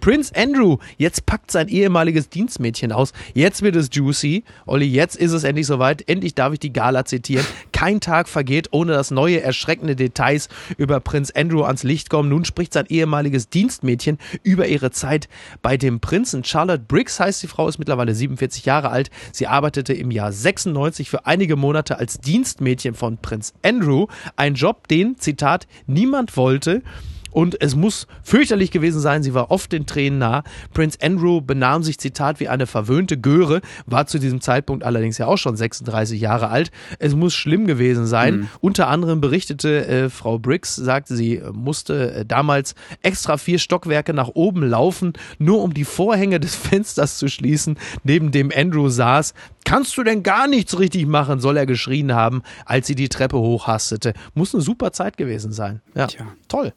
Prince 0.00 0.32
Andrew, 0.34 0.78
jetzt 0.96 1.26
packt 1.26 1.50
sein 1.50 1.68
ehemaliges 1.68 2.28
Dienstmädchen 2.28 2.92
aus. 2.92 3.12
Jetzt 3.34 3.62
wird 3.62 3.76
es 3.76 3.88
juicy. 3.92 4.44
Olli, 4.66 4.86
jetzt 4.86 5.16
ist 5.16 5.32
es 5.32 5.44
endlich 5.44 5.66
soweit. 5.66 6.08
Endlich 6.08 6.34
darf 6.34 6.52
ich 6.52 6.60
die 6.60 6.72
Gala 6.72 7.04
zitieren. 7.04 7.44
Kein 7.72 8.00
Tag 8.00 8.28
vergeht, 8.28 8.68
ohne 8.70 8.92
dass 8.92 9.10
neue 9.10 9.40
erschreckende 9.40 9.96
Details 9.96 10.48
über 10.76 11.00
Prinz 11.00 11.30
Andrew 11.30 11.62
ans 11.62 11.82
Licht 11.82 12.10
kommen. 12.10 12.28
Nun 12.28 12.44
spricht 12.44 12.72
sein 12.72 12.86
ehemaliges 12.88 13.48
Dienstmädchen 13.48 14.18
über 14.42 14.66
ihre 14.68 14.90
Zeit 14.90 15.28
bei 15.62 15.76
dem 15.76 16.00
Prinzen. 16.00 16.44
Charlotte 16.44 16.84
Briggs 16.86 17.20
heißt 17.20 17.42
die 17.42 17.48
Frau, 17.48 17.68
ist 17.68 17.78
mittlerweile 17.78 18.14
47 18.14 18.64
Jahre 18.64 18.90
alt. 18.90 19.10
Sie 19.32 19.46
arbeitete 19.46 19.92
im 19.92 20.10
Jahr 20.10 20.32
96 20.32 21.10
für 21.10 21.26
einige 21.26 21.56
Monate 21.56 21.98
als 21.98 22.20
Dienstmädchen 22.20 22.94
von 22.94 23.18
Prinz 23.18 23.52
Andrew. 23.62 24.06
Ein 24.36 24.54
Job, 24.54 24.88
den, 24.88 25.18
Zitat, 25.18 25.66
niemand 25.86 26.36
wollte. 26.36 26.82
Und 27.30 27.60
es 27.60 27.74
muss 27.74 28.06
fürchterlich 28.22 28.70
gewesen 28.70 29.00
sein, 29.00 29.22
sie 29.22 29.34
war 29.34 29.50
oft 29.50 29.72
den 29.72 29.86
Tränen 29.86 30.18
nah. 30.18 30.42
Prince 30.72 30.98
Andrew 31.02 31.40
benahm 31.40 31.82
sich, 31.82 31.98
Zitat, 31.98 32.40
wie 32.40 32.48
eine 32.48 32.66
verwöhnte 32.66 33.18
Göre, 33.18 33.60
war 33.86 34.06
zu 34.06 34.18
diesem 34.18 34.40
Zeitpunkt 34.40 34.84
allerdings 34.84 35.18
ja 35.18 35.26
auch 35.26 35.36
schon 35.36 35.56
36 35.56 36.20
Jahre 36.20 36.48
alt. 36.48 36.70
Es 36.98 37.14
muss 37.14 37.34
schlimm 37.34 37.66
gewesen 37.66 38.06
sein. 38.06 38.36
Mhm. 38.36 38.48
Unter 38.60 38.88
anderem 38.88 39.20
berichtete 39.20 39.86
äh, 39.86 40.10
Frau 40.10 40.38
Briggs, 40.38 40.74
sagte 40.76 41.16
sie, 41.16 41.42
musste 41.52 42.12
äh, 42.12 42.24
damals 42.24 42.74
extra 43.02 43.36
vier 43.36 43.58
Stockwerke 43.58 44.14
nach 44.14 44.28
oben 44.34 44.62
laufen, 44.62 45.12
nur 45.38 45.62
um 45.62 45.74
die 45.74 45.84
Vorhänge 45.84 46.40
des 46.40 46.54
Fensters 46.56 47.18
zu 47.18 47.28
schließen, 47.28 47.78
neben 48.04 48.30
dem 48.30 48.50
Andrew 48.54 48.88
saß. 48.88 49.34
Kannst 49.64 49.96
du 49.98 50.02
denn 50.02 50.22
gar 50.22 50.46
nichts 50.46 50.78
richtig 50.78 51.06
machen, 51.06 51.40
soll 51.40 51.56
er 51.56 51.66
geschrien 51.66 52.14
haben, 52.14 52.42
als 52.64 52.86
sie 52.86 52.94
die 52.94 53.08
Treppe 53.08 53.38
hochhastete. 53.38 54.14
Muss 54.34 54.54
eine 54.54 54.62
super 54.62 54.92
Zeit 54.92 55.16
gewesen 55.16 55.52
sein. 55.52 55.82
Ja, 55.94 56.06
Tja. 56.06 56.26
toll. 56.48 56.72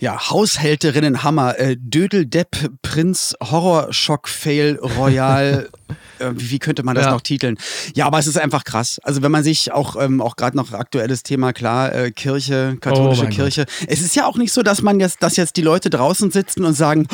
Ja, 0.00 0.30
Haushälterinnen 0.30 1.22
Hammer, 1.22 1.58
äh, 1.58 1.76
Dödeldepp, 1.78 2.70
Prinz, 2.80 3.36
Horrorschock, 3.38 4.28
Fail, 4.28 4.78
Royal. 4.96 5.68
äh, 6.18 6.30
wie 6.32 6.58
könnte 6.58 6.82
man 6.82 6.94
das 6.94 7.04
ja. 7.04 7.10
noch 7.10 7.20
titeln? 7.20 7.58
Ja, 7.94 8.06
aber 8.06 8.18
es 8.18 8.26
ist 8.26 8.38
einfach 8.38 8.64
krass. 8.64 8.98
Also 9.02 9.20
wenn 9.20 9.30
man 9.30 9.44
sich 9.44 9.72
auch, 9.72 9.96
ähm, 10.00 10.22
auch 10.22 10.36
gerade 10.36 10.56
noch 10.56 10.72
aktuelles 10.72 11.22
Thema, 11.22 11.52
klar, 11.52 11.94
äh, 11.94 12.10
Kirche, 12.12 12.78
katholische 12.80 13.26
oh 13.26 13.28
Kirche. 13.28 13.66
Gott. 13.66 13.88
Es 13.88 14.00
ist 14.00 14.16
ja 14.16 14.24
auch 14.24 14.38
nicht 14.38 14.54
so, 14.54 14.62
dass 14.62 14.80
man 14.80 15.00
jetzt, 15.00 15.22
dass 15.22 15.36
jetzt 15.36 15.56
die 15.58 15.62
Leute 15.62 15.90
draußen 15.90 16.30
sitzen 16.30 16.64
und 16.64 16.72
sagen, 16.72 17.06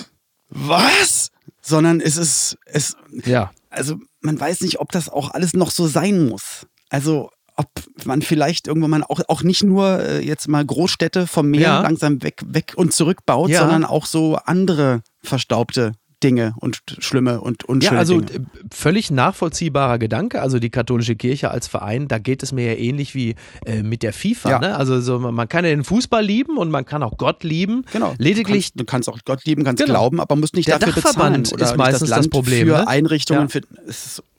was? 0.48 1.32
Sondern 1.60 2.00
es 2.00 2.16
ist, 2.16 2.56
es, 2.64 2.96
ja. 3.26 3.50
also 3.68 3.96
man 4.22 4.40
weiß 4.40 4.62
nicht, 4.62 4.80
ob 4.80 4.92
das 4.92 5.10
auch 5.10 5.32
alles 5.32 5.52
noch 5.52 5.70
so 5.70 5.86
sein 5.86 6.26
muss. 6.26 6.66
Also 6.88 7.30
ob 7.60 8.06
man 8.06 8.22
vielleicht 8.22 8.66
irgendwann 8.66 8.90
mal 8.90 9.02
auch, 9.02 9.20
auch 9.28 9.42
nicht 9.42 9.62
nur 9.62 10.00
äh, 10.00 10.24
jetzt 10.24 10.48
mal 10.48 10.64
Großstädte 10.64 11.26
vom 11.26 11.50
Meer 11.50 11.60
ja. 11.60 11.80
langsam 11.82 12.22
weg, 12.22 12.40
weg 12.46 12.72
und 12.74 12.94
zurück 12.94 13.26
baut, 13.26 13.50
ja. 13.50 13.60
sondern 13.60 13.84
auch 13.84 14.06
so 14.06 14.36
andere 14.36 15.02
verstaubte 15.22 15.92
Dinge 16.22 16.54
und 16.60 16.80
schlimme 16.98 17.40
und 17.40 17.64
unschöne 17.64 17.94
Ja, 17.94 17.98
also 17.98 18.20
Dinge. 18.20 18.46
äh, 18.46 18.74
völlig 18.74 19.10
nachvollziehbarer 19.10 19.98
Gedanke. 19.98 20.42
Also 20.42 20.58
die 20.58 20.70
katholische 20.70 21.16
Kirche 21.16 21.50
als 21.50 21.66
Verein, 21.66 22.08
da 22.08 22.18
geht 22.18 22.42
es 22.42 22.52
mir 22.52 22.66
ja 22.74 22.78
ähnlich 22.78 23.14
wie 23.14 23.34
äh, 23.64 23.82
mit 23.82 24.02
der 24.02 24.12
FIFA. 24.12 24.50
Ja. 24.50 24.58
Ne? 24.58 24.76
Also 24.76 25.00
so, 25.00 25.18
man 25.18 25.48
kann 25.48 25.64
ja 25.64 25.70
den 25.70 25.84
Fußball 25.84 26.24
lieben 26.24 26.56
und 26.58 26.70
man 26.70 26.84
kann 26.84 27.02
auch 27.02 27.16
Gott 27.16 27.42
lieben. 27.44 27.84
Genau. 27.92 28.14
Lediglich 28.18 28.72
du 28.72 28.78
kannst, 28.78 28.80
du 28.80 28.84
kannst 28.84 29.08
auch 29.08 29.18
Gott 29.24 29.44
lieben, 29.44 29.64
kannst 29.64 29.82
Genau. 29.82 29.94
glauben, 29.94 30.20
aber 30.20 30.36
musst 30.36 30.54
nicht 30.54 30.68
Der 30.68 30.78
dafür 30.78 31.02
Dachverband 31.02 31.44
bezahlen. 31.44 31.60
Oder 31.60 31.70
ist 31.70 31.76
meistens 31.76 32.00
das, 32.00 32.08
das 32.10 32.18
Land 32.18 32.30
Problem, 32.30 32.66
Für 32.68 32.72
ne? 32.78 32.88
Einrichtungen 32.88 33.42
Ja. 33.42 33.48
für, 33.48 33.60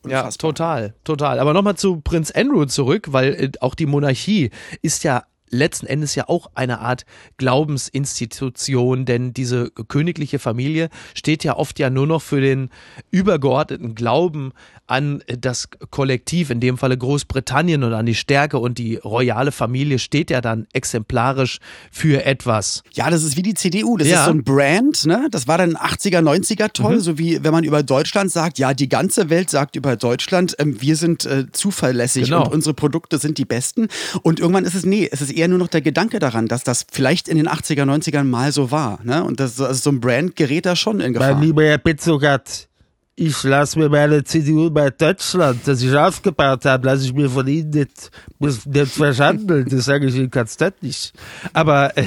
Ja, 0.08 0.30
total, 0.32 0.94
total. 1.04 1.40
Aber 1.40 1.54
nochmal 1.54 1.76
zu 1.76 1.98
Prinz 2.02 2.32
Andrew 2.32 2.66
zurück, 2.66 3.08
weil 3.12 3.34
äh, 3.34 3.52
auch 3.60 3.76
die 3.76 3.86
Monarchie 3.86 4.50
ist 4.82 5.04
ja 5.04 5.24
letzten 5.52 5.86
Endes 5.86 6.16
ja 6.16 6.28
auch 6.28 6.48
eine 6.56 6.80
Art 6.80 7.06
Glaubensinstitution, 7.38 9.06
denn 9.06 9.34
diese 9.34 9.70
königliche 9.72 10.40
Familie 10.40 10.90
steht 11.14 11.44
ja 11.44 11.56
oft 11.58 11.80
ja 11.80 11.90
nur 11.90 12.08
noch 12.08 12.22
für 12.22 12.42
den 12.42 12.70
übergeordneten 13.12 13.96
Glauben 13.96 14.52
an 14.88 15.24
das 15.40 15.70
Kollektiv, 15.90 16.50
in 16.50 16.60
dem 16.60 16.78
Falle 16.78 16.98
Großbritannien 16.98 17.84
und 17.84 17.94
an 17.94 18.06
die 18.06 18.16
Stärke 18.16 18.58
und 18.60 18.78
die 18.78 18.96
royale 18.98 19.52
Familie 19.54 20.00
steht 20.00 20.30
ja 20.30 20.42
dann 20.42 20.68
exemplarisch 20.74 21.60
für 21.92 22.26
etwas. 22.26 22.84
Ja, 22.92 23.10
das 23.10 23.24
ist 23.24 23.38
wie 23.38 23.42
die 23.42 23.54
CDU. 23.54 23.96
Das 23.98 24.08
Ja. 24.10 24.20
ist 24.22 24.26
so 24.26 24.32
ein 24.32 24.44
Brand, 24.44 25.06
ne? 25.06 25.28
Das 25.32 25.48
war 25.48 25.58
dann 25.58 25.78
80er, 25.78 26.22
90er 26.22 26.74
toll, 26.74 26.96
Mhm. 26.96 27.00
so 27.00 27.18
wie 27.18 27.42
wenn 27.44 27.52
man 27.54 27.64
über 27.64 27.84
Deutschland 27.84 28.32
sagt, 28.32 28.60
ja, 28.60 28.74
die 28.74 28.90
ganze 28.90 29.30
Welt 29.30 29.50
sagt 29.50 29.76
über 29.78 29.96
Deutschland, 29.96 30.56
ähm, 30.60 30.82
wir 30.82 30.96
sind 30.98 31.26
äh, 31.26 31.46
zuverlässig 31.52 32.26
Genau. 32.26 32.46
und 32.46 32.54
unsere 32.54 32.74
Produkte 32.74 33.18
sind 33.18 33.38
die 33.38 33.46
besten. 33.46 33.88
Und 34.24 34.40
irgendwann 34.42 34.66
ist 34.66 34.76
es, 34.76 34.86
nee, 34.86 35.08
es 35.10 35.22
ist 35.22 35.32
eher 35.32 35.41
nur 35.48 35.60
noch 35.60 35.68
der 35.68 35.82
Gedanke 35.82 36.20
daran, 36.20 36.48
dass 36.48 36.64
das 36.64 36.86
vielleicht 36.92 37.28
in 37.28 37.38
den 37.38 37.48
80er, 37.48 37.84
90ern 37.84 38.24
mal 38.24 38.52
so 38.52 38.72
war. 38.72 39.00
Ne? 39.04 39.24
Und 39.24 39.40
das, 39.40 39.60
also 39.60 39.74
so 39.74 39.90
ein 39.92 40.00
Brand 40.00 40.36
gerät 40.36 40.66
da 40.66 40.76
schon 40.76 41.00
in 41.00 41.14
Gefahr. 41.14 41.34
Mein 41.34 41.44
lieber 41.44 41.64
Herr 41.64 41.78
Petzogat, 41.78 42.68
ich 43.16 43.44
lasse 43.44 43.78
mir 43.78 43.90
meine 43.90 44.24
CDU 44.24 44.72
bei 44.72 44.90
Deutschland, 44.90 45.60
das 45.66 45.82
ich 45.82 45.94
aufgebaut 45.96 46.66
habe, 46.66 46.88
lasse 46.88 47.06
ich 47.06 47.14
mir 47.14 47.30
von 47.30 47.46
Ihnen 47.46 47.70
nicht, 47.70 48.10
nicht 48.40 48.92
verschandeln. 48.94 49.68
Das 49.70 49.86
sage 49.86 50.08
ich 50.08 50.16
Ihnen 50.16 50.32
konstant 50.32 50.82
nicht. 50.82 51.14
Aber 51.54 51.96
äh, 51.98 52.06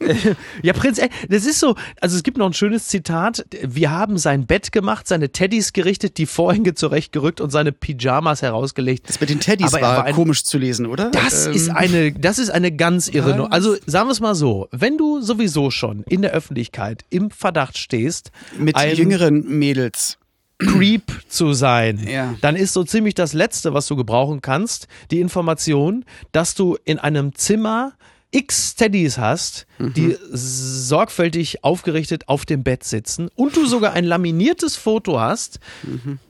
äh, 0.00 0.34
ja, 0.62 0.72
Prinz, 0.72 0.98
äh, 0.98 1.08
das 1.28 1.46
ist 1.46 1.60
so, 1.60 1.76
also 2.00 2.16
es 2.16 2.22
gibt 2.22 2.36
noch 2.36 2.46
ein 2.46 2.52
schönes 2.52 2.88
Zitat. 2.88 3.46
Wir 3.62 3.90
haben 3.90 4.18
sein 4.18 4.46
Bett 4.46 4.72
gemacht, 4.72 5.06
seine 5.08 5.30
Teddys 5.30 5.72
gerichtet, 5.72 6.18
die 6.18 6.26
Vorhänge 6.26 6.74
zurechtgerückt 6.74 7.40
und 7.40 7.50
seine 7.50 7.72
Pyjamas 7.72 8.42
herausgelegt. 8.42 9.08
das 9.08 9.20
mit 9.20 9.30
den 9.30 9.40
Teddys 9.40 9.72
Aber 9.72 9.82
war, 9.82 9.96
war 9.98 10.04
ein- 10.04 10.14
komisch 10.14 10.44
zu 10.44 10.58
lesen, 10.58 10.84
oder? 10.86 11.10
Das 11.12 11.46
Ähm, 11.46 11.52
ist 11.54 11.70
eine, 11.70 12.12
das 12.12 12.38
ist 12.38 12.50
eine 12.50 12.72
ganz 12.72 13.08
irre 13.08 13.36
Nummer. 13.36 13.52
Also 13.52 13.76
sagen 13.86 14.08
wir 14.08 14.12
es 14.12 14.20
mal 14.20 14.34
so, 14.34 14.68
wenn 14.72 14.98
du 14.98 15.22
sowieso 15.22 15.70
schon 15.70 16.02
in 16.08 16.22
der 16.22 16.32
Öffentlichkeit 16.32 17.04
im 17.08 17.30
Verdacht 17.30 17.78
stehst, 17.78 18.30
mit 18.58 18.76
jüngeren 18.78 19.46
Mädels. 19.58 20.18
Creep 20.60 21.02
zu 21.28 21.52
sein, 21.52 22.06
Ja. 22.08 22.34
dann 22.40 22.54
ist 22.56 22.72
so 22.72 22.84
ziemlich 22.84 23.14
das 23.14 23.32
Letzte, 23.32 23.74
was 23.74 23.86
du 23.86 23.96
gebrauchen 23.96 24.40
kannst, 24.42 24.86
die 25.10 25.20
Information, 25.20 26.04
dass 26.32 26.54
du 26.54 26.76
in 26.84 26.98
einem 26.98 27.34
Zimmer 27.34 27.92
x 28.32 28.76
Teddys 28.76 29.18
hast, 29.18 29.66
die 29.80 30.16
sorgfältig 30.30 31.64
aufgerichtet 31.64 32.28
auf 32.28 32.44
dem 32.44 32.62
Bett 32.62 32.84
sitzen 32.84 33.28
und 33.34 33.56
du 33.56 33.66
sogar 33.66 33.92
ein 33.94 34.04
laminiertes 34.04 34.76
Foto 34.76 35.18
hast, 35.18 35.58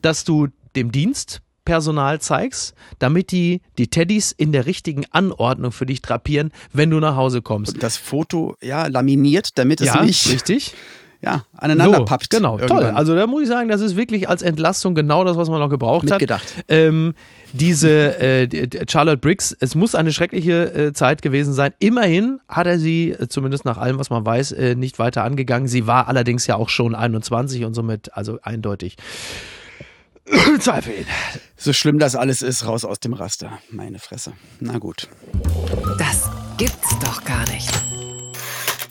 dass 0.00 0.24
du 0.24 0.48
dem 0.76 0.92
Dienstpersonal 0.92 2.20
zeigst, 2.20 2.74
damit 2.98 3.32
die 3.32 3.60
die 3.76 3.88
Teddys 3.88 4.32
in 4.32 4.52
der 4.52 4.64
richtigen 4.66 5.04
Anordnung 5.10 5.72
für 5.72 5.84
dich 5.86 6.00
drapieren, 6.00 6.52
wenn 6.72 6.88
du 6.90 7.00
nach 7.00 7.16
Hause 7.16 7.42
kommst. 7.42 7.82
Das 7.82 7.96
Foto, 7.98 8.56
ja, 8.62 8.86
laminiert, 8.86 9.58
damit 9.58 9.80
es 9.82 9.94
nicht 10.00 10.26
richtig. 10.32 10.74
ja, 11.22 11.44
aneinander 11.56 11.98
So, 11.98 12.04
pappt. 12.06 12.30
Genau, 12.30 12.56
toll. 12.58 12.68
irgendwann. 12.68 12.96
Also 12.96 13.14
da 13.14 13.26
muss 13.26 13.42
ich 13.42 13.48
sagen, 13.48 13.68
das 13.68 13.80
ist 13.80 13.96
wirklich 13.96 14.28
als 14.28 14.42
Entlastung 14.42 14.94
genau 14.94 15.22
das, 15.24 15.36
was 15.36 15.48
man 15.50 15.60
noch 15.60 15.68
gebraucht 15.68 16.04
Mitgedacht. 16.08 16.56
hat. 16.56 16.64
Ähm, 16.68 17.14
diese 17.52 18.18
äh, 18.20 18.46
die- 18.46 18.68
die 18.70 18.78
Charlotte 18.88 19.18
Briggs, 19.18 19.54
es 19.60 19.74
muss 19.74 19.94
eine 19.94 20.12
schreckliche 20.12 20.72
äh, 20.72 20.92
Zeit 20.92 21.20
gewesen 21.20 21.52
sein. 21.52 21.72
Immerhin 21.78 22.40
hat 22.48 22.66
er 22.66 22.78
sie, 22.78 23.10
äh, 23.10 23.28
zumindest 23.28 23.64
nach 23.64 23.76
allem, 23.76 23.98
was 23.98 24.08
man 24.08 24.24
weiß, 24.24 24.52
äh, 24.52 24.74
nicht 24.76 24.98
weiter 24.98 25.24
angegangen. 25.24 25.68
Sie 25.68 25.86
war 25.86 26.08
allerdings 26.08 26.46
ja 26.46 26.56
auch 26.56 26.68
schon 26.68 26.94
21 26.94 27.64
und 27.64 27.74
somit 27.74 28.14
also 28.16 28.38
eindeutig. 28.42 28.96
Zweifel. 30.60 30.92
So 31.56 31.72
schlimm 31.72 31.98
das 31.98 32.14
alles 32.16 32.40
ist, 32.42 32.66
raus 32.66 32.84
aus 32.84 33.00
dem 33.00 33.12
Raster. 33.14 33.58
Meine 33.70 33.98
Fresse. 33.98 34.32
Na 34.60 34.78
gut. 34.78 35.08
Das 35.98 36.30
gibt's 36.56 36.98
doch 37.04 37.24
gar 37.24 37.46
nicht. 37.50 37.68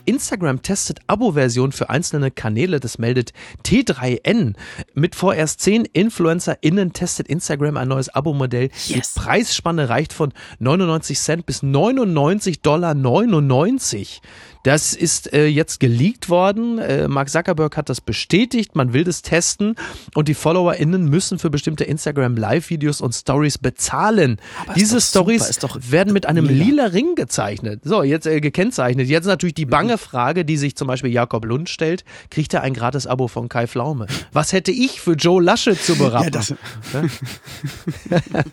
Instagram 0.06 0.62
testet 0.62 1.00
Abo-Version 1.08 1.72
für 1.72 1.90
einzelne 1.90 2.32
Kanäle, 2.32 2.80
das 2.80 2.98
meldet 2.98 3.34
T3N. 3.66 4.56
Mit 4.94 5.16
vorerst 5.16 5.62
zehn 5.62 5.86
InfluencerInnen 5.86 6.94
testet 6.94 7.28
Instagram 7.28 7.78
ein 7.78 7.88
neues 7.88 8.10
Abo-Modell. 8.10 8.70
Yes. 8.88 9.14
Die 9.14 9.20
Preisspanne 9.20 9.90
reicht 9.90 10.14
von 10.14 10.34
99 10.60 11.20
Cent 11.20 11.46
bis 11.46 11.64
99 11.64 12.62
Dollar 12.62 12.94
99. 12.94 14.22
Das 14.64 14.94
ist 14.94 15.32
äh, 15.34 15.46
jetzt 15.48 15.80
geleakt 15.80 16.30
worden. 16.30 16.80
Äh, 16.80 17.08
Mark 17.08 17.30
Zuckerberg 17.30 17.78
hat 17.78 17.88
das 17.90 18.02
bestätigt. 18.02 18.76
Man 18.76 18.92
will 18.94 19.04
das 19.06 19.22
testen 19.22 19.76
und 20.16 20.28
die 20.28 20.34
FollowerInnen 20.34 21.06
müssen 21.06 21.40
für 21.40 21.50
bestimmte 21.50 21.86
Instagram 21.86 22.36
Live-Videos 22.36 23.00
und 23.00 23.14
Stories 23.14 23.58
bezahlen. 23.58 24.38
Aber 24.66 24.74
Diese 24.74 25.00
Stories 25.00 25.60
werden 25.90 26.12
mit 26.12 26.26
einem 26.26 26.46
mega. 26.48 26.64
lila 26.66 26.86
Ring 26.88 27.16
gezeichnet. 27.16 27.82
So, 27.86 28.04
jetzt 28.04 28.28
äh, 28.28 28.42
gekennzeichnet. 28.42 29.08
Jetzt 29.08 29.26
natürlich 29.26 29.56
die 29.56 29.66
bange 29.66 29.94
Mhm. 29.94 29.98
Frage, 30.00 30.44
die 30.46 30.58
sich 30.58 30.76
zum 30.76 30.88
Beispiel 30.88 31.12
Jakob 31.12 31.46
Lund 31.46 31.70
stellt. 31.70 32.04
Kriegt 32.30 32.54
er 32.54 32.62
ein 32.62 32.74
gratis 32.74 33.08
Abo 33.08 33.28
von 33.30 33.48
Kai 33.50 33.66
Pflaume? 33.66 34.08
Was 34.34 34.52
hätte 34.54 34.72
ich 34.72 35.00
für 35.02 35.14
Joe 35.14 35.42
Laschet 35.42 35.82
zu 35.82 35.96
berappen? 35.98 36.20
Ja, 36.30 36.30
das, 36.32 36.54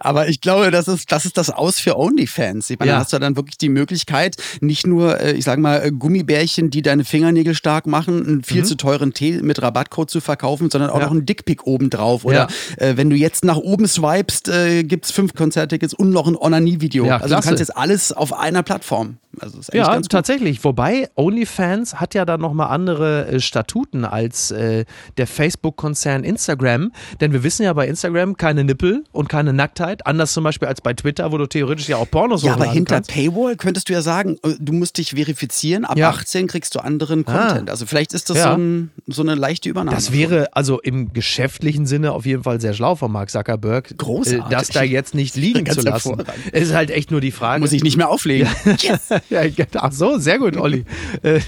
aber 0.00 0.28
ich 0.28 0.40
glaube, 0.40 0.70
das 0.70 0.88
ist, 0.88 1.10
das 1.12 1.24
ist 1.24 1.36
das 1.36 1.50
Aus 1.50 1.78
für 1.78 1.98
OnlyFans. 1.98 2.70
Ich 2.70 2.78
meine, 2.78 2.90
Ja. 2.90 2.96
da 2.96 3.00
hast 3.02 3.12
du 3.12 3.18
dann 3.18 3.36
wirklich 3.36 3.58
die 3.58 3.68
Möglichkeit, 3.68 4.36
nicht 4.60 4.86
nur, 4.86 5.20
äh, 5.20 5.32
ich 5.32 5.44
sage 5.44 5.60
mal, 5.60 5.82
äh, 5.84 5.90
Gummibärchen, 5.92 6.70
die 6.70 6.82
deine 6.82 7.04
Fingernägel 7.04 7.54
stark 7.54 7.86
machen, 7.86 8.26
einen 8.26 8.42
viel 8.44 8.64
zu 8.64 8.76
teuren 8.76 9.12
Tee 9.12 9.40
mit 9.42 9.60
Rabattcode 9.62 10.10
zu 10.10 10.20
verkaufen, 10.20 10.70
sondern 10.70 10.90
auch 10.90 10.94
Mhm. 10.96 11.00
Ja. 11.00 11.06
noch 11.06 11.12
einen 11.12 11.26
Dickpick 11.26 11.66
obendrauf. 11.66 12.24
Oder 12.24 12.48
äh, 12.76 12.96
wenn 12.96 13.10
du 13.10 13.16
jetzt 13.16 13.44
nach 13.44 13.56
oben 13.56 13.86
swipest, 13.86 14.48
äh, 14.48 14.82
gibt 14.84 15.06
es 15.06 15.10
fünf 15.12 15.34
Konzerttickets 15.34 15.94
und 15.94 16.10
noch 16.10 16.26
ein 16.26 16.36
Onanie-Video. 16.36 17.04
Ja, 17.06 17.18
also 17.18 17.34
du 17.34 17.40
kannst 17.40 17.60
jetzt 17.60 17.76
alles 17.76 18.12
auf 18.12 18.32
einer 18.32 18.62
Plattform. 18.62 19.16
Also 19.40 19.58
ist 19.60 19.72
Ja, 19.74 19.86
ganz 19.86 20.04
gut. 20.06 20.12
tatsächlich. 20.12 20.62
Wobei 20.64 21.08
OnlyFans 21.16 21.96
hat 21.96 22.14
ja 22.14 22.24
dann 22.24 22.40
nochmal 22.40 22.68
andere 22.68 23.26
äh, 23.26 23.40
Statuten 23.40 24.04
als 24.04 24.50
äh, 24.50 24.84
der 25.16 25.26
Facebook-Konzern 25.26 26.24
Instagram. 26.24 26.92
Denn 27.20 27.32
wir 27.32 27.42
wissen 27.42 27.62
ja 27.64 27.72
bei 27.72 27.86
Instagram 27.88 28.36
keine 28.36 28.64
Nippel 28.64 29.04
und 29.12 29.28
keine 29.28 29.52
Nacktheit. 29.52 30.06
Anders 30.06 30.32
zum 30.32 30.44
Beispiel 30.44 30.68
als 30.68 30.80
bei 30.80 30.92
Twitter, 30.94 31.32
wo 31.32 31.38
du 31.38 31.46
theoretisch 31.46 31.88
ja 31.88 31.96
auch 31.96 32.10
Pornos 32.10 32.42
Ja, 32.42 32.54
aber 32.54 32.70
hinter 32.70 32.96
kannst. 32.96 33.10
Paywall 33.12 33.56
könntest 33.56 33.88
du 33.88 33.92
ja 33.92 34.02
sagen, 34.02 34.36
äh, 34.44 34.54
du 34.58 34.72
musst 34.72 34.98
dich 34.98 35.10
verifizieren, 35.10 35.84
ab 35.84 35.96
Ja. 35.98 36.10
18 36.10 36.46
kriegst 36.46 36.74
du 36.74 36.80
anderen 36.80 37.26
Ah. 37.26 37.48
Content. 37.48 37.70
Also 37.70 37.86
vielleicht 37.86 38.12
ist 38.12 38.30
das 38.30 38.38
Ja. 38.38 38.52
so, 38.52 38.58
ein, 38.58 38.90
so 39.06 39.22
eine 39.22 39.34
leichte 39.34 39.68
Übernahme. 39.68 39.96
Das 39.96 40.12
wäre 40.12 40.48
also 40.52 40.80
im 40.80 41.12
geschäftlichen 41.12 41.86
Sinne 41.86 42.12
auf 42.12 42.26
jeden 42.26 42.42
Fall 42.42 42.60
sehr 42.60 42.74
schlau 42.74 42.94
von 42.94 43.10
Mark 43.12 43.30
Zuckerberg, 43.30 43.96
Großartig. 43.96 44.44
äh, 44.44 44.50
das 44.50 44.68
da 44.68 44.82
jetzt 44.82 45.14
nicht 45.14 45.36
liegen 45.36 45.66
zu 45.66 45.80
lassen. 45.82 46.22
ist 46.52 46.74
halt 46.74 46.90
echt 46.90 47.10
nur 47.10 47.20
die 47.20 47.30
Frage. 47.30 47.60
Muss 47.60 47.72
ich 47.72 47.82
nicht 47.82 47.96
mehr 47.96 48.08
auflegen. 48.08 48.48
Yes. 48.80 49.08
ja, 49.56 49.66
ach 49.74 49.92
so, 49.92 50.18
sehr 50.18 50.38
gut, 50.38 50.56
Olli. 50.56 50.84
Äh, 51.22 51.40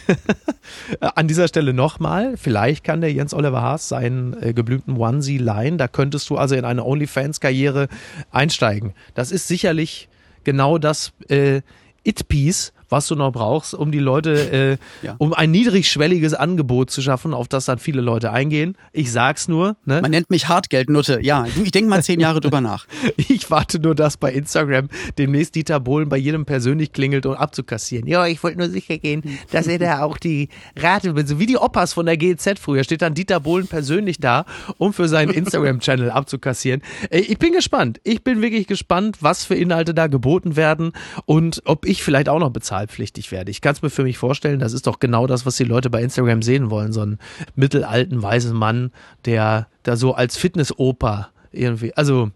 An 1.00 1.28
dieser 1.28 1.48
Stelle 1.48 1.72
nochmal, 1.72 2.36
vielleicht 2.36 2.84
kann 2.84 3.00
der 3.00 3.12
Jens 3.12 3.34
Oliver 3.34 3.62
Haas 3.62 3.88
seinen 3.88 4.40
äh, 4.40 4.52
geblümten 4.52 4.96
Onesie 4.96 5.38
leihen. 5.38 5.78
Da 5.78 5.88
könntest 5.88 6.28
du 6.30 6.36
also 6.36 6.54
in 6.54 6.64
eine 6.64 6.84
OnlyFans-Karriere 6.84 7.88
einsteigen. 8.30 8.92
Das 9.14 9.32
ist 9.32 9.48
sicherlich 9.48 10.08
genau 10.44 10.78
das 10.78 11.12
äh, 11.28 11.62
It-Piece, 12.04 12.72
was 12.92 13.08
du 13.08 13.16
noch 13.16 13.32
brauchst, 13.32 13.74
um 13.74 13.90
die 13.90 13.98
Leute, 13.98 14.78
äh, 15.02 15.04
Ja. 15.06 15.16
um 15.18 15.32
ein 15.34 15.50
niedrigschwelliges 15.50 16.34
Angebot 16.34 16.90
zu 16.90 17.02
schaffen, 17.02 17.34
auf 17.34 17.48
das 17.48 17.64
dann 17.64 17.78
viele 17.78 18.00
Leute 18.02 18.30
eingehen. 18.30 18.76
Ich 18.92 19.10
sag's 19.10 19.48
nur, 19.48 19.76
ne? 19.84 20.00
Man 20.02 20.10
nennt 20.12 20.30
mich 20.30 20.46
Hartgeldnutte. 20.48 21.18
Ja, 21.22 21.46
ich 21.64 21.70
denke 21.72 21.90
mal 21.90 22.02
zehn 22.02 22.20
Jahre 22.20 22.40
drüber 22.40 22.60
nach. 22.60 22.86
Ich 23.16 23.50
warte 23.50 23.78
nur, 23.80 23.94
dass 23.94 24.16
bei 24.16 24.32
Instagram 24.32 24.88
demnächst 25.18 25.54
Dieter 25.54 25.80
Bohlen 25.80 26.08
bei 26.08 26.16
jedem 26.18 26.44
persönlich 26.44 26.92
klingelt, 26.92 27.24
um 27.26 27.32
abzukassieren. 27.34 28.06
Ja, 28.06 28.26
ich 28.26 28.42
wollte 28.42 28.58
nur 28.58 28.68
sicher 28.68 28.98
gehen, 28.98 29.22
dass 29.50 29.66
er 29.66 29.78
da 29.78 30.02
auch 30.02 30.18
die 30.18 30.48
Rate, 30.78 31.14
so 31.26 31.38
wie 31.38 31.46
die 31.46 31.56
Opas 31.56 31.92
von 31.94 32.04
der 32.06 32.16
GZ 32.16 32.58
früher, 32.58 32.84
steht 32.84 33.00
dann 33.02 33.14
Dieter 33.14 33.40
Bohlen 33.40 33.66
persönlich 33.68 34.18
da, 34.18 34.44
um 34.78 34.92
für 34.92 35.08
seinen 35.08 35.30
Instagram-Channel 35.30 36.10
abzukassieren. 36.10 36.82
Äh, 37.10 37.20
Ich 37.20 37.38
bin 37.38 37.52
gespannt. 37.52 38.00
Ich 38.04 38.22
bin 38.22 38.42
wirklich 38.42 38.66
gespannt, 38.66 39.18
was 39.20 39.44
für 39.44 39.54
Inhalte 39.54 39.94
da 39.94 40.06
geboten 40.08 40.56
werden 40.56 40.92
und 41.24 41.62
ob 41.64 41.86
ich 41.86 42.02
vielleicht 42.02 42.28
auch 42.28 42.38
noch 42.38 42.50
bezahlpflichtig 42.82 43.32
werde. 43.32 43.50
Ich 43.50 43.60
kann 43.60 43.74
es 43.74 43.82
mir 43.82 43.90
für 43.90 44.02
mich 44.02 44.18
vorstellen, 44.18 44.58
das 44.58 44.72
ist 44.72 44.86
doch 44.86 44.98
genau 44.98 45.26
das, 45.26 45.46
was 45.46 45.56
die 45.56 45.64
Leute 45.64 45.90
bei 45.90 46.02
Instagram 46.02 46.42
sehen 46.42 46.70
wollen. 46.70 46.92
So 46.92 47.02
einen 47.02 47.18
mittelalten, 47.54 48.22
weißen 48.22 48.54
Mann, 48.54 48.92
der 49.24 49.68
da 49.82 49.96
so 49.96 50.14
als 50.14 50.36
Fitnessoper 50.36 51.30
irgendwie, 51.52 51.94
also 51.94 52.30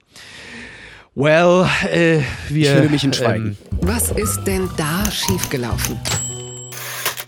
Well, 1.14 1.66
äh, 1.90 2.20
wir. 2.48 2.72
Ich 2.72 2.78
hülle 2.78 2.90
mich 2.90 3.04
in 3.04 3.12
Schweigen. 3.12 3.56
Was 3.80 4.10
ist 4.10 4.44
denn 4.44 4.68
da 4.76 5.10
schiefgelaufen? 5.10 5.98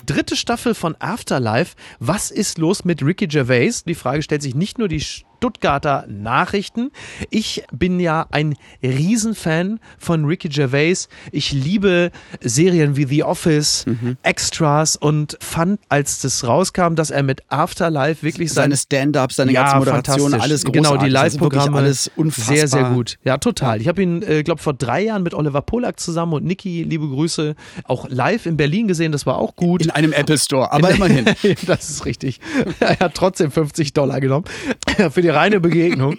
dritte 0.04 0.36
Staffel 0.36 0.74
von 0.74 0.96
Afterlife. 1.00 1.76
Was 2.00 2.30
ist 2.30 2.56
los 2.56 2.82
mit 2.86 3.02
Ricky 3.02 3.26
Gervais? 3.26 3.84
Die 3.84 3.94
Frage 3.94 4.22
stellt 4.22 4.40
sich 4.40 4.54
nicht 4.54 4.78
nur 4.78 4.88
die 4.88 5.04
Stuttgarter 5.38 6.04
Nachrichten. 6.08 6.90
Ich 7.30 7.62
bin 7.72 8.00
ja 8.00 8.26
ein 8.32 8.56
Riesenfan 8.82 9.78
von 9.96 10.24
Ricky 10.24 10.48
Gervais. 10.48 11.08
Ich 11.30 11.52
liebe 11.52 12.10
Serien 12.40 12.96
wie 12.96 13.04
The 13.06 13.22
Office, 13.22 13.86
Mhm. 13.86 14.16
Extras 14.24 14.96
und 14.96 15.38
fand, 15.40 15.78
als 15.88 16.20
das 16.22 16.44
rauskam, 16.46 16.94
dass 16.96 17.10
er 17.10 17.22
mit 17.22 17.42
Afterlife 17.48 18.24
wirklich 18.24 18.52
Seine 18.52 18.74
sein 18.74 19.12
Stand-ups, 19.12 19.36
seine 19.36 19.52
ganze 19.52 19.76
Moderation, 19.76 20.34
alles 20.34 20.64
großartig. 20.64 20.72
Genau, 20.72 20.96
die 20.96 21.04
Also 21.16 21.38
Live-Programme. 21.38 21.76
alles 21.78 22.10
unfassbar. 22.16 22.56
Sehr, 22.56 22.66
sehr 22.68 22.84
gut. 22.90 23.16
Ja, 23.24 23.38
total. 23.38 23.80
Ich 23.80 23.86
habe 23.86 24.02
ihn, 24.02 24.22
äh, 24.22 24.42
glaube 24.42 24.60
vor 24.60 24.74
drei 24.74 25.04
Jahren 25.04 25.22
mit 25.22 25.34
Oliver 25.34 25.62
Polak 25.62 26.00
zusammen 26.00 26.32
und 26.32 26.44
Niki, 26.44 26.82
liebe 26.82 27.06
Grüße, 27.08 27.54
auch 27.84 28.08
live 28.08 28.46
in 28.46 28.56
Berlin 28.56 28.88
gesehen. 28.88 29.12
Das 29.12 29.24
war 29.24 29.36
auch 29.38 29.54
gut. 29.54 29.82
In 29.82 29.90
einem 29.92 30.12
Apple 30.12 30.36
Store, 30.38 30.72
aber 30.72 30.90
immerhin. 30.90 31.26
das 31.66 31.88
ist 31.90 32.04
richtig. 32.06 32.40
Er 32.80 32.98
hat 32.98 33.14
trotzdem 33.14 33.52
50 33.52 33.92
Dollar 33.92 34.20
genommen 34.20 34.44
für 35.10 35.22
die 35.22 35.27
reine 35.28 35.60
Begegnung. 35.60 36.18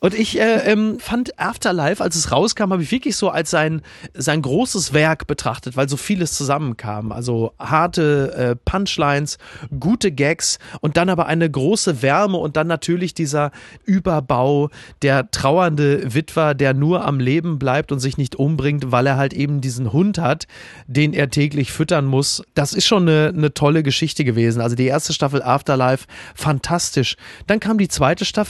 Und 0.00 0.14
ich 0.14 0.38
äh, 0.40 0.70
ähm, 0.70 0.98
fand 0.98 1.38
Afterlife, 1.38 2.02
als 2.02 2.16
es 2.16 2.32
rauskam, 2.32 2.72
habe 2.72 2.82
ich 2.82 2.90
wirklich 2.90 3.16
so 3.16 3.30
als 3.30 3.50
sein, 3.50 3.82
sein 4.14 4.42
großes 4.42 4.92
Werk 4.92 5.26
betrachtet, 5.26 5.76
weil 5.76 5.88
so 5.88 5.96
vieles 5.96 6.32
zusammenkam. 6.32 7.12
Also 7.12 7.52
harte 7.58 8.34
äh, 8.34 8.56
Punchlines, 8.56 9.38
gute 9.78 10.10
Gags 10.10 10.58
und 10.80 10.96
dann 10.96 11.08
aber 11.08 11.26
eine 11.26 11.48
große 11.48 12.02
Wärme 12.02 12.38
und 12.38 12.56
dann 12.56 12.66
natürlich 12.66 13.14
dieser 13.14 13.52
Überbau, 13.84 14.70
der 15.02 15.30
trauernde 15.30 16.14
Witwer, 16.14 16.54
der 16.54 16.74
nur 16.74 17.04
am 17.04 17.20
Leben 17.20 17.58
bleibt 17.58 17.92
und 17.92 18.00
sich 18.00 18.18
nicht 18.18 18.36
umbringt, 18.36 18.90
weil 18.90 19.06
er 19.06 19.16
halt 19.16 19.32
eben 19.32 19.60
diesen 19.60 19.92
Hund 19.92 20.18
hat, 20.18 20.46
den 20.86 21.12
er 21.12 21.30
täglich 21.30 21.72
füttern 21.72 22.06
muss. 22.06 22.42
Das 22.54 22.72
ist 22.72 22.86
schon 22.86 23.08
eine, 23.08 23.32
eine 23.36 23.54
tolle 23.54 23.82
Geschichte 23.82 24.24
gewesen. 24.24 24.60
Also 24.60 24.74
die 24.74 24.86
erste 24.86 25.12
Staffel 25.12 25.42
Afterlife, 25.42 26.06
fantastisch. 26.34 27.16
Dann 27.46 27.60
kam 27.60 27.78
die 27.78 27.88
zweite 27.88 28.24
Staffel 28.24 28.41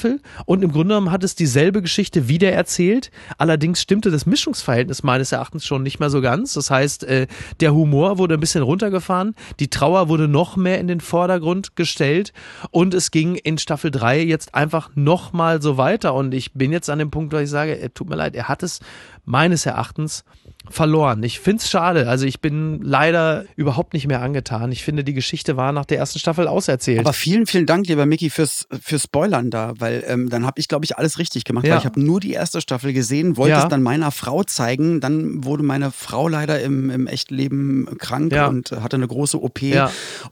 und 0.46 0.62
im 0.62 0.72
Grunde 0.72 0.94
genommen 0.94 1.10
hat 1.10 1.24
es 1.24 1.34
dieselbe 1.34 1.82
Geschichte 1.82 2.28
wieder 2.28 2.52
erzählt. 2.52 3.10
Allerdings 3.38 3.80
stimmte 3.80 4.10
das 4.10 4.26
Mischungsverhältnis 4.26 5.02
meines 5.02 5.32
Erachtens 5.32 5.66
schon 5.66 5.82
nicht 5.82 6.00
mehr 6.00 6.10
so 6.10 6.20
ganz. 6.20 6.54
Das 6.54 6.70
heißt, 6.70 7.04
äh, 7.04 7.26
der 7.60 7.74
Humor 7.74 8.18
wurde 8.18 8.34
ein 8.34 8.40
bisschen 8.40 8.62
runtergefahren, 8.62 9.34
die 9.60 9.68
Trauer 9.68 10.08
wurde 10.08 10.28
noch 10.28 10.56
mehr 10.56 10.78
in 10.78 10.86
den 10.86 11.00
Vordergrund 11.00 11.76
gestellt 11.76 12.32
und 12.70 12.94
es 12.94 13.10
ging 13.10 13.36
in 13.36 13.58
Staffel 13.58 13.90
3 13.90 14.22
jetzt 14.22 14.54
einfach 14.54 14.90
noch 14.94 15.32
mal 15.32 15.62
so 15.62 15.76
weiter. 15.76 16.14
Und 16.14 16.34
ich 16.34 16.52
bin 16.52 16.72
jetzt 16.72 16.90
an 16.90 16.98
dem 16.98 17.10
Punkt, 17.10 17.32
wo 17.32 17.38
ich 17.38 17.50
sage, 17.50 17.78
äh, 17.78 17.90
tut 17.90 18.08
mir 18.08 18.16
leid, 18.16 18.34
er 18.34 18.48
hat 18.48 18.62
es 18.62 18.80
meines 19.24 19.66
Erachtens 19.66 20.24
verloren. 20.70 21.22
Ich 21.22 21.40
finde 21.40 21.60
es 21.62 21.68
schade. 21.70 22.08
Also 22.08 22.24
ich 22.26 22.40
bin 22.40 22.80
leider 22.82 23.44
überhaupt 23.56 23.94
nicht 23.94 24.06
mehr 24.06 24.22
angetan. 24.22 24.72
Ich 24.72 24.84
finde, 24.84 25.04
die 25.04 25.12
Geschichte 25.14 25.56
war 25.56 25.72
nach 25.72 25.84
der 25.84 25.98
ersten 25.98 26.18
Staffel 26.18 26.46
auserzählt. 26.48 27.00
Aber 27.00 27.12
vielen, 27.12 27.46
vielen 27.46 27.66
Dank, 27.66 27.86
lieber 27.88 28.06
Mickey, 28.06 28.30
fürs, 28.30 28.66
fürs 28.80 29.02
Spoilern 29.04 29.50
da, 29.50 29.74
weil 29.78 30.04
ähm, 30.06 30.28
dann 30.30 30.46
habe 30.46 30.60
ich, 30.60 30.68
glaube 30.68 30.84
ich, 30.84 30.96
alles 30.96 31.18
richtig 31.18 31.44
gemacht. 31.44 31.66
Ja. 31.66 31.72
Weil 31.74 31.78
ich 31.80 31.84
habe 31.86 32.00
nur 32.00 32.20
die 32.20 32.32
erste 32.32 32.60
Staffel 32.60 32.92
gesehen, 32.92 33.36
wollte 33.36 33.52
Ja. 33.56 33.62
es 33.64 33.68
dann 33.68 33.82
meiner 33.82 34.10
Frau 34.10 34.42
zeigen. 34.44 35.00
Dann 35.00 35.44
wurde 35.44 35.62
meine 35.62 35.90
Frau 35.90 36.28
leider 36.28 36.60
im, 36.60 36.90
im 36.90 37.06
echten 37.06 37.34
Leben 37.34 37.88
krank 37.98 38.32
Ja. 38.32 38.46
und 38.46 38.70
hatte 38.72 38.96
eine 38.96 39.08
große 39.08 39.42
OP. 39.42 39.60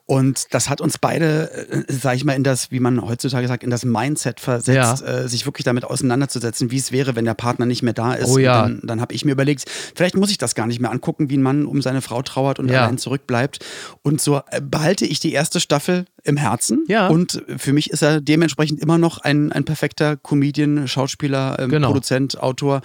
Und 0.07 0.47
das 0.55 0.69
hat 0.69 0.81
uns 0.81 0.99
beide, 0.99 1.51
äh, 1.71 1.83
sag 1.93 2.17
ich 2.17 2.25
mal, 2.25 2.35
in 2.35 2.45
das, 2.45 2.71
wie 2.71 2.81
man 2.81 3.01
heutzutage 3.07 3.47
sagt, 3.49 3.63
in 3.65 3.71
das 3.71 3.85
Mindset 3.85 4.41
versetzt, 4.41 5.03
äh, 5.07 5.29
sich 5.29 5.47
wirklich 5.47 5.65
damit 5.65 5.85
auseinanderzusetzen, 5.85 6.71
wie 6.71 6.77
es 6.79 6.93
wäre, 6.93 7.17
wenn 7.17 7.25
der 7.25 7.35
Partner 7.35 7.67
nicht 7.67 7.83
mehr 7.83 7.93
da 7.93 8.15
ist. 8.15 8.29
Oh 8.29 8.39
ja. 8.39 8.65
Und 8.65 8.81
dann, 8.81 8.87
dann 8.87 9.01
habe 9.01 9.15
ich 9.15 9.25
mir 9.25 9.33
überlegt, 9.33 9.65
vielleicht 9.95 10.17
muss 10.21 10.31
ich 10.31 10.39
das 10.39 10.55
gar 10.55 10.67
nicht 10.67 10.81
mehr 10.81 10.91
angucken, 10.93 11.31
wie 11.31 11.37
ein 11.37 11.43
Mann 11.43 11.67
um 11.67 11.83
seine 11.83 12.01
Frau 12.03 12.23
trauert 12.23 12.59
und 12.59 12.71
Ja. 12.71 12.83
allein 12.85 12.99
zurückbleibt. 12.99 13.59
Und 14.03 14.21
so 14.21 14.41
äh, 14.51 14.61
behalte 14.61 15.05
ich 15.07 15.19
die 15.19 15.33
erste 15.33 15.59
Staffel 15.61 16.05
im 16.23 16.37
Herzen. 16.37 16.85
Ja. 16.87 17.09
Und 17.09 17.43
für 17.57 17.73
mich 17.73 17.91
ist 17.91 18.03
er 18.03 18.21
dementsprechend 18.21 18.81
immer 18.81 18.99
noch 18.99 19.19
ein, 19.19 19.51
ein 19.53 19.65
perfekter 19.65 20.17
Comedian, 20.17 20.87
Schauspieler, 20.87 21.59
ähm, 21.59 21.71
Genau. 21.71 21.89
Produzent, 21.89 22.41
Autor. 22.43 22.83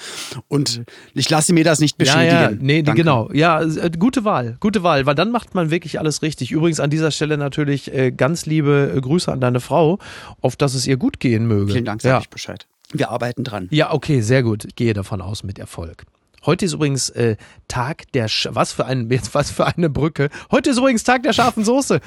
Und 0.47 0.83
ich 1.13 1.29
lasse 1.29 1.51
mir 1.53 1.63
das 1.65 1.79
nicht 1.79 1.95
ja, 1.99 2.05
beschädigen. 2.05 2.31
ja, 2.31 2.51
nee, 2.51 2.77
die, 2.77 2.83
Danke. 2.83 3.01
genau. 3.01 3.29
Ja, 3.33 3.61
äh, 3.61 3.91
gute 3.99 4.23
Wahl, 4.23 4.57
gute 4.61 4.83
Wahl, 4.83 5.05
weil 5.05 5.15
dann 5.15 5.31
macht 5.31 5.53
man 5.53 5.69
wirklich 5.69 5.99
alles 5.99 6.21
richtig. 6.21 6.51
Übrigens 6.51 6.79
an 6.79 6.89
dieser 6.89 7.11
Stelle 7.11 7.37
natürlich 7.37 7.93
äh, 7.93 8.11
ganz 8.11 8.45
liebe 8.45 8.93
äh, 8.95 9.01
Grüße 9.01 9.31
an 9.31 9.41
deine 9.41 9.59
Frau, 9.59 9.99
auf 10.41 10.55
dass 10.55 10.73
es 10.73 10.87
ihr 10.87 10.95
gut 10.97 11.19
gehen 11.19 11.45
möge. 11.47 11.73
Vielen 11.73 11.85
Dank, 11.85 12.01
sag 12.01 12.09
ja. 12.09 12.19
ich 12.19 12.29
Bescheid. 12.29 12.67
Wir 12.93 13.09
arbeiten 13.09 13.43
dran. 13.43 13.67
Ja, 13.71 13.91
okay, 13.91 14.21
sehr 14.21 14.43
gut. 14.43 14.63
Ich 14.63 14.75
gehe 14.75 14.93
davon 14.93 15.19
aus 15.21 15.43
mit 15.43 15.59
Erfolg. 15.59 16.05
Heute 16.45 16.65
ist 16.65 16.73
übrigens 16.73 17.09
äh, 17.09 17.37
Tag 17.67 18.11
der 18.13 18.27
Sch 18.27 18.47
was 18.51 18.71
für 18.71 18.85
ein 18.85 19.09
jetzt 19.09 19.33
was 19.33 19.51
für 19.51 19.65
eine 19.65 19.89
Brücke. 19.89 20.29
Heute 20.51 20.69
ist 20.69 20.77
übrigens 20.77 21.03
Tag 21.03 21.23
der 21.23 21.33
scharfen 21.33 21.65
Soße. 21.65 21.99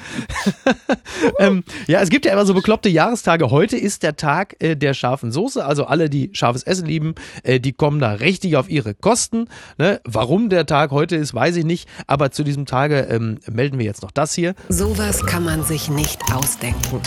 ähm, 1.39 1.63
ja, 1.87 2.01
es 2.01 2.09
gibt 2.09 2.25
ja 2.25 2.33
immer 2.33 2.45
so 2.45 2.53
bekloppte 2.53 2.89
Jahrestage. 2.89 3.51
Heute 3.51 3.77
ist 3.77 4.03
der 4.03 4.15
Tag 4.15 4.55
äh, 4.59 4.75
der 4.75 4.93
scharfen 4.93 5.31
Soße. 5.31 5.63
Also 5.65 5.85
alle, 5.85 6.09
die 6.09 6.29
scharfes 6.33 6.63
Essen 6.63 6.85
lieben, 6.85 7.15
äh, 7.43 7.59
die 7.59 7.73
kommen 7.73 7.99
da 7.99 8.13
richtig 8.13 8.55
auf 8.55 8.69
ihre 8.69 8.93
Kosten. 8.93 9.47
Ne? 9.77 9.99
Warum 10.05 10.49
der 10.49 10.65
Tag 10.65 10.91
heute 10.91 11.15
ist, 11.15 11.33
weiß 11.33 11.55
ich 11.57 11.65
nicht. 11.65 11.89
Aber 12.07 12.31
zu 12.31 12.43
diesem 12.43 12.65
Tage 12.65 13.01
ähm, 13.09 13.39
melden 13.49 13.77
wir 13.77 13.85
jetzt 13.85 14.01
noch 14.01 14.11
das 14.11 14.33
hier. 14.33 14.55
Sowas 14.69 15.25
kann 15.25 15.43
man 15.43 15.63
sich 15.63 15.89
nicht 15.89 16.21
ausdenken. 16.33 17.01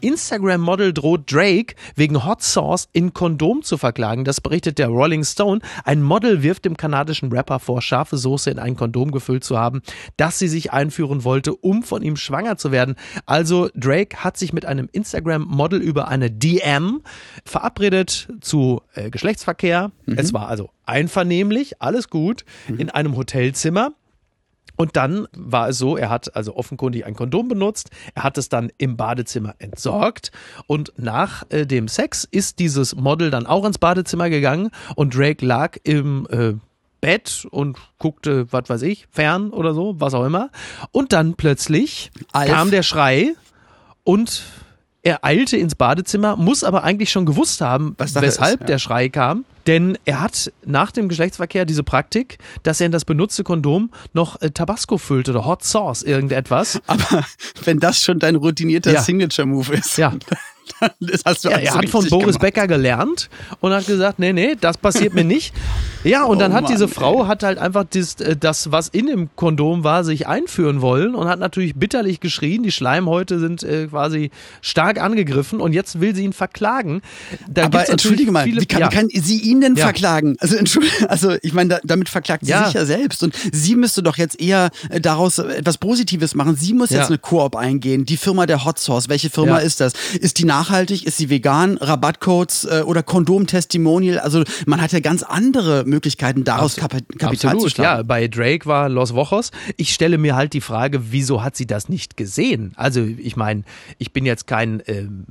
Instagram-Model 0.00 0.92
droht 0.92 1.32
Drake 1.32 1.74
wegen 1.94 2.24
Hot 2.24 2.42
Sauce 2.42 2.88
in 2.92 3.14
Kondom 3.14 3.62
zu 3.62 3.78
verklagen. 3.78 4.24
Das 4.24 4.40
berichtet 4.40 4.78
der 4.78 4.88
Rolling 4.88 5.24
Stone. 5.24 5.60
Ein 5.84 6.02
Model 6.02 6.42
wirft 6.42 6.64
dem 6.64 6.76
kanadischen 6.76 7.32
Rapper 7.32 7.58
vor, 7.58 7.82
scharfe 7.82 8.16
Soße 8.16 8.50
in 8.50 8.58
ein 8.58 8.76
Kondom 8.76 9.10
gefüllt 9.10 9.44
zu 9.44 9.58
haben, 9.58 9.82
das 10.16 10.38
sie 10.38 10.48
sich 10.48 10.72
einführen 10.72 11.24
wollte, 11.24 11.54
um 11.54 11.82
von 11.82 12.02
ihm 12.02 12.16
schwanger 12.16 12.56
zu 12.56 12.72
werden. 12.72 12.96
Also 13.26 13.68
Drake 13.74 14.18
hat 14.24 14.36
sich 14.36 14.52
mit 14.52 14.66
einem 14.66 14.88
Instagram-Model 14.90 15.80
über 15.80 16.08
eine 16.08 16.30
DM 16.30 17.02
verabredet 17.44 18.28
zu 18.40 18.82
äh, 18.94 19.10
Geschlechtsverkehr. 19.10 19.92
Es 20.16 20.32
war 20.32 20.48
also 20.48 20.70
einvernehmlich, 20.86 21.80
alles 21.80 22.10
gut, 22.10 22.44
in 22.78 22.90
einem 22.90 23.16
Hotelzimmer. 23.16 23.92
Und 24.76 24.96
dann 24.96 25.28
war 25.36 25.68
es 25.68 25.78
so, 25.78 25.98
er 25.98 26.08
hat 26.08 26.34
also 26.34 26.56
offenkundig 26.56 27.04
ein 27.04 27.14
Kondom 27.14 27.48
benutzt, 27.48 27.90
er 28.14 28.22
hat 28.22 28.38
es 28.38 28.48
dann 28.48 28.72
im 28.78 28.96
Badezimmer 28.96 29.54
entsorgt 29.58 30.32
und 30.66 30.94
nach 30.96 31.42
äh, 31.50 31.66
dem 31.66 31.86
Sex 31.86 32.26
ist 32.30 32.60
dieses 32.60 32.96
Model 32.96 33.30
dann 33.30 33.46
auch 33.46 33.66
ins 33.66 33.76
Badezimmer 33.76 34.30
gegangen 34.30 34.70
und 34.96 35.14
Drake 35.14 35.44
lag 35.44 35.76
im 35.82 36.26
äh, 36.30 36.54
Bett 37.02 37.46
und 37.50 37.78
guckte, 37.98 38.50
was 38.52 38.68
weiß 38.68 38.82
ich, 38.82 39.06
fern 39.10 39.50
oder 39.50 39.74
so, 39.74 39.96
was 39.98 40.14
auch 40.14 40.24
immer. 40.24 40.50
Und 40.92 41.12
dann 41.12 41.34
plötzlich 41.34 42.10
Alf. 42.32 42.50
kam 42.50 42.70
der 42.70 42.82
Schrei 42.82 43.34
und 44.04 44.44
er 45.02 45.24
eilte 45.24 45.56
ins 45.56 45.74
Badezimmer, 45.74 46.36
muss 46.36 46.64
aber 46.64 46.84
eigentlich 46.84 47.10
schon 47.10 47.26
gewusst 47.26 47.60
haben, 47.60 47.94
weshalb 47.98 48.24
ist, 48.24 48.40
ja. 48.40 48.56
der 48.56 48.78
Schrei 48.78 49.08
kam. 49.08 49.44
Denn 49.66 49.98
er 50.04 50.20
hat 50.20 50.52
nach 50.64 50.90
dem 50.90 51.08
Geschlechtsverkehr 51.08 51.64
diese 51.64 51.82
Praktik, 51.82 52.38
dass 52.62 52.80
er 52.80 52.86
in 52.86 52.92
das 52.92 53.04
benutzte 53.04 53.44
Kondom 53.44 53.90
noch 54.12 54.40
äh, 54.40 54.50
Tabasco 54.50 54.98
füllt 54.98 55.28
oder 55.28 55.44
Hot 55.44 55.64
Sauce, 55.64 56.02
irgendetwas. 56.02 56.80
Aber 56.86 57.24
wenn 57.64 57.78
das 57.78 58.00
schon 58.02 58.18
dein 58.18 58.36
routinierter 58.36 58.92
Ja. 58.92 59.02
Signature-Move 59.02 59.74
ist, 59.74 59.96
Ja. 59.98 60.10
dann 60.80 60.90
das 61.00 61.22
hast 61.24 61.44
du 61.44 61.48
Ja, 61.50 61.56
er 61.58 61.74
hat 61.74 61.88
von 61.88 62.06
Boris 62.08 62.26
gemacht. 62.26 62.40
Becker 62.40 62.66
gelernt 62.68 63.28
und 63.60 63.72
hat 63.72 63.86
gesagt, 63.86 64.18
nee, 64.20 64.32
nee, 64.32 64.54
das 64.58 64.78
passiert 64.78 65.14
mir 65.14 65.24
nicht. 65.24 65.52
Ja, 66.04 66.22
und 66.24 66.38
dann 66.38 66.52
Oh 66.52 66.54
hat 66.54 66.68
diese 66.70 66.84
Mann, 66.86 66.94
Frau 66.94 67.26
hat 67.26 67.42
halt 67.42 67.58
einfach 67.58 67.84
das, 67.90 68.14
äh, 68.20 68.36
das, 68.36 68.70
was 68.70 68.88
in 68.88 69.06
dem 69.06 69.28
Kondom 69.36 69.82
war, 69.84 70.04
sich 70.04 70.28
einführen 70.28 70.80
wollen 70.80 71.14
und 71.16 71.26
hat 71.28 71.40
natürlich 71.40 71.74
bitterlich 71.74 72.20
geschrien. 72.20 72.62
Die 72.62 72.70
Schleimhäute 72.70 73.38
sind 73.40 73.62
äh, 73.64 73.88
quasi 73.88 74.30
stark 74.62 75.00
angegriffen 75.02 75.60
und 75.60 75.72
jetzt 75.72 76.00
will 76.00 76.14
sie 76.14 76.24
ihn 76.24 76.32
verklagen. 76.32 77.02
Da 77.48 77.64
Aber 77.64 77.88
entschuldige 77.88 78.30
mal, 78.30 78.44
viele, 78.44 78.62
wie, 78.62 78.66
kann, 78.66 78.80
ja. 78.80 78.90
wie 78.90 78.94
kann 78.94 79.08
sie 79.12 79.49
ihn 79.50 79.60
denn 79.60 79.74
Ja. 79.76 79.84
verklagen? 79.84 80.36
Also, 80.40 80.56
also 81.08 81.36
ich 81.42 81.52
meine, 81.52 81.68
da, 81.70 81.80
damit 81.84 82.08
verklagt 82.08 82.44
sie 82.44 82.50
Ja. 82.52 82.64
sich 82.66 82.74
ja 82.74 82.84
selbst. 82.84 83.22
Und 83.22 83.34
sie 83.52 83.74
müsste 83.76 84.02
doch 84.02 84.16
jetzt 84.16 84.40
eher 84.40 84.70
äh, 84.88 85.00
daraus 85.00 85.38
äh, 85.38 85.44
etwas 85.54 85.78
Positives 85.78 86.34
machen. 86.34 86.56
Sie 86.56 86.72
muss 86.74 86.90
Ja. 86.90 86.98
jetzt 86.98 87.08
eine 87.08 87.18
Koop 87.18 87.56
eingehen. 87.56 88.04
Die 88.04 88.16
Firma 88.16 88.46
der 88.46 88.64
Hot 88.64 88.78
Sauce, 88.78 89.08
welche 89.08 89.30
Firma 89.30 89.58
Ja. 89.58 89.64
ist 89.66 89.80
das? 89.80 89.92
Ist 90.18 90.38
die 90.38 90.44
nachhaltig? 90.44 91.06
Ist 91.06 91.16
sie 91.18 91.28
vegan? 91.30 91.76
Rabattcodes 91.78 92.64
äh, 92.64 92.82
oder 92.84 93.02
Kondom-Testimonial? 93.02 94.18
Also 94.18 94.44
man 94.66 94.80
hat 94.80 94.92
ja 94.92 95.00
ganz 95.00 95.22
andere 95.22 95.84
Möglichkeiten, 95.86 96.44
daraus 96.44 96.76
Kap 96.76 96.90
Kapital 97.18 97.36
zu 97.36 97.46
Absolut, 97.48 97.62
ja. 97.64 97.70
schlagen. 97.70 98.08
Bei 98.08 98.28
Drake 98.28 98.66
war 98.66 98.88
Los 98.88 99.14
Vojos. 99.14 99.50
Ich 99.76 99.92
stelle 99.92 100.18
mir 100.18 100.36
halt 100.36 100.52
die 100.52 100.60
Frage, 100.60 101.12
wieso 101.12 101.42
hat 101.42 101.56
sie 101.56 101.66
das 101.66 101.88
nicht 101.88 102.16
gesehen? 102.16 102.72
Also, 102.76 103.02
ich 103.02 103.36
meine, 103.36 103.62
ich 103.98 104.12
bin 104.12 104.26
jetzt 104.26 104.46
kein 104.46 104.82
ähm, 104.86 105.24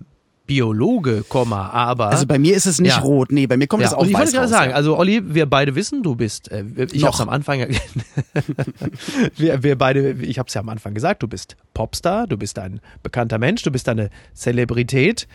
Biologe, 0.50 1.24
aber. 1.30 2.08
Also 2.08 2.26
bei 2.26 2.40
mir 2.40 2.56
ist 2.56 2.66
es 2.66 2.82
nicht 2.82 2.96
Ja. 2.98 3.02
rot. 3.04 3.32
Nee, 3.32 3.46
bei 3.46 3.56
mir 3.56 3.68
kommt 3.68 3.84
ja, 3.84 3.90
es 3.90 3.94
auch 3.94 4.02
und 4.02 4.10
ich 4.10 4.18
wollte 4.18 4.32
gerade 4.32 4.48
sagen, 4.48 4.74
also 4.74 4.98
Olli, 4.98 5.22
wir 5.36 5.46
beide 5.46 5.76
wissen, 5.76 6.02
du 6.02 6.16
bist, 6.16 6.52
äh, 6.52 6.64
ich 6.92 7.02
Noch. 7.02 7.10
hab's 7.10 7.22
am 7.22 7.30
Anfang, 7.30 7.60
wir, 9.38 9.62
wir 9.64 9.78
beide, 9.78 10.12
ich 10.14 10.40
hab's 10.40 10.56
ja 10.56 10.62
am 10.62 10.70
Anfang 10.70 10.96
gesagt, 10.96 11.22
du 11.22 11.28
bist 11.28 11.56
Popstar, 11.76 12.26
du 12.26 12.36
bist 12.36 12.58
ein 12.58 12.82
bekannter 13.04 13.38
Mensch, 13.38 13.62
du 13.62 13.70
bist 13.72 13.88
eine 13.88 14.10
Zelebrität. 14.34 15.28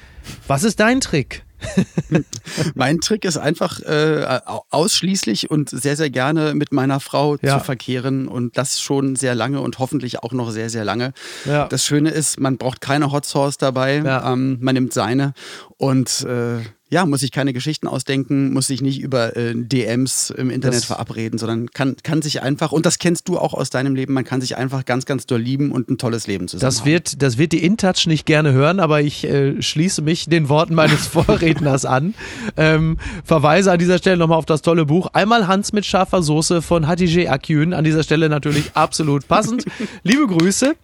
Was 0.47 0.65
ist 0.65 0.81
dein 0.81 1.01
Trick? 1.01 1.45
mein 2.75 3.01
Trick 3.01 3.25
ist 3.25 3.39
einfach 3.39 3.81
äh, 3.81 4.41
ausschließlich 4.71 5.51
und 5.51 5.71
sehr, 5.71 5.97
sehr 5.97 6.11
gerne 6.11 6.55
mit 6.55 6.73
meiner 6.73 7.01
Frau 7.01 7.37
Ja. 7.41 7.59
zu 7.59 7.65
verkehren 7.65 8.29
und 8.29 8.59
das 8.59 8.81
schon 8.81 9.17
sehr 9.17 9.35
lange 9.35 9.61
und 9.61 9.79
hoffentlich 9.79 10.19
auch 10.23 10.33
noch 10.33 10.51
sehr, 10.51 10.69
sehr 10.71 10.85
lange. 10.85 11.13
Ja. 11.47 11.67
Das 11.69 11.85
Schöne 11.85 12.11
ist, 12.11 12.39
man 12.39 12.59
braucht 12.59 12.81
keine 12.81 13.13
Hot 13.13 13.25
Sauce 13.25 13.57
dabei, 13.59 14.03
Ja. 14.05 14.31
ähm, 14.33 14.59
man 14.61 14.75
nimmt 14.75 14.93
seine 14.93 15.33
und 15.79 16.21
äh, 16.29 16.59
ja, 16.91 17.07
muss 17.07 17.21
sich 17.21 17.33
keine 17.33 17.53
Geschichten 17.53 17.89
ausdenken, 17.89 18.53
muss 18.53 18.67
sich 18.69 18.81
nicht 18.83 19.01
über 19.01 19.37
äh, 19.37 19.55
DMs 19.57 20.31
im 20.31 20.51
Internet 20.51 20.77
Das- 20.79 20.85
verabreden, 20.85 21.39
sondern 21.39 21.71
kann, 21.71 21.97
kann 22.03 22.23
sich 22.23 22.43
einfach, 22.43 22.71
und 22.73 22.87
das 22.87 22.99
kennst 22.99 23.27
du 23.29 23.39
auch 23.39 23.55
aus 23.55 23.71
deinem 23.71 23.95
Leben, 23.95 24.13
man 24.13 24.25
kann 24.25 24.41
sich 24.41 24.57
einfach 24.57 24.85
ganz, 24.85 25.05
ganz 25.07 25.27
doll 25.27 25.41
lieben 25.41 25.73
und 25.73 25.89
ein 25.91 25.99
tolles 25.99 26.27
Leben 26.27 26.47
zusammen 26.47 26.69
Das 26.69 26.81
haben. 26.81 26.87
wird, 26.87 27.23
das 27.23 27.39
wird 27.39 27.53
die 27.53 27.65
InTouch 27.65 28.07
nicht 28.07 28.27
gerne 28.27 28.53
hören, 28.53 28.79
aber 28.81 29.01
ich 29.01 29.25
äh, 29.25 29.61
schließe 29.61 30.03
mich 30.03 30.27
den 30.29 30.49
Worten 30.49 30.75
meines 30.75 31.07
Vorredners 31.09 31.85
an. 31.85 32.15
Ähm, 32.57 32.99
verweise 33.25 33.73
an 33.73 33.79
dieser 33.79 33.99
Stelle 33.99 34.19
nochmal 34.19 34.39
auf 34.39 34.47
das 34.47 34.63
tolle 34.63 34.85
Buch. 34.85 35.09
Einmal 35.15 35.49
Hans 35.49 35.73
mit 35.73 35.87
scharfer 35.87 36.23
Soße 36.23 36.63
von 36.63 36.87
Hatice 36.87 37.27
Akyün. 37.29 37.73
An 37.73 37.83
dieser 37.85 38.03
Stelle 38.03 38.29
natürlich 38.29 38.73
absolut 38.75 39.27
passend. 39.27 39.65
Liebe 40.03 40.27
Grüße. 40.27 40.75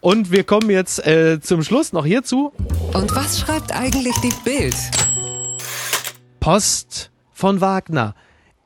Und 0.00 0.30
wir 0.32 0.44
kommen 0.44 0.68
jetzt 0.68 1.06
äh, 1.06 1.40
zum 1.40 1.62
Schluss 1.62 1.92
noch 1.92 2.04
hierzu. 2.04 2.52
Und 2.92 3.14
was 3.14 3.40
schreibt 3.40 3.72
eigentlich 3.72 4.14
die 4.22 4.32
Bild? 4.44 4.74
Post 6.44 7.10
von 7.32 7.62
Wagner. 7.62 8.14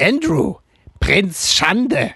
Andrew, 0.02 0.56
Prinz 0.98 1.52
Schande. 1.52 2.10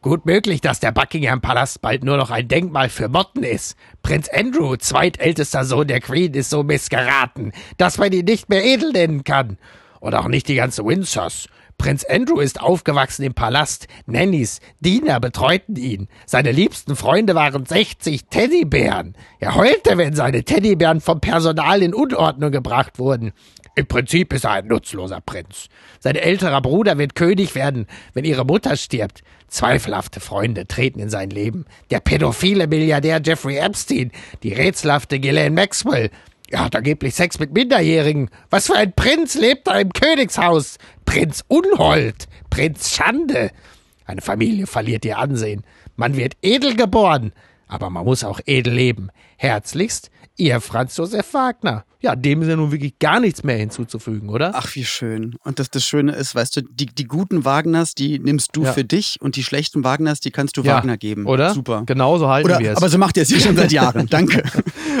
Gut 0.00 0.24
möglich, 0.24 0.62
dass 0.62 0.80
der 0.80 0.90
Buckingham 0.90 1.42
Palast 1.42 1.82
bald 1.82 2.02
nur 2.02 2.16
noch 2.16 2.30
ein 2.30 2.48
Denkmal 2.48 2.88
für 2.88 3.10
Motten 3.10 3.42
ist. 3.42 3.76
Prinz 4.02 4.30
Andrew, 4.30 4.74
zweitältester 4.76 5.66
Sohn 5.66 5.86
der 5.86 6.00
Queen, 6.00 6.32
ist 6.32 6.48
so 6.48 6.62
missgeraten, 6.62 7.52
dass 7.76 7.98
man 7.98 8.10
ihn 8.10 8.24
nicht 8.24 8.48
mehr 8.48 8.64
edel 8.64 8.92
nennen 8.92 9.22
kann. 9.22 9.58
Und 10.00 10.14
auch 10.14 10.28
nicht 10.28 10.48
die 10.48 10.54
ganze 10.54 10.82
Windsors. 10.82 11.46
Prinz 11.76 12.04
Andrew 12.04 12.40
ist 12.40 12.60
aufgewachsen 12.60 13.24
im 13.24 13.34
Palast. 13.34 13.88
Nannies, 14.06 14.60
Diener 14.80 15.20
betreuten 15.20 15.76
ihn. 15.76 16.08
Seine 16.26 16.52
liebsten 16.52 16.96
Freunde 16.96 17.34
waren 17.34 17.66
60 17.66 18.26
Teddybären. 18.30 19.14
Er 19.40 19.56
heulte, 19.56 19.98
wenn 19.98 20.14
seine 20.14 20.44
Teddybären 20.44 21.00
vom 21.00 21.20
Personal 21.20 21.82
in 21.82 21.92
Unordnung 21.92 22.50
gebracht 22.50 22.98
wurden. 22.98 23.32
Im 23.74 23.86
Prinzip 23.86 24.32
ist 24.34 24.44
er 24.44 24.52
ein 24.52 24.66
nutzloser 24.66 25.20
Prinz. 25.22 25.68
Sein 25.98 26.16
älterer 26.16 26.60
Bruder 26.60 26.98
wird 26.98 27.14
König 27.14 27.54
werden, 27.54 27.86
wenn 28.12 28.24
ihre 28.24 28.44
Mutter 28.44 28.76
stirbt. 28.76 29.22
Zweifelhafte 29.48 30.20
Freunde 30.20 30.66
treten 30.66 31.00
in 31.00 31.08
sein 31.08 31.30
Leben. 31.30 31.64
Der 31.90 32.00
pädophile 32.00 32.66
Milliardär 32.66 33.20
Jeffrey 33.24 33.56
Epstein, 33.56 34.12
die 34.42 34.52
rätselhafte 34.52 35.18
Ghislaine 35.18 35.54
Maxwell. 35.54 36.10
Er 36.50 36.66
hat 36.66 36.76
angeblich 36.76 37.14
Sex 37.14 37.38
mit 37.38 37.54
Minderjährigen. 37.54 38.28
Was 38.50 38.66
für 38.66 38.76
ein 38.76 38.92
Prinz 38.92 39.36
lebt 39.36 39.66
da 39.66 39.78
im 39.78 39.90
Königshaus? 39.90 40.76
Prinz 41.06 41.42
Unhold, 41.48 42.26
Prinz 42.50 42.94
Schande. 42.94 43.50
Eine 44.04 44.20
Familie 44.20 44.66
verliert 44.66 45.06
ihr 45.06 45.16
Ansehen. 45.16 45.64
Man 45.96 46.16
wird 46.16 46.36
edel 46.42 46.76
geboren, 46.76 47.32
aber 47.68 47.88
man 47.88 48.04
muss 48.04 48.22
auch 48.22 48.40
edel 48.44 48.74
leben. 48.74 49.08
Herzlichst, 49.38 50.10
Ihr 50.36 50.60
Franz 50.60 50.96
Josef 50.96 51.34
Wagner. 51.34 51.84
Ja, 52.02 52.16
dem 52.16 52.42
ist 52.42 52.48
ja 52.48 52.56
nun 52.56 52.72
wirklich 52.72 52.98
gar 52.98 53.20
nichts 53.20 53.44
mehr 53.44 53.56
hinzuzufügen, 53.56 54.28
oder? 54.28 54.52
Ach, 54.54 54.74
wie 54.74 54.84
schön. 54.84 55.36
Und 55.44 55.58
das, 55.58 55.70
das 55.70 55.84
Schöne 55.84 56.12
ist, 56.12 56.34
weißt 56.34 56.56
du, 56.56 56.62
die, 56.62 56.86
die 56.86 57.04
guten 57.04 57.44
Wagners, 57.44 57.94
die 57.94 58.18
nimmst 58.18 58.50
du 58.54 58.64
Ja. 58.64 58.72
für 58.72 58.84
dich 58.84 59.18
und 59.20 59.36
die 59.36 59.44
schlechten 59.44 59.84
Wagners, 59.84 60.20
die 60.20 60.30
kannst 60.32 60.56
du 60.56 60.62
Ja, 60.62 60.74
Wagner 60.76 60.96
geben. 60.96 61.26
Oder? 61.26 61.54
Super. 61.54 61.84
Genauso 61.86 62.28
halten 62.28 62.46
Oder, 62.50 62.58
wir 62.58 62.72
es. 62.72 62.76
aber 62.76 62.88
so 62.88 62.98
macht 62.98 63.16
ihr 63.16 63.22
es 63.22 63.30
ja 63.30 63.38
schon 63.40 63.56
seit 63.56 63.72
Jahren. 63.72 64.06
Danke. 64.10 64.42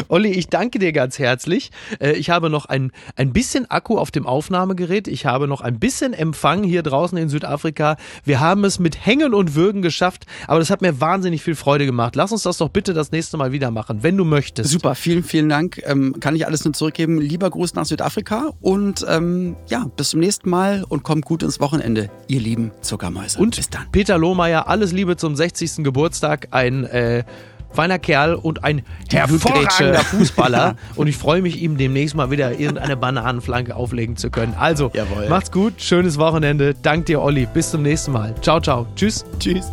Olli, 0.08 0.30
ich 0.30 0.48
danke 0.48 0.78
dir 0.78 0.92
ganz 0.92 1.18
herzlich. 1.18 1.70
Äh, 2.00 2.12
Ich 2.12 2.30
habe 2.30 2.50
noch 2.50 2.66
ein, 2.66 2.92
ein 3.16 3.32
bisschen 3.32 3.70
Akku 3.70 3.98
auf 3.98 4.10
dem 4.10 4.26
Aufnahmegerät. 4.26 5.08
Ich 5.08 5.26
habe 5.26 5.48
noch 5.48 5.60
ein 5.60 5.78
bisschen 5.78 6.12
Empfang 6.12 6.62
hier 6.62 6.82
draußen 6.82 7.18
in 7.18 7.28
Südafrika. 7.28 7.96
Wir 8.24 8.40
haben 8.40 8.64
es 8.64 8.78
mit 8.78 9.04
Hängen 9.04 9.34
und 9.34 9.54
Würgen 9.54 9.82
geschafft, 9.82 10.26
aber 10.46 10.58
das 10.60 10.70
hat 10.70 10.82
mir 10.82 11.00
wahnsinnig 11.00 11.42
viel 11.42 11.54
Freude 11.56 11.84
gemacht. 11.86 12.14
Lass 12.16 12.30
uns 12.32 12.42
das 12.44 12.58
doch 12.58 12.68
bitte 12.68 12.94
das 12.94 13.10
nächste 13.12 13.36
Mal 13.36 13.52
wieder 13.52 13.70
machen, 13.70 14.02
wenn 14.02 14.16
du 14.16 14.24
möchtest. 14.24 14.70
Super, 14.70 14.94
vielen, 14.94 15.24
vielen 15.24 15.48
Dank. 15.48 15.80
Ähm, 15.84 16.14
kann 16.20 16.36
ich 16.36 16.46
alles 16.46 16.64
nur 16.64 16.72
zurückgeben. 16.92 17.20
Lieber 17.20 17.50
Gruß 17.50 17.74
nach 17.74 17.84
Südafrika 17.84 18.50
und 18.60 19.04
ähm, 19.08 19.56
ja, 19.68 19.86
bis 19.96 20.10
zum 20.10 20.20
nächsten 20.20 20.50
Mal 20.50 20.84
und 20.88 21.02
kommt 21.02 21.24
gut 21.24 21.42
ins 21.42 21.60
Wochenende, 21.60 22.10
ihr 22.28 22.40
lieben 22.40 22.70
Zuckermäuse. 22.80 23.38
Und 23.38 23.56
bis 23.56 23.70
dann. 23.70 23.90
Peter 23.90 24.18
Lohmeier, 24.18 24.68
alles 24.68 24.92
Liebe 24.92 25.16
zum 25.16 25.34
60. 25.34 25.82
Geburtstag. 25.84 26.48
Ein 26.50 26.84
äh, 26.84 27.24
feiner 27.70 27.98
Kerl 27.98 28.34
und 28.34 28.64
ein 28.64 28.82
hervorragender. 29.10 30.00
Fußballer. 30.04 30.76
Und 30.96 31.06
ich 31.06 31.16
freue 31.16 31.40
mich, 31.40 31.60
ihm 31.62 31.78
demnächst 31.78 32.14
mal 32.14 32.30
wieder 32.30 32.58
irgendeine 32.58 32.96
Bananenflanke 32.96 33.74
auflegen 33.74 34.16
zu 34.16 34.30
können. 34.30 34.54
Also, 34.58 34.90
Jawohl. 34.92 35.28
macht's 35.28 35.50
gut, 35.50 35.80
schönes 35.80 36.18
Wochenende. 36.18 36.74
Dank 36.74 37.06
dir, 37.06 37.22
Olli. 37.22 37.46
Bis 37.52 37.70
zum 37.70 37.82
nächsten 37.82 38.12
Mal. 38.12 38.34
Ciao, 38.42 38.60
ciao. 38.60 38.86
Tschüss. 38.94 39.24
Tschüss. 39.38 39.72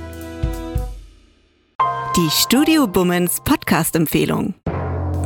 Die 2.17 2.29
Studio 2.29 2.87
Bummens 2.87 3.39
Podcast-Empfehlung. 3.45 4.53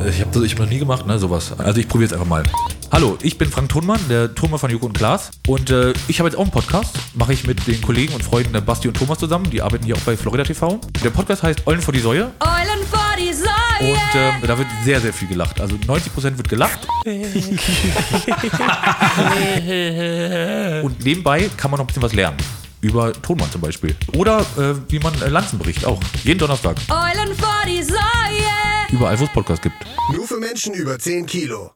Ich 0.08 0.20
habe 0.20 0.30
das 0.32 0.44
ich 0.44 0.52
hab 0.52 0.60
noch 0.60 0.68
nie 0.68 0.78
gemacht, 0.78 1.04
ne, 1.04 1.18
sowas. 1.18 1.52
Also 1.58 1.80
ich 1.80 1.88
probiere 1.88 2.06
es 2.06 2.12
einfach 2.12 2.28
mal. 2.28 2.44
Hallo, 2.92 3.18
ich 3.22 3.36
bin 3.36 3.50
Frank 3.50 3.70
Thunmann, 3.70 3.98
der 4.08 4.32
Thunmann 4.32 4.60
von 4.60 4.70
Joko 4.70 4.86
und 4.86 4.92
Klaas. 4.92 5.32
Und 5.48 5.70
äh, 5.70 5.94
ich 6.06 6.20
habe 6.20 6.28
jetzt 6.28 6.38
auch 6.38 6.42
einen 6.42 6.52
Podcast. 6.52 6.96
Mache 7.14 7.32
ich 7.32 7.44
mit 7.44 7.66
den 7.66 7.82
Kollegen 7.82 8.14
und 8.14 8.22
Freunden 8.22 8.52
der 8.52 8.60
Basti 8.60 8.86
und 8.86 8.96
Thomas 8.96 9.18
zusammen. 9.18 9.50
Die 9.50 9.62
arbeiten 9.62 9.84
hier 9.84 9.96
auch 9.96 10.00
bei 10.02 10.16
Florida 10.16 10.44
TV. 10.44 10.78
Der 11.02 11.10
Podcast 11.10 11.42
heißt 11.42 11.66
Eulen 11.66 11.80
vor 11.80 11.92
die 11.92 11.98
Säue. 11.98 12.30
Eulen 12.38 12.86
vor 12.88 13.16
die 13.18 13.32
Säue. 13.32 13.50
Und 13.80 14.14
ähm, 14.14 14.34
da 14.46 14.56
wird 14.56 14.68
sehr, 14.84 15.00
sehr 15.00 15.12
viel 15.12 15.26
gelacht. 15.26 15.60
Also 15.60 15.74
90% 15.74 16.36
wird 16.36 16.48
gelacht. 16.48 16.86
und 20.84 21.04
nebenbei 21.04 21.50
kann 21.56 21.72
man 21.72 21.78
noch 21.78 21.84
ein 21.84 21.88
bisschen 21.88 22.04
was 22.04 22.12
lernen. 22.12 22.36
Über 22.80 23.12
Tonmann 23.12 23.50
zum 23.50 23.60
Beispiel. 23.60 23.96
Oder 24.14 24.40
äh, 24.58 24.74
wie 24.88 24.98
man 24.98 25.14
äh, 25.22 25.28
Lanzen 25.28 25.58
bricht 25.58 25.84
auch. 25.84 26.00
Jeden 26.24 26.38
Donnerstag. 26.38 26.76
Eulen 26.90 27.34
vor 27.36 27.62
die 27.66 27.82
Säue. 27.82 27.96
Überall, 28.90 29.18
wo 29.18 29.24
es 29.24 29.32
Podcasts 29.32 29.62
gibt. 29.62 29.76
Nur 30.14 30.26
für 30.26 30.38
Menschen 30.38 30.74
über 30.74 30.98
10 30.98 31.26
Kilo. 31.26 31.75